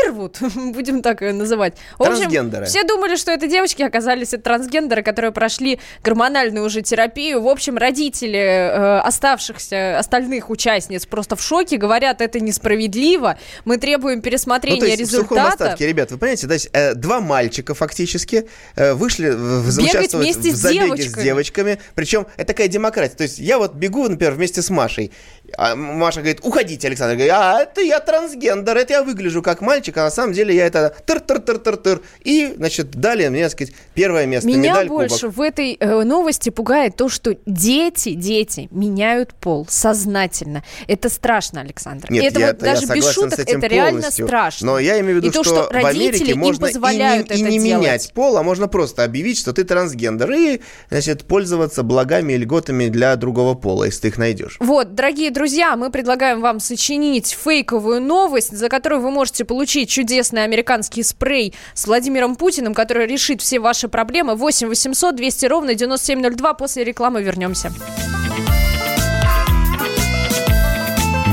Ирвуд, 0.05 0.39
будем 0.55 1.01
так 1.01 1.21
ее 1.21 1.33
называть. 1.33 1.73
В 1.97 2.03
общем, 2.03 2.17
Трансгендеры. 2.17 2.65
все 2.65 2.83
думали, 2.83 3.15
что 3.15 3.31
это 3.31 3.47
девочки, 3.47 3.81
оказались 3.81 4.33
это 4.33 4.43
трансгендеры, 4.43 5.03
которые 5.03 5.31
прошли 5.31 5.79
гормональную 6.03 6.65
уже 6.65 6.81
терапию. 6.81 7.41
В 7.41 7.47
общем, 7.47 7.77
родители 7.77 8.37
э, 8.39 8.99
оставшихся, 8.99 9.97
остальных 9.99 10.49
участниц 10.49 11.05
просто 11.05 11.35
в 11.35 11.41
шоке, 11.41 11.77
говорят, 11.77 12.21
это 12.21 12.39
несправедливо, 12.39 13.37
мы 13.65 13.77
требуем 13.77 14.17
Ну, 14.17 14.21
пересмотрения 14.23 14.79
то 14.79 14.85
есть 14.87 15.01
в 15.03 15.05
сухом 15.11 15.37
результата. 15.37 15.63
остатке, 15.65 15.87
ребят, 15.87 16.11
вы 16.11 16.17
понимаете, 16.17 16.47
то 16.47 16.53
есть 16.53 16.69
э, 16.73 16.93
два 16.95 17.21
мальчика 17.21 17.73
фактически 17.73 18.47
э, 18.75 18.93
вышли 18.93 19.29
в, 19.29 19.63
в- 19.63 19.77
участвовать 19.79 20.13
вместе 20.13 20.51
в 20.51 20.55
с 20.55 20.59
забеге 20.59 20.81
с 20.81 20.87
девочками. 20.97 21.23
девочками. 21.23 21.79
Причем 21.95 22.27
это 22.37 22.47
такая 22.47 22.67
демократия. 22.67 23.15
То 23.15 23.23
есть 23.23 23.39
я 23.39 23.57
вот 23.57 23.73
бегу, 23.75 24.07
например, 24.07 24.33
вместе 24.33 24.61
с 24.61 24.69
Машей. 24.69 25.11
А 25.57 25.75
Маша 25.75 26.19
говорит, 26.19 26.39
уходите, 26.43 26.87
Александр. 26.87 27.15
Говорит, 27.15 27.33
а 27.33 27.61
это 27.61 27.81
я 27.81 27.99
трансгендер, 27.99 28.75
это 28.77 28.93
я 28.93 29.03
выгляжу 29.03 29.41
как 29.41 29.61
мальчик, 29.61 29.97
а 29.97 30.03
на 30.03 30.11
самом 30.11 30.33
деле 30.33 30.55
я 30.55 30.65
это 30.65 30.95
тыр-тыр-тыр-тыр-тыр. 31.05 32.01
И, 32.23 32.53
значит, 32.57 32.91
далее 32.91 33.29
мне, 33.29 33.43
так 33.43 33.51
сказать, 33.53 33.73
первое 33.93 34.25
место, 34.25 34.47
Меня 34.47 34.71
медаль, 34.71 34.87
больше 34.87 35.21
кубок. 35.27 35.37
в 35.37 35.41
этой 35.41 35.77
э, 35.79 36.03
новости 36.03 36.49
пугает 36.49 36.95
то, 36.95 37.09
что 37.09 37.35
дети, 37.45 38.13
дети 38.13 38.67
меняют 38.71 39.33
пол 39.33 39.65
сознательно. 39.69 40.63
Это 40.87 41.09
страшно, 41.09 41.61
Александр. 41.61 42.11
Нет, 42.11 42.25
это 42.25 42.39
я, 42.39 42.47
вот 42.47 42.57
даже 42.59 42.85
я 42.85 42.95
без 42.95 43.11
шуток, 43.11 43.35
с 43.35 43.39
этим 43.39 43.59
это 43.59 43.67
реально 43.67 43.99
полностью. 44.01 44.27
страшно. 44.27 44.67
Но 44.67 44.79
я 44.79 44.99
имею 44.99 45.15
в 45.15 45.17
виду, 45.17 45.27
И 45.27 45.31
то, 45.31 45.43
что, 45.43 45.63
что 45.63 45.79
в 45.79 45.85
Америке 45.85 46.35
можно 46.35 46.65
и 46.65 46.67
не, 46.67 46.73
позволяют 46.73 47.31
и 47.31 47.41
не 47.41 47.59
делать. 47.59 47.81
менять 47.81 48.11
пол, 48.13 48.37
а 48.37 48.43
можно 48.43 48.67
просто 48.67 49.03
объявить, 49.03 49.37
что 49.39 49.53
ты 49.53 49.63
трансгендер, 49.63 50.31
и, 50.31 50.61
значит, 50.89 51.23
пользоваться 51.25 51.83
благами 51.83 52.33
и 52.33 52.37
льготами 52.37 52.87
для 52.89 53.15
другого 53.15 53.53
пола, 53.55 53.85
если 53.85 54.01
ты 54.01 54.07
их 54.09 54.17
найдешь. 54.17 54.57
Вот, 54.59 54.95
дорогие 54.95 55.31
друзья, 55.37 55.75
мы 55.75 55.91
предлагаем 55.91 56.41
вам 56.41 56.59
сочинить 56.59 57.37
фейковую 57.39 58.01
новость, 58.01 58.57
за 58.57 58.69
которую 58.69 59.01
вы 59.01 59.11
можете 59.11 59.45
получить 59.45 59.87
чудесный 59.87 60.43
американский 60.43 61.03
спрей 61.03 61.53
с 61.75 61.85
Владимиром 61.85 62.35
Путиным, 62.35 62.73
который 62.73 63.05
решит 63.05 63.41
все 63.41 63.59
ваши 63.59 63.87
проблемы. 63.87 64.35
8 64.35 64.67
800 64.67 65.15
200 65.15 65.45
ровно 65.45 65.75
9702. 65.75 66.53
После 66.55 66.83
рекламы 66.83 67.21
вернемся. 67.21 67.71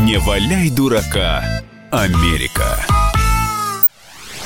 Не 0.03 0.19
валяй 0.19 0.69
дурака, 0.69 1.43
Америка. 1.91 2.85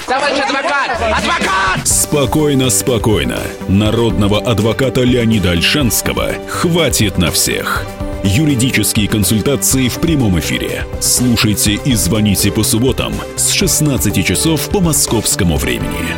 Товарищ 0.07 0.39
адвокат! 0.39 0.91
Адвокат! 1.03 1.87
Спокойно, 1.89 2.71
спокойно. 2.71 3.41
Народного 3.69 4.41
адвоката 4.41 5.03
Леонида 5.03 5.51
Альшанского 5.51 6.33
хватит 6.49 7.19
на 7.19 7.33
всех. 7.33 7.85
Юридические 8.25 9.09
консультации 9.09 9.89
в 9.89 10.01
прямом 10.01 10.39
эфире. 10.41 10.85
Слушайте 11.01 11.75
и 11.75 11.95
звоните 11.95 12.51
по 12.51 12.63
субботам 12.63 13.15
с 13.37 13.51
16 13.53 14.27
часов 14.27 14.69
по 14.71 14.81
московскому 14.81 15.57
времени. 15.57 16.17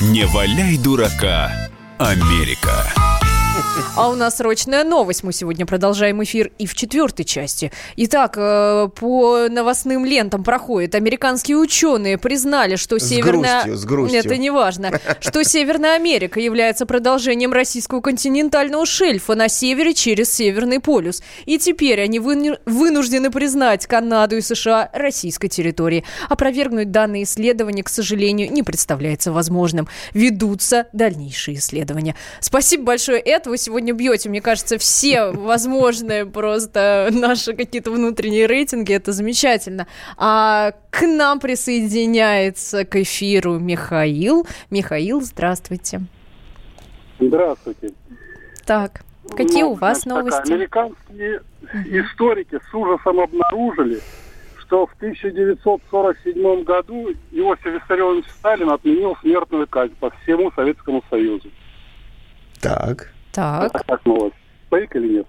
Не 0.00 0.24
валяй 0.26 0.78
дурака, 0.78 1.52
Америка. 1.98 2.73
А 3.96 4.08
у 4.08 4.16
нас 4.16 4.38
срочная 4.38 4.82
новость. 4.82 5.22
Мы 5.22 5.32
сегодня 5.32 5.66
продолжаем 5.66 6.20
эфир 6.24 6.50
и 6.58 6.66
в 6.66 6.74
четвертой 6.74 7.24
части. 7.24 7.70
Итак, 7.94 8.34
э, 8.36 8.88
по 8.88 9.46
новостным 9.48 10.04
лентам 10.04 10.42
проходит. 10.42 10.96
Американские 10.96 11.58
ученые 11.58 12.18
признали, 12.18 12.74
что 12.74 12.98
С 12.98 13.08
Северная... 13.08 13.62
грустью, 13.62 13.76
с 13.76 13.84
грустью. 13.84 14.18
Это 14.18 14.36
не 14.36 14.50
важно. 14.50 15.00
Что 15.20 15.44
Северная 15.44 15.94
Америка 15.94 16.40
является 16.40 16.86
продолжением 16.86 17.52
российского 17.52 18.00
континентального 18.00 18.84
шельфа 18.84 19.36
на 19.36 19.48
севере 19.48 19.94
через 19.94 20.34
Северный 20.34 20.80
полюс. 20.80 21.22
И 21.44 21.56
теперь 21.58 22.00
они 22.00 22.18
выну- 22.18 22.58
вынуждены 22.66 23.30
признать 23.30 23.86
Канаду 23.86 24.36
и 24.36 24.40
США 24.40 24.90
российской 24.92 25.46
территорией. 25.46 26.04
Опровергнуть 26.28 26.90
данные 26.90 27.22
исследования, 27.22 27.84
к 27.84 27.88
сожалению, 27.88 28.50
не 28.50 28.64
представляется 28.64 29.30
возможным. 29.30 29.86
Ведутся 30.14 30.88
дальнейшие 30.92 31.58
исследования. 31.58 32.16
Спасибо 32.40 32.82
большое, 32.82 33.20
Эд. 33.20 33.46
Вы 33.46 33.56
сегодня 33.56 33.83
бьете, 33.92 34.28
мне 34.28 34.40
кажется, 34.40 34.78
все 34.78 35.30
возможные 35.30 36.26
просто 36.26 37.08
наши 37.12 37.54
какие-то 37.54 37.90
внутренние 37.90 38.46
рейтинги. 38.46 38.92
Это 38.92 39.12
замечательно. 39.12 39.86
А 40.16 40.72
к 40.90 41.02
нам 41.02 41.40
присоединяется 41.40 42.84
к 42.84 42.96
эфиру 42.96 43.58
Михаил. 43.58 44.46
Михаил, 44.70 45.20
здравствуйте. 45.20 46.02
Здравствуйте. 47.20 47.90
Так, 48.64 49.02
какие 49.36 49.62
Ну, 49.62 49.72
у 49.72 49.74
вас 49.74 50.02
значит, 50.02 50.04
такая, 50.04 50.32
новости? 50.32 50.52
Американские 50.52 51.42
историки 52.02 52.58
с 52.70 52.74
ужасом 52.74 53.20
обнаружили, 53.20 54.00
что 54.58 54.86
в 54.86 54.94
1947 54.94 56.64
году 56.64 57.10
Иосиф 57.30 57.66
Виссарионович 57.66 58.26
Сталин 58.38 58.70
отменил 58.70 59.16
смертную 59.20 59.66
казнь 59.66 59.94
по 60.00 60.10
всему 60.10 60.50
Советскому 60.52 61.02
Союзу. 61.10 61.48
Так. 62.60 63.13
Так. 63.34 63.72
Как 63.86 64.06
новость? 64.06 64.34
Фейк 64.70 64.94
или 64.96 65.16
нет? 65.18 65.26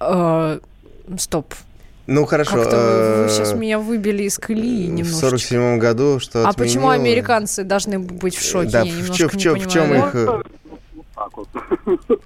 Э, 0.00 0.58
Стоп. 1.16 1.54
Ну, 2.08 2.24
хорошо. 2.26 2.56
Как-то 2.56 2.76
вы, 2.76 2.82
э, 3.26 3.28
сейчас 3.30 3.54
меня 3.54 3.78
выбили 3.78 4.24
из 4.24 4.38
колеи 4.38 4.88
В 4.88 4.92
немножко. 4.92 5.20
47 5.30 5.78
году 5.78 6.18
что 6.20 6.46
А 6.48 6.52
почему 6.52 6.88
американцы 6.88 7.64
должны 7.64 7.98
быть 7.98 8.36
в 8.36 8.42
шоке? 8.44 8.70
Да, 8.70 8.82
Я 8.82 8.92
в 8.92 9.10
чё- 9.12 9.28
в 9.28 9.36
чё- 9.36 9.54
в 9.56 9.62
понимаю. 9.64 10.08
их, 10.08 10.14
э, 10.14 10.42
Вот. 11.34 11.48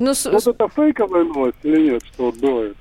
Ну, 0.00 0.12
с- 0.12 0.26
это 0.26 0.68
фейковая 0.74 1.24
новость 1.24 1.56
или 1.62 1.92
нет, 1.92 2.02
что 2.12 2.30
это? 2.30 2.74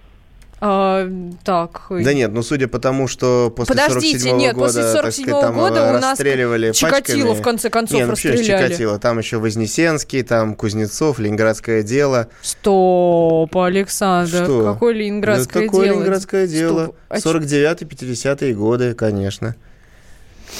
А, 0.65 1.09
так. 1.43 1.87
Да 1.89 2.13
нет, 2.13 2.31
ну 2.31 2.41
судя 2.41 2.69
по 2.69 2.79
тому, 2.79 3.09
что 3.09 3.51
после 3.53 3.75
Подождите, 3.75 4.17
47 4.19 4.37
нет, 4.37 4.55
года, 4.55 4.65
после 4.67 4.81
так 4.83 4.91
47 4.93 5.25
сказать, 5.25 5.41
там 5.41 5.55
года 5.55 5.89
у 5.89 5.93
нас 5.93 6.03
расстреливали 6.03 6.71
Чикатило, 6.71 7.17
пачками. 7.27 7.39
в 7.39 7.43
конце 7.43 7.69
концов, 7.69 7.97
Не, 7.99 8.05
ну 8.05 8.11
расстреляли. 8.11 8.43
Чикатило? 8.43 8.97
Там 8.99 9.19
еще 9.19 9.39
Вознесенский, 9.39 10.23
там 10.23 10.55
Кузнецов, 10.55 11.19
Ленинградское 11.19 11.83
дело. 11.83 12.29
Стоп, 12.41 13.57
Александр, 13.57 14.43
Что? 14.45 14.73
какое 14.73 14.93
ленинградское 14.93 15.63
Да 15.63 15.67
такое 15.67 15.85
дело? 15.87 15.95
ленинградское 15.95 16.47
дело. 16.47 16.95
А 17.09 17.19
чё- 17.19 17.29
49-50-е 17.33 18.53
годы, 18.55 18.93
конечно. 18.93 19.55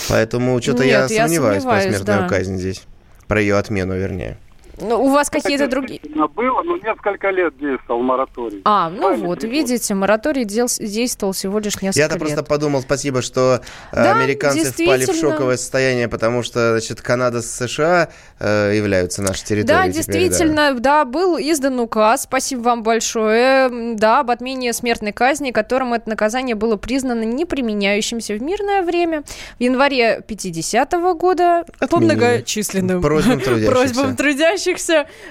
Поэтому 0.10 0.62
что-то 0.62 0.84
я 0.84 1.04
Нет, 1.04 1.12
я 1.12 1.24
сомневаюсь 1.28 1.64
про 1.64 1.70
сомневаюсь, 1.72 1.96
смертную 1.96 2.22
да. 2.24 2.28
казнь 2.28 2.58
здесь. 2.58 2.84
Про 3.28 3.40
ее 3.42 3.56
отмену, 3.58 3.96
вернее. 3.96 4.38
Ну, 4.80 5.04
у 5.04 5.10
вас 5.10 5.30
какие-то 5.30 5.68
другие... 5.68 6.00
Действительно 6.00 6.28
Было, 6.28 6.64
но 6.64 6.78
несколько 6.78 7.30
лет 7.30 7.58
действовал 7.60 8.02
мораторий. 8.02 8.62
А, 8.66 8.90
ну 8.90 9.02
Правильно 9.02 9.28
вот, 9.28 9.44
видите, 9.44 9.94
мораторий 9.94 10.46
дел- 10.46 10.68
действовал 10.80 11.34
всего 11.34 11.60
лишь 11.60 11.80
несколько 11.82 12.00
Я-то 12.00 12.16
лет. 12.16 12.20
просто 12.22 12.44
подумал, 12.44 12.82
спасибо, 12.82 13.22
что 13.22 13.62
э, 13.92 13.96
Да, 13.96 14.14
американцы 14.16 14.72
впали 14.72 15.04
в 15.04 15.08
действительно. 15.08 15.32
шоковое 15.32 15.58
состояние, 15.58 16.08
потому 16.08 16.42
что, 16.44 16.72
значит, 16.72 17.02
Канада 17.02 17.42
с 17.42 17.52
США 17.52 18.10
э, 18.40 18.74
являются 18.76 19.22
нашей 19.22 19.46
территорией. 19.46 19.66
Да, 19.94 20.02
теперь, 20.02 20.14
да. 20.14 20.20
действительно, 20.28 20.74
да. 20.80 21.06
был 21.06 21.38
издан 21.38 21.80
указ, 21.80 22.24
спасибо 22.24 22.62
вам 22.62 22.84
большое, 22.84 23.96
да, 23.96 24.22
об 24.22 24.32
отмене 24.32 24.74
смертной 24.74 25.12
казни, 25.12 25.52
которым 25.52 25.94
это 25.94 26.10
наказание 26.10 26.56
было 26.56 26.78
признано 26.78 27.24
неприменяющимся 27.24 28.34
в 28.34 28.42
мирное 28.42 28.82
время 28.82 29.24
в 29.60 29.62
январе 29.62 30.24
50-го 30.28 31.14
года 31.16 31.66
по 31.80 31.86
Отменили. 31.86 32.16
многочисленным 32.16 33.02
Просьбам 33.02 33.40
трудящихся. 33.42 33.72
просьбам 33.72 34.16
трудящихся 34.16 34.63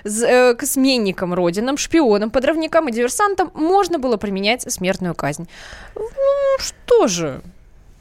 з- 0.04 0.26
э, 0.26 0.54
к 0.54 0.66
сменникам 0.66 1.34
родинам, 1.34 1.76
шпионам, 1.76 2.30
подрывникам 2.30 2.88
и 2.88 2.92
диверсантам 2.92 3.50
можно 3.54 3.98
было 3.98 4.16
применять 4.16 4.70
смертную 4.72 5.14
казнь. 5.14 5.46
Ну, 5.96 6.02
что 6.58 7.06
же, 7.08 7.40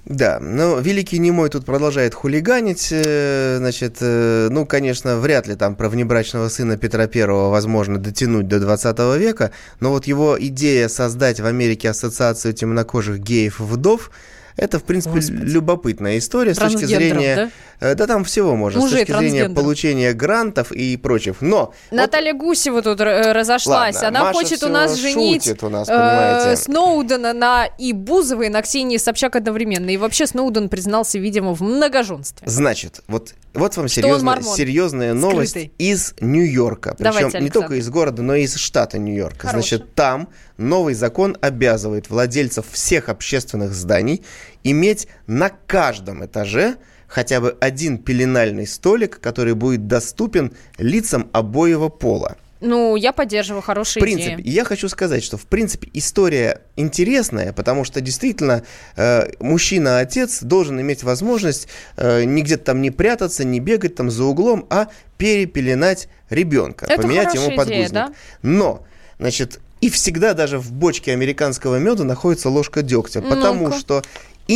Да, 0.06 0.40
но 0.42 0.80
Великий 0.80 1.20
Немой 1.20 1.50
тут 1.50 1.66
продолжает 1.66 2.14
хулиганить. 2.16 2.90
э, 2.92 3.58
Значит, 3.60 3.98
э, 4.02 4.48
ну, 4.52 4.66
конечно, 4.66 5.18
вряд 5.18 5.48
ли 5.48 5.56
там 5.56 5.76
про 5.76 5.90
внебрачного 5.90 6.50
сына 6.50 6.76
Петра 6.78 7.06
Первого 7.08 7.50
возможно 7.52 7.98
дотянуть 8.00 8.48
до 8.48 8.60
20 8.60 9.18
века, 9.18 9.52
но 9.80 9.92
вот 9.92 10.08
его 10.08 10.36
идея 10.40 10.88
создать 10.90 11.40
в 11.40 11.46
Америке 11.46 11.90
ассоциацию 11.90 12.54
темнокожих 12.54 13.20
геев-вдов 13.20 14.10
это, 14.58 14.80
в 14.80 14.84
принципе, 14.84 15.16
Господи. 15.16 15.46
любопытная 15.46 16.18
история 16.18 16.54
с 16.54 16.58
точки 16.58 16.86
зрения... 16.86 17.36
э, 17.38 17.50
Да 17.82 18.06
там 18.06 18.24
всего 18.24 18.56
можно, 18.56 18.80
Мужей 18.80 19.04
с 19.04 19.08
точки 19.08 19.18
зрения 19.18 19.50
получения 19.50 20.14
грантов 20.14 20.72
и 20.72 20.96
прочих. 20.98 21.42
Но 21.42 21.74
Наталья 21.90 22.34
Гусева 22.34 22.84
тут 22.84 23.02
э, 23.02 23.32
разошлась. 23.32 23.96
Ладно, 23.96 24.08
Она 24.08 24.20
Маша 24.26 24.34
хочет 24.34 24.64
у 24.64 24.70
нас 24.70 24.96
женить 24.96 25.64
у 25.64 25.70
нас, 25.70 25.90
э. 25.90 26.56
Сноудена 26.58 27.34
на 27.34 27.66
и 27.66 27.94
Бузовой, 27.94 28.48
и 28.48 28.50
на 28.50 28.62
Ксении 28.62 28.98
Собчак 28.98 29.36
одновременно. 29.36 29.90
И 29.90 29.98
вообще 29.98 30.28
Сноуден 30.28 30.70
признался, 30.70 31.18
видимо, 31.18 31.56
в 31.56 31.62
многоженстве. 31.62 32.48
Значит, 32.48 33.02
вот, 33.08 33.34
вот 33.56 33.76
вам 33.76 33.88
серьезная, 33.88 34.42
серьезная 34.42 35.14
новость 35.16 35.52
Скрытый. 35.52 35.74
из 35.80 36.14
Нью-Йорка. 36.22 36.92
Причем 36.92 37.04
Давайте, 37.04 37.38
не 37.40 37.46
Александр. 37.46 37.52
только 37.52 37.76
из 37.76 37.90
города, 37.90 38.22
но 38.22 38.36
и 38.36 38.44
из 38.44 38.56
штата 38.56 39.00
Нью-Йорка. 39.00 39.50
Значит, 39.50 39.96
там 39.96 40.30
новый 40.58 40.94
закон 40.94 41.36
обязывает 41.42 42.12
владельцев 42.12 42.66
всех 42.72 43.10
общественных 43.10 43.74
зданий 43.74 44.24
иметь 44.64 45.08
на 45.26 45.50
каждом 45.50 46.24
этаже 46.24 46.76
хотя 47.12 47.42
бы 47.42 47.58
один 47.60 47.98
пеленальный 47.98 48.66
столик, 48.66 49.20
который 49.20 49.54
будет 49.54 49.86
доступен 49.88 50.54
лицам 50.78 51.30
обоего 51.34 51.90
пола. 51.90 52.38
Ну, 52.62 52.96
я 52.96 53.12
поддерживаю 53.12 53.62
хорошие 53.64 54.02
В 54.02 54.04
принципе, 54.06 54.36
идеи. 54.36 54.50
я 54.50 54.64
хочу 54.64 54.88
сказать, 54.88 55.24
что 55.24 55.36
в 55.36 55.46
принципе 55.48 55.90
история 55.94 56.62
интересная, 56.76 57.54
потому 57.54 57.84
что 57.84 58.02
действительно 58.02 58.64
э, 58.96 59.32
мужчина-отец 59.40 60.44
должен 60.44 60.80
иметь 60.80 61.04
возможность 61.04 61.68
э, 61.98 62.24
не 62.24 62.44
где-то 62.44 62.66
там 62.66 62.82
не 62.82 62.92
прятаться, 62.92 63.44
не 63.44 63.60
бегать 63.60 63.96
там 63.96 64.10
за 64.12 64.24
углом, 64.24 64.68
а 64.70 64.88
перепеленать 65.18 66.08
ребенка, 66.30 66.86
Это 66.88 67.02
поменять 67.02 67.34
ему 67.34 67.50
хорошая 67.50 67.66
идея, 67.66 67.90
подгузник. 67.90 67.92
да? 67.94 68.14
Но, 68.44 68.86
значит, 69.20 69.60
и 69.82 69.90
всегда 69.90 70.34
даже 70.36 70.60
в 70.60 70.72
бочке 70.72 71.12
американского 71.14 71.78
меда 71.78 72.04
находится 72.04 72.50
ложка 72.50 72.84
дегтя, 72.84 73.22
потому 73.24 73.66
Ну-ка. 73.70 73.80
что 73.80 74.04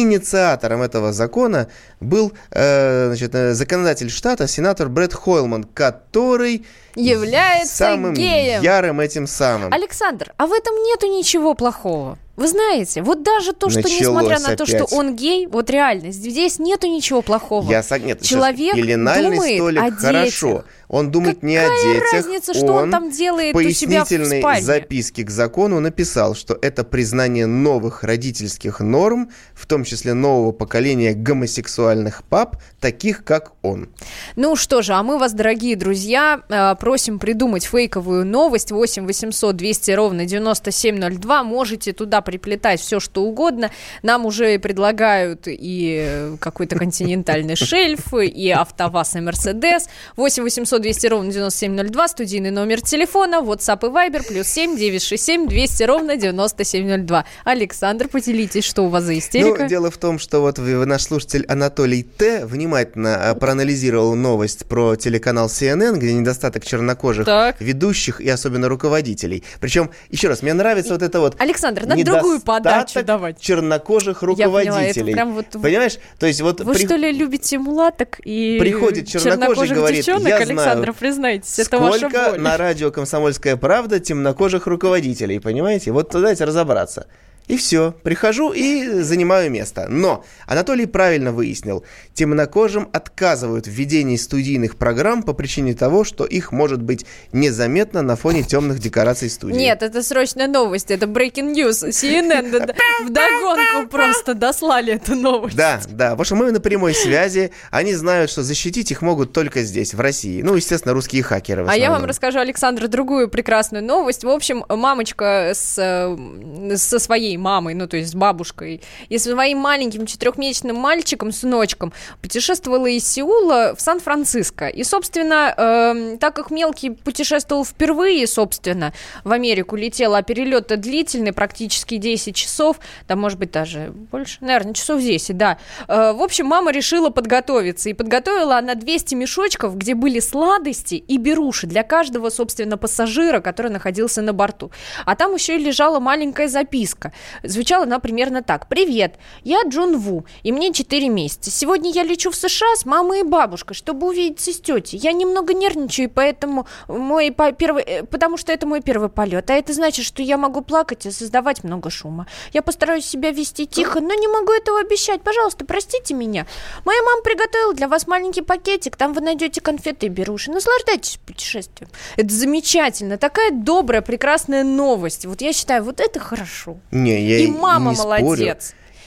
инициатором 0.01 0.81
этого 0.81 1.13
закона 1.13 1.67
был 1.99 2.33
э, 2.51 3.07
значит, 3.07 3.33
э, 3.35 3.53
законодатель 3.53 4.09
штата, 4.09 4.47
сенатор 4.47 4.89
Брэд 4.89 5.13
Хойлман, 5.13 5.63
который 5.63 6.65
Является 6.95 7.75
самым 7.75 8.13
геем. 8.13 8.61
ярым 8.61 8.99
этим 8.99 9.27
самым. 9.27 9.73
Александр, 9.73 10.33
а 10.37 10.47
в 10.47 10.53
этом 10.53 10.75
нету 10.83 11.07
ничего 11.07 11.53
плохого. 11.53 12.17
Вы 12.35 12.47
знаете, 12.49 13.01
вот 13.01 13.23
даже 13.23 13.53
то, 13.53 13.69
что 13.69 13.79
Началось 13.79 13.99
несмотря 14.01 14.39
на 14.39 14.55
то, 14.57 14.65
что 14.65 14.77
опять. 14.83 14.91
он 14.93 15.15
гей, 15.15 15.47
вот 15.47 15.69
реально, 15.69 16.11
здесь 16.11 16.59
нету 16.59 16.87
ничего 16.87 17.21
плохого. 17.21 17.71
Я 17.71 17.79
сог- 17.81 18.03
Нет, 18.03 18.21
Человек 18.21 18.75
пеленальный 18.75 19.31
думает 19.35 19.55
столик 19.57 19.81
о 19.81 19.85
детях. 19.91 20.01
хорошо. 20.01 20.63
Он 20.87 21.09
думает 21.11 21.41
не 21.41 21.57
о 21.57 21.63
Какая 21.67 21.93
детях. 21.93 22.13
разница, 22.13 22.53
что 22.53 22.73
он 22.73 22.91
там 22.91 23.09
делает 23.09 23.55
у 23.55 23.61
себя 23.71 24.03
в 24.05 24.07
спальне? 24.07 24.61
записке 24.63 25.23
к 25.23 25.31
закону 25.31 25.79
написал, 25.79 26.35
что 26.35 26.57
это 26.61 26.83
признание 26.83 27.47
новых 27.47 28.03
родительских 28.03 28.81
норм, 28.81 29.31
в 29.55 29.65
том 29.65 29.83
числе 29.83 30.13
нового 30.13 30.51
поколения 30.51 31.13
гомосексуальных 31.13 32.23
пап, 32.23 32.57
таких 32.79 33.23
как 33.23 33.53
он. 33.63 33.89
Ну 34.35 34.55
что 34.55 34.81
же, 34.83 34.93
а 34.93 35.01
мы 35.01 35.17
вас, 35.17 35.33
дорогие 35.33 35.75
друзья, 35.75 36.41
э, 36.49 36.75
просим 36.79 37.17
придумать 37.17 37.63
фейковую 37.65 38.25
новость 38.25 38.71
8 38.71 39.07
800 39.07 39.55
200 39.55 39.91
ровно 39.91 40.25
9702. 40.25 41.43
Можете 41.43 41.93
туда 41.93 42.21
приплетать 42.25 42.81
все, 42.81 42.99
что 42.99 43.23
угодно. 43.23 43.71
Нам 44.03 44.25
уже 44.25 44.59
предлагают 44.59 45.43
и 45.45 46.05
э, 46.05 46.37
какой-то 46.39 46.75
континентальный 46.77 47.55
шельф, 47.55 48.13
и 48.13 48.49
АвтоВАЗ, 48.49 49.15
и 49.15 49.19
Мерседес. 49.21 49.87
8 50.17 50.43
800 50.43 50.81
200 50.81 51.07
ровно 51.07 51.31
9702, 51.31 52.07
студийный 52.07 52.51
номер 52.51 52.81
телефона, 52.81 53.35
WhatsApp 53.35 53.87
и 53.87 53.91
Viber, 53.91 54.27
плюс 54.27 54.47
7 54.47 54.77
967 54.77 55.47
200 55.47 55.83
ровно 55.83 56.17
9702. 56.17 57.25
Александр, 57.45 58.07
поделитесь, 58.07 58.63
что 58.63 58.83
у 58.83 58.89
вас 58.89 59.03
за 59.03 59.17
истерика? 59.17 59.63
Ну, 59.63 59.69
дело 59.69 59.91
в 59.91 59.97
том, 59.97 60.19
что 60.19 60.41
вот 60.41 60.57
наш 60.57 61.03
слушатель 61.03 61.45
Анатолий 61.47 62.03
Т. 62.03 62.45
внимательно 62.45 63.29
а, 63.29 63.35
проанализировал 63.35 64.15
новость 64.15 64.65
про 64.65 64.95
телеканал 64.95 65.47
CNN, 65.47 65.97
где 65.97 66.13
недостаток 66.13 66.65
чернокожих 66.65 67.25
Так. 67.25 67.59
ведущих 67.59 68.21
и 68.21 68.29
особенно 68.29 68.67
руководителей. 68.67 69.43
Причем, 69.59 69.91
еще 70.09 70.27
раз, 70.27 70.41
мне 70.41 70.53
нравится 70.53 70.93
вот 70.93 71.01
это 71.01 71.19
вот 71.19 71.35
Александр, 71.39 71.85
надо 71.85 72.01
другую 72.19 72.41
подачу 72.41 73.03
давать. 73.03 73.39
чернокожих 73.39 74.21
Я 74.23 74.27
поняла, 74.27 74.59
руководителей. 74.61 75.13
прям 75.13 75.33
вот- 75.33 75.45
Понимаешь? 75.61 75.97
То 76.19 76.25
есть 76.27 76.41
вот 76.41 76.61
Вы 76.61 76.73
при- 76.73 76.85
что 76.85 76.95
ли 76.95 77.11
любите 77.11 77.57
мулаток 77.59 78.19
и 78.23 78.57
Приходит 78.59 79.07
чернокожий, 79.07 79.75
говорит, 79.75 80.05
девчонок? 80.05 80.27
«Я 80.29 80.37
Александр, 80.37 80.81
знаю, 80.83 80.93
признайтесь, 80.93 81.59
это 81.59 81.77
ваша 81.79 82.09
боль. 82.09 82.39
на 82.39 82.57
радио 82.57 82.91
«Комсомольская 82.91 83.55
правда» 83.57 83.99
темнокожих 83.99 84.67
руководителей, 84.67 85.39
понимаете? 85.39 85.91
Вот 85.91 86.09
давайте 86.11 86.45
разобраться. 86.45 87.07
И 87.47 87.57
все, 87.57 87.93
прихожу 88.03 88.51
и 88.51 89.01
занимаю 89.01 89.51
место. 89.51 89.85
Но 89.87 90.23
Анатолий 90.47 90.87
правильно 90.87 91.31
выяснил, 91.31 91.85
темнокожим 92.13 92.89
отказывают 92.91 93.67
в 93.67 93.69
ведении 93.69 94.17
студийных 94.17 94.77
программ 94.77 95.21
по 95.21 95.33
причине 95.33 95.75
того, 95.75 96.03
что 96.03 96.25
их 96.25 96.51
может 96.51 96.81
быть 96.81 97.05
незаметно 97.31 98.01
на 98.01 98.15
фоне 98.15 98.43
темных 98.43 98.79
декораций 98.79 99.29
студии. 99.29 99.55
Нет, 99.55 99.83
это 99.83 100.01
срочная 100.01 100.47
новость, 100.47 100.89
это 100.89 101.05
breaking 101.05 101.53
news. 101.53 101.87
CNN 101.89 102.73
вдогонку 103.05 103.89
просто 103.89 104.33
дослали 104.33 104.93
эту 104.93 105.15
новость. 105.15 105.55
Да, 105.55 105.81
да, 105.87 106.11
потому 106.11 106.25
что 106.25 106.35
мы 106.35 106.51
на 106.51 106.59
прямой 106.59 106.95
связи, 106.95 107.51
они 107.69 107.93
знают, 107.93 108.31
что 108.31 108.41
защитить 108.41 108.89
их 108.91 109.01
могут 109.03 109.33
только 109.33 109.61
здесь, 109.61 109.93
в 109.93 109.99
России. 109.99 110.41
Ну, 110.41 110.55
естественно, 110.55 110.93
русские 110.93 111.21
хакеры 111.21 111.65
А 111.67 111.75
я 111.75 111.91
вам 111.91 112.05
расскажу, 112.05 112.39
Александр, 112.39 112.87
другую 112.87 113.29
прекрасную 113.29 113.83
новость. 113.83 114.23
В 114.23 114.29
общем, 114.29 114.65
мамочка 114.67 115.51
с, 115.53 115.77
э, 115.77 116.75
со 116.77 116.99
своей 116.99 117.34
мамой, 117.37 117.73
ну, 117.73 117.87
то 117.87 117.97
есть 117.97 118.11
с 118.11 118.15
бабушкой, 118.15 118.81
и 119.09 119.17
со 119.17 119.31
своим 119.31 119.59
маленьким 119.59 120.05
четырехмесячным 120.05 120.75
мальчиком, 120.75 121.31
сыночком, 121.31 121.93
путешествовала 122.21 122.87
из 122.87 123.07
Сеула 123.07 123.75
в 123.75 123.81
Сан-Франциско. 123.81 124.67
И, 124.67 124.83
собственно, 124.83 125.53
эм, 125.57 126.17
так 126.17 126.35
как 126.35 126.51
мелкий 126.51 126.91
путешествовал 126.91 127.65
впервые, 127.65 128.27
собственно, 128.27 128.93
в 129.23 129.31
Америку 129.31 129.75
летел, 129.75 130.15
а 130.15 130.21
перелет 130.21 130.67
длительный, 130.79 131.33
практически 131.33 131.97
10 131.97 132.35
часов, 132.35 132.79
да, 133.07 133.15
может 133.15 133.39
быть, 133.39 133.51
даже 133.51 133.91
больше, 134.11 134.37
наверное, 134.41 134.73
часов 134.73 135.01
10, 135.01 135.37
да. 135.37 135.57
Э, 135.87 136.13
в 136.13 136.21
общем, 136.21 136.45
мама 136.47 136.71
решила 136.71 137.09
подготовиться, 137.09 137.89
и 137.89 137.93
подготовила 137.93 138.57
она 138.57 138.75
200 138.75 139.15
мешочков, 139.15 139.77
где 139.77 139.95
были 139.95 140.19
сладости 140.19 140.95
и 140.95 141.17
беруши 141.17 141.67
для 141.67 141.83
каждого, 141.83 142.29
собственно, 142.29 142.77
пассажира, 142.77 143.39
который 143.39 143.71
находился 143.71 144.21
на 144.21 144.33
борту. 144.33 144.71
А 145.05 145.15
там 145.15 145.33
еще 145.33 145.55
и 145.55 145.59
лежала 145.59 145.99
маленькая 145.99 146.47
записка. 146.47 147.13
Звучала 147.43 147.83
она 147.83 147.99
примерно 147.99 148.41
так. 148.41 148.67
«Привет, 148.67 149.15
я 149.43 149.61
Джон 149.67 149.97
Ву, 149.97 150.25
и 150.43 150.51
мне 150.51 150.73
4 150.73 151.09
месяца. 151.09 151.51
Сегодня 151.51 151.91
я 151.91 152.03
лечу 152.03 152.31
в 152.31 152.35
США 152.35 152.75
с 152.75 152.85
мамой 152.85 153.21
и 153.21 153.23
бабушкой, 153.23 153.75
чтобы 153.75 154.07
увидеться 154.07 154.51
с 154.53 154.59
тетей. 154.59 154.97
Я 154.99 155.11
немного 155.11 155.53
нервничаю, 155.53 156.09
поэтому 156.09 156.67
мой 156.87 157.31
по- 157.31 157.51
первый, 157.51 157.83
э, 157.83 158.03
потому 158.03 158.37
что 158.37 158.51
это 158.51 158.65
мой 158.67 158.81
первый 158.81 159.09
полет. 159.09 159.49
А 159.49 159.53
это 159.53 159.73
значит, 159.73 160.05
что 160.05 160.21
я 160.21 160.37
могу 160.37 160.61
плакать 160.61 161.05
и 161.05 161.11
создавать 161.11 161.63
много 161.63 161.89
шума. 161.89 162.27
Я 162.53 162.61
постараюсь 162.61 163.05
себя 163.05 163.31
вести 163.31 163.65
тихо, 163.65 163.99
но 164.01 164.13
не 164.13 164.27
могу 164.27 164.51
этого 164.51 164.79
обещать. 164.79 165.21
Пожалуйста, 165.21 165.65
простите 165.65 166.13
меня. 166.13 166.45
Моя 166.85 167.01
мама 167.03 167.21
приготовила 167.21 167.73
для 167.73 167.87
вас 167.87 168.07
маленький 168.07 168.41
пакетик. 168.41 168.95
Там 168.95 169.13
вы 169.13 169.21
найдете 169.21 169.61
конфеты 169.61 170.07
и 170.07 170.09
беруши. 170.09 170.51
Наслаждайтесь 170.51 171.17
путешествием. 171.25 171.89
Это 172.17 172.33
замечательно. 172.33 173.17
Такая 173.17 173.51
добрая, 173.51 174.01
прекрасная 174.01 174.63
новость. 174.63 175.25
Вот 175.25 175.41
я 175.41 175.53
считаю, 175.53 175.83
вот 175.83 175.99
это 175.99 176.19
хорошо. 176.19 176.77
Не, 176.91 177.14
я 177.19 177.39
и 177.39 177.47
мама 177.47 177.91
не 177.91 177.97
спорю. 177.97 178.55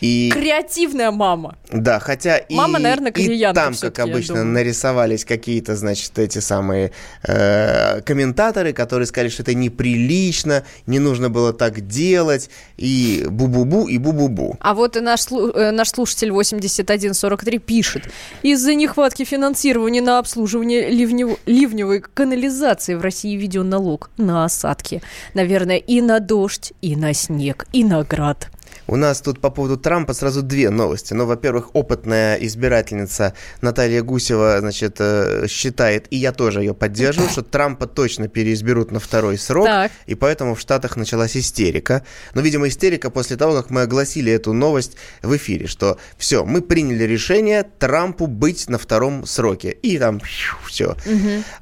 И... 0.01 0.31
Креативная 0.33 1.11
мама. 1.11 1.57
Да, 1.71 1.99
хотя 1.99 2.39
и, 2.39 2.55
Мама, 2.55 2.79
наверное, 2.79 3.13
и 3.13 3.53
там, 3.53 3.75
как 3.75 3.99
обычно, 3.99 4.45
нарисовались 4.45 5.25
какие-то, 5.25 5.77
значит, 5.77 6.19
эти 6.19 6.39
самые 6.39 6.93
э, 7.25 8.01
комментаторы, 8.03 8.73
которые 8.73 9.07
сказали, 9.07 9.29
что 9.29 9.43
это 9.43 9.55
неприлично, 9.55 10.65
не 10.87 10.99
нужно 10.99 11.31
было 11.31 11.53
так 11.53 11.87
делать, 11.87 12.51
и 12.77 13.25
бу-бу-бу, 13.29 13.89
и 13.89 13.99
бу-бу-бу. 13.99 14.57
А 14.61 14.75
вот 14.75 14.97
и 14.97 15.01
наш, 15.01 15.27
э, 15.31 15.71
наш 15.71 15.91
слушатель 15.91 16.31
8143 16.31 17.59
пишет. 17.59 18.11
Из-за 18.43 18.75
нехватки 18.75 19.25
финансирования 19.25 20.01
на 20.01 20.19
обслуживание 20.19 20.91
ливнев- 20.91 21.39
ливневой 21.47 22.01
канализации 22.01 22.95
в 22.95 23.03
России 23.03 23.37
введен 23.37 23.69
налог 23.69 24.11
на 24.17 24.45
осадки. 24.45 25.03
Наверное, 25.35 25.77
и 25.77 26.01
на 26.01 26.21
дождь, 26.21 26.73
и 26.81 26.97
на 26.97 27.13
снег, 27.15 27.67
и 27.73 27.85
на 27.85 28.03
град. 28.05 28.49
У 28.91 28.97
нас 28.97 29.21
тут 29.21 29.39
по 29.41 29.51
поводу 29.51 29.77
Трампа 29.77 30.15
сразу 30.15 30.43
две 30.43 30.71
новости. 30.71 31.13
Ну, 31.13 31.27
во-первых, 31.27 31.75
опытная 31.75 32.37
избирательница 32.37 33.35
Наталья 33.61 34.03
Гусева, 34.03 34.57
значит, 34.61 34.97
э, 34.99 35.47
считает, 35.47 36.07
и 36.09 36.17
я 36.17 36.33
тоже 36.33 36.61
ее 36.61 36.73
поддерживаю, 36.73 37.29
что 37.29 37.43
Трампа 37.43 37.87
точно 37.87 38.29
переизберут 38.29 38.91
на 38.91 38.99
второй 38.99 39.37
срок, 39.37 39.67
Так. 39.67 39.93
и 40.07 40.15
поэтому 40.15 40.55
в 40.55 40.61
Штатах 40.61 40.97
началась 40.97 41.37
истерика. 41.37 42.03
Но, 42.33 42.41
видимо, 42.41 42.67
истерика 42.67 43.11
после 43.11 43.37
того, 43.37 43.53
как 43.55 43.69
мы 43.69 43.83
огласили 43.83 44.33
эту 44.33 44.55
новость 44.55 44.97
в 45.23 45.37
эфире, 45.37 45.67
что 45.67 45.99
все, 46.17 46.47
мы 46.47 46.63
приняли 46.63 47.05
решение 47.05 47.65
Трампу 47.79 48.27
быть 48.27 48.71
на 48.71 48.79
втором 48.79 49.27
сроке. 49.27 49.71
И 49.71 49.99
там 49.99 50.19
все. 50.67 50.97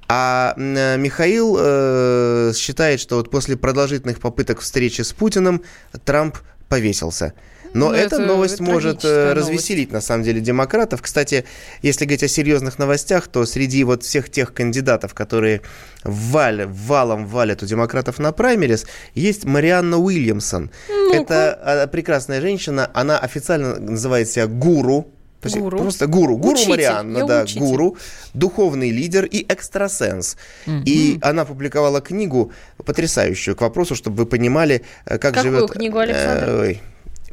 А 0.06 0.54
м, 0.56 0.76
э, 0.76 0.96
Михаил 0.96 1.56
э, 1.58 2.52
считает, 2.54 3.00
что 3.00 3.16
вот 3.16 3.30
после 3.30 3.56
продолжительных 3.56 4.20
попыток 4.20 4.60
встречи 4.60 5.02
с 5.02 5.12
Путиным 5.12 5.62
Трамп 6.04 6.36
повесился. 6.68 7.32
Но 7.74 7.90
Ну, 7.90 7.94
эта 7.94 8.16
это 8.16 8.18
новость 8.20 8.60
может 8.60 9.04
э, 9.04 9.34
развеселить, 9.34 9.92
на 9.92 10.00
самом 10.00 10.24
деле, 10.24 10.40
демократов. 10.40 11.02
Кстати, 11.02 11.44
если 11.82 12.06
говорить 12.06 12.22
о 12.22 12.28
серьезных 12.28 12.78
новостях, 12.78 13.28
то 13.28 13.44
среди 13.44 13.84
вот 13.84 14.02
всех 14.02 14.30
тех 14.30 14.54
кандидатов, 14.54 15.12
которые 15.12 15.60
валь, 16.02 16.66
валом 16.66 17.26
валят 17.26 17.62
у 17.62 17.66
демократов 17.66 18.18
на 18.18 18.32
праймерис, 18.32 18.86
есть 19.14 19.44
Марианна 19.44 19.98
Уильямсон. 19.98 20.70
Это 21.12 21.52
а, 21.52 21.86
прекрасная 21.86 22.40
женщина, 22.40 22.90
она 22.94 23.18
официально 23.18 23.78
называет 23.78 24.30
себя 24.30 24.46
гуру. 24.46 25.12
То 25.40 25.48
есть 25.48 25.58
Гуру. 25.58 25.78
Просто 25.78 26.06
гуру. 26.06 26.36
Гуру 26.38 26.54
Учитель, 26.54 26.70
Марианна, 26.70 27.26
да, 27.26 27.42
учитель. 27.42 27.60
гуру, 27.60 27.96
духовный 28.34 28.90
лидер 28.90 29.24
и 29.26 29.44
экстрасенс. 29.48 30.36
И 30.66 31.18
она 31.22 31.44
публиковала 31.44 32.00
книгу 32.00 32.52
потрясающую 32.84 33.54
к 33.54 33.60
вопросу, 33.60 33.94
чтобы 33.94 34.16
вы 34.16 34.26
понимали, 34.26 34.82
э, 35.04 35.18
как 35.18 35.34
Какую 35.34 35.54
живет... 35.54 35.70
книгу, 35.70 35.98
Александр? 35.98 36.44
э, 36.48 36.60
ой, 36.60 36.80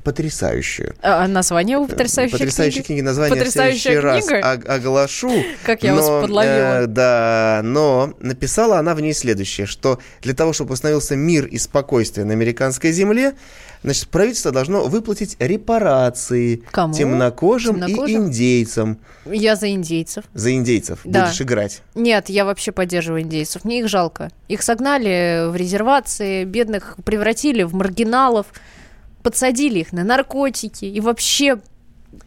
потрясающую. 0.04 0.96
А 1.02 1.28
название 1.28 1.78
у 1.78 1.88
потрясающей, 1.88 2.32
Потрясающей 2.38 2.78
книги? 2.82 2.88
книги 2.88 3.02
название 3.02 3.36
Потрясающая 3.36 4.00
в 4.00 4.02
следующий 4.02 4.28
книга? 4.28 4.42
раз 4.42 4.60
оглашу. 4.78 5.32
Как 5.66 5.84
я 5.84 5.94
но, 5.94 5.98
вас 6.02 6.22
подловила. 6.24 6.82
э, 6.84 6.88
да, 6.88 7.62
но 7.64 8.14
написала 8.20 8.78
она 8.80 8.94
в 8.96 9.02
ней 9.02 9.14
следующее, 9.14 9.66
что 9.68 10.00
для 10.22 10.34
того, 10.34 10.54
чтобы 10.54 10.74
установился 10.74 11.16
мир 11.16 11.46
и 11.46 11.58
спокойствие 11.58 12.26
на 12.26 12.34
американской 12.34 12.92
земле, 12.92 13.34
значит, 13.84 14.08
правительство 14.10 14.52
должно 14.52 14.86
выплатить 14.86 15.36
репарации 15.40 16.64
Кому? 16.72 16.94
темнокожим, 16.94 17.78
и 17.78 17.82
Темнокожим? 17.82 18.26
индейцам. 18.28 19.00
Я 19.26 19.56
за 19.56 19.70
индейцев. 19.72 20.26
За 20.34 20.54
индейцев 20.54 21.00
Да. 21.06 21.26
будешь 21.26 21.42
играть. 21.42 21.82
Нет, 21.96 22.30
я 22.30 22.46
вообще 22.46 22.72
поддерживаю 22.72 23.22
индейцев. 23.24 23.64
Мне 23.64 23.80
их 23.80 23.88
жалко. 23.88 24.30
Их 24.48 24.62
согнали 24.64 25.50
в 25.50 25.56
резервации, 25.56 26.44
бедных 26.44 26.96
превратили 27.06 27.64
в 27.64 27.74
маргиналов, 27.74 28.48
подсадили 29.24 29.80
их 29.80 29.94
на 29.94 30.04
наркотики 30.04 30.86
и 30.86 31.00
вообще 31.00 31.60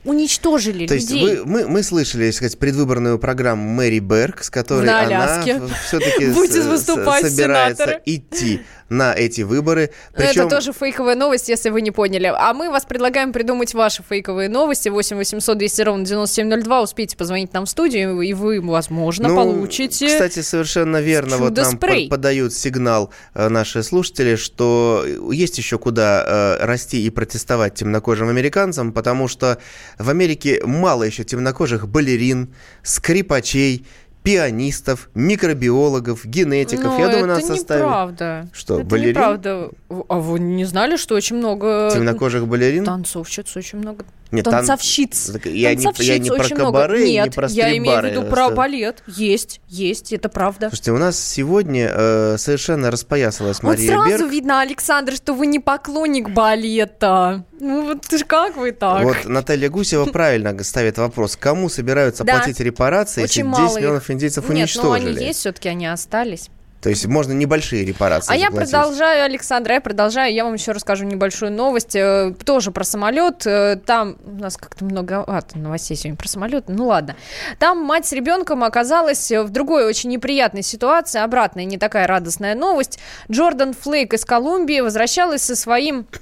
уничтожили 0.04 0.86
То 0.86 0.94
есть 0.94 1.10
людей. 1.10 1.36
вы, 1.38 1.44
мы, 1.44 1.68
мы 1.68 1.82
слышали, 1.82 2.26
так 2.26 2.34
сказать, 2.34 2.58
предвыборную 2.58 3.18
программу 3.18 3.68
Мэри 3.68 4.00
Берг, 4.00 4.42
с 4.42 4.50
которой 4.50 4.86
На 4.86 5.02
она 5.02 5.42
все-таки 5.86 6.32
собирается 6.32 7.84
сенаторы. 7.84 8.02
идти 8.06 8.62
на 8.88 9.12
эти 9.14 9.42
выборы. 9.42 9.90
Но 10.16 10.22
Это 10.24 10.32
Причем 10.32 10.48
тоже 10.48 10.72
фейковая 10.72 11.16
новость, 11.16 11.48
если 11.48 11.70
вы 11.70 11.80
не 11.82 11.90
поняли. 11.90 12.32
А 12.36 12.52
мы 12.54 12.70
вас 12.70 12.84
предлагаем 12.84 13.32
придумать 13.32 13.74
ваши 13.74 14.02
фейковые 14.08 14.48
новости. 14.48 14.88
8 14.88 15.16
800 15.16 15.58
200 15.58 15.82
ровно 15.82 16.04
9702. 16.04 16.82
Успейте 16.82 17.16
позвонить 17.16 17.52
нам 17.52 17.66
в 17.66 17.68
студию, 17.68 18.20
и 18.20 18.32
вы, 18.32 18.60
возможно, 18.60 19.28
Ну, 19.28 19.34
получите... 19.34 20.06
Кстати, 20.06 20.40
совершенно 20.40 21.00
верно. 21.00 21.36
Вот 21.38 21.56
нам 21.56 21.64
чудо-спрей. 21.66 22.08
по- 22.08 22.16
подают 22.16 22.52
сигнал 22.52 23.10
э, 23.34 23.48
наши 23.48 23.82
слушатели, 23.82 24.36
что 24.36 25.04
есть 25.32 25.58
еще 25.58 25.78
куда 25.78 26.56
э, 26.60 26.64
расти 26.64 27.02
и 27.04 27.10
протестовать 27.10 27.74
темнокожим 27.74 28.28
американцам, 28.28 28.92
потому 28.92 29.26
что 29.28 29.58
в 29.98 30.08
Америке 30.10 30.60
мало 30.64 31.02
еще 31.02 31.24
темнокожих 31.24 31.88
балерин, 31.88 32.54
скрипачей, 32.82 33.86
пианистов, 34.26 35.08
микробиологов, 35.14 36.26
генетиков. 36.26 36.86
Но 36.86 36.98
Я 36.98 37.06
думаю, 37.08 37.26
Ну, 37.26 37.32
это 37.34 37.40
нас 37.40 37.46
составит... 37.46 37.82
неправда. 37.84 38.48
Что, 38.52 38.80
это 38.80 38.84
балерин? 38.88 39.10
неправда. 39.10 39.70
А 40.08 40.18
вы 40.18 40.40
не 40.40 40.64
знали, 40.64 40.96
что 40.96 41.14
очень 41.14 41.36
много... 41.36 41.90
Темнокожих 41.92 42.46
балерин? 42.48 42.84
Танцовщиц 42.84 43.56
очень 43.56 43.78
много. 43.78 44.04
Нет, 44.32 44.44
тан- 44.44 44.52
Танцовщиц. 44.66 45.30
Так 45.32 45.46
я 45.46 45.74
не- 45.74 45.82
Танцовщиц 45.84 46.04
я 46.12 46.18
не 46.18 46.28
про 46.30 46.44
очень 46.44 46.56
много. 46.56 46.94
и 46.94 47.04
не 47.04 47.12
Нет, 47.12 47.34
про 47.34 47.48
я 47.48 47.76
имею 47.76 48.00
в 48.00 48.04
виду 48.04 48.22
про 48.24 48.46
Что- 48.46 48.54
балет. 48.54 49.02
Есть, 49.06 49.60
есть, 49.68 50.12
это 50.12 50.28
правда. 50.28 50.68
Слушайте, 50.68 50.92
у 50.92 50.98
нас 50.98 51.18
сегодня 51.18 51.90
э, 51.92 52.36
совершенно 52.38 52.90
распоясалась 52.90 53.62
Вот 53.62 53.68
Мария 53.70 53.92
сразу 53.92 54.08
Берг. 54.08 54.30
видно, 54.32 54.60
Александр, 54.60 55.14
что 55.14 55.32
вы 55.34 55.46
не 55.46 55.58
поклонник 55.60 56.30
балета. 56.30 57.44
Ну 57.60 57.86
вот 57.86 58.06
как 58.26 58.56
вы 58.56 58.72
так? 58.72 59.02
Вот 59.04 59.16
Наталья 59.24 59.68
Гусева 59.70 60.06
правильно 60.06 60.62
ставит 60.64 60.98
вопрос, 60.98 61.36
кому 61.36 61.68
собираются 61.68 62.24
платить 62.24 62.60
репарации, 62.60 63.22
если 63.22 63.42
мало 63.42 63.68
10 63.68 63.76
миллионов 63.78 64.10
индейцев 64.10 64.44
Нет, 64.48 64.48
ну 64.48 64.92
они 64.92 65.04
уничтожили? 65.06 65.24
есть, 65.24 65.38
все-таки 65.40 65.68
они 65.68 65.86
остались. 65.86 66.50
То 66.86 66.90
есть 66.90 67.04
можно 67.06 67.32
небольшие 67.32 67.84
репарации 67.84 68.32
А 68.32 68.36
я 68.36 68.46
заплатить. 68.46 68.70
продолжаю, 68.70 69.24
Александра, 69.24 69.74
я 69.74 69.80
продолжаю. 69.80 70.32
Я 70.32 70.44
вам 70.44 70.54
еще 70.54 70.70
расскажу 70.70 71.04
небольшую 71.04 71.50
новость. 71.50 71.96
э, 71.96 72.32
Тоже 72.44 72.70
про 72.70 72.84
самолет. 72.84 73.44
Э, 73.44 73.74
Там 73.84 74.16
у 74.24 74.36
нас 74.40 74.56
как-то 74.56 74.84
многовато 74.84 75.58
новостей 75.58 75.96
сегодня 75.96 76.16
про 76.16 76.28
самолет. 76.28 76.66
Ну 76.68 76.86
ладно. 76.86 77.16
Там 77.58 77.78
мать 77.82 78.06
с 78.06 78.12
ребенком 78.12 78.62
оказалась 78.62 79.32
в 79.32 79.48
другой 79.48 79.84
очень 79.84 80.10
неприятной 80.10 80.62
ситуации. 80.62 81.18
Обратная, 81.20 81.64
не 81.64 81.76
такая 81.76 82.06
радостная 82.06 82.54
новость. 82.54 83.00
Джордан 83.28 83.74
Флейк 83.74 84.14
из 84.14 84.24
Колумбии 84.24 84.78
возвращалась 84.78 85.42
со 85.42 85.56
своим 85.56 86.06
э, 86.12 86.16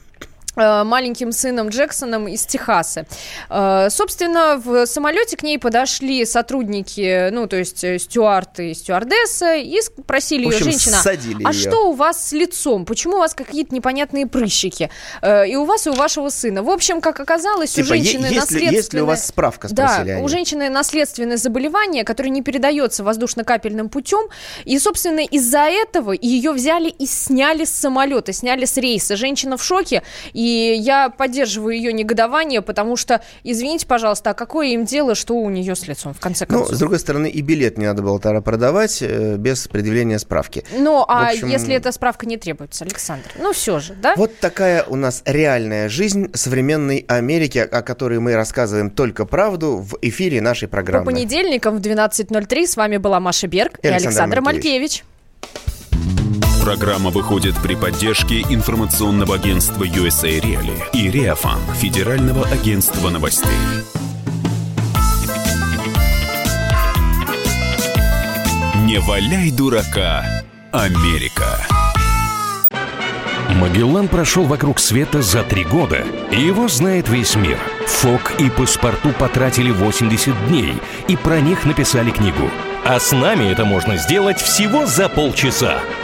маленьким 0.57 1.33
сыном 1.33 1.69
Джексоном 1.69 2.29
из 2.29 2.47
Техаса. 2.47 3.07
Э, 3.51 3.89
Собственно, 3.91 4.57
в 4.57 4.87
самолете 4.87 5.37
к 5.37 5.43
ней 5.43 5.59
подошли 5.59 6.25
сотрудники, 6.25 7.31
ну, 7.31 7.47
то 7.47 7.57
есть 7.57 7.83
э, 7.85 7.99
стюарты 7.99 8.71
и 8.71 8.75
стюардесса, 8.75 9.55
и 9.57 9.81
спросили 9.81 10.47
В 10.47 10.51
ее, 10.51 10.57
общем, 10.57 10.71
женщина, 10.71 10.97
ссадили 10.97 11.43
а 11.45 11.51
её». 11.53 11.71
что 11.71 11.91
у 11.91 11.93
вас 11.93 12.29
с 12.29 12.33
лицом? 12.33 12.85
Почему 12.85 13.17
у 13.17 13.19
вас 13.19 13.35
какие-то 13.35 13.75
непонятные 13.75 14.27
прыщики? 14.27 14.91
Э, 15.23 15.49
И 15.49 15.57
у 15.57 15.65
вас, 15.65 15.87
и 15.87 15.91
у 15.91 15.95
вашего 15.95 16.29
сына. 16.29 16.63
В 16.63 16.71
общем, 16.71 17.01
как 17.01 17.21
оказалось, 17.21 17.73
Типа, 17.73 17.87
у 17.87 17.89
женщины 17.89 18.27
есть, 18.27 18.31
ли, 18.33 18.37
наследственное... 18.41 18.73
есть 18.75 18.95
ли 18.95 19.01
у 19.03 19.07
вас 19.07 19.27
справка, 19.27 19.69
Да, 19.71 19.97
они. 19.99 20.23
у 20.23 20.29
женщины 20.29 20.69
наследственное 20.71 21.37
заболевание, 21.37 22.05
которое 22.05 22.31
не 22.31 22.43
передается 22.43 23.03
воздушно-капельным 23.05 23.89
путем. 23.89 24.29
И, 24.65 24.79
собственно, 24.79 25.21
из-за 25.21 25.65
этого 25.69 26.13
ее 26.13 26.53
взяли 26.53 26.89
и 26.89 27.07
сняли 27.07 27.65
с 27.65 27.71
самолета, 27.71 28.33
сняли 28.33 28.65
с 28.65 28.77
рейса. 28.77 29.17
Женщина 29.17 29.57
в 29.57 29.65
шоке, 29.65 30.03
и 30.33 30.44
я 30.47 31.11
поддерживаю 31.11 31.77
ее 31.77 31.93
негодование, 31.93 32.63
потому 32.63 32.97
что, 32.97 33.21
извините, 33.43 33.87
пожалуйста, 33.87 34.31
а 34.31 34.35
какое 34.35 34.69
им 34.69 34.85
дело, 34.85 35.15
что 35.15 35.35
у 35.35 35.51
нее 35.51 35.75
с 35.75 35.87
лицом, 35.87 36.15
в 36.15 36.21
конце 36.21 36.47
Ну, 36.49 36.59
концов? 36.59 36.77
с 36.77 36.79
другой 36.79 36.99
стороны, 36.99 37.29
и 37.29 37.41
билет 37.43 37.79
не 37.79 37.87
надо 37.87 38.03
было 38.03 38.19
тогда 38.21 38.41
продавать 38.41 39.03
э, 39.03 39.37
без 39.37 39.67
предъявления 39.69 40.19
справки. 40.19 40.65
Ну, 40.77 41.05
а 41.07 41.29
общем, 41.31 41.49
если 41.49 41.75
эта 41.75 41.93
справка 41.93 42.27
не 42.27 42.37
требуется, 42.37 42.85
Александр? 42.85 43.29
Ну, 43.39 43.53
все 43.53 43.79
же, 43.81 43.95
да? 43.95 44.15
Вот 44.17 44.39
такая 44.39 44.85
у 44.85 44.97
нас 44.97 45.23
реальная 45.25 45.89
жизнь 45.89 46.31
современной 46.35 47.05
Америки, 47.09 47.59
о 47.59 47.83
которой 47.83 48.19
мы 48.21 48.35
рассказываем 48.35 48.91
только 48.91 49.25
правду 49.27 49.79
в 49.79 49.97
эфире 50.03 50.41
нашей 50.41 50.69
По 50.69 50.73
программы. 50.77 51.07
понедельникам 51.07 51.77
в 51.79 51.81
12.03 51.81 52.67
с 52.67 52.77
вами 52.77 52.97
была 52.97 53.21
Маша 53.21 53.47
Берг 53.47 53.79
и, 53.83 53.87
И 53.87 53.91
Александр 53.91 54.09
Александр 54.09 54.41
Малькевич. 54.41 55.05
Программа 56.65 57.11
выходит 57.11 57.55
при 57.63 57.75
поддержке 57.75 58.41
информационного 58.41 59.35
агентства 59.35 59.85
USA 59.85 60.41
Reali 60.41 60.83
и 60.95 61.11
Реафан 61.11 61.61
Федерального 61.75 62.47
агентства 62.47 63.11
новостей. 63.11 63.51
Не 68.87 68.99
валяй 68.99 69.51
дурака, 69.51 70.25
Америка. 70.73 71.67
Магеллан 73.51 74.09
прошел 74.09 74.45
вокруг 74.45 74.79
света 74.79 75.21
за 75.21 75.43
три 75.43 75.65
года, 75.65 76.03
и 76.33 76.41
его 76.41 76.69
знает 76.69 77.11
весь 77.11 77.37
мир. 77.37 77.59
Фок 77.87 78.41
и 78.41 78.49
паспорту 78.49 79.11
потратили 79.11 79.71
80 79.71 80.49
дней, 80.49 80.73
и 81.09 81.17
про 81.19 81.41
них 81.41 81.67
написали 81.67 82.11
книгу. 82.11 82.51
А 82.87 82.99
с 82.99 83.13
нами 83.13 83.53
это 83.53 83.67
можно 83.67 83.99
сделать 83.99 84.41
всего 84.41 84.87
за 84.87 85.11
полчаса. 85.11 85.83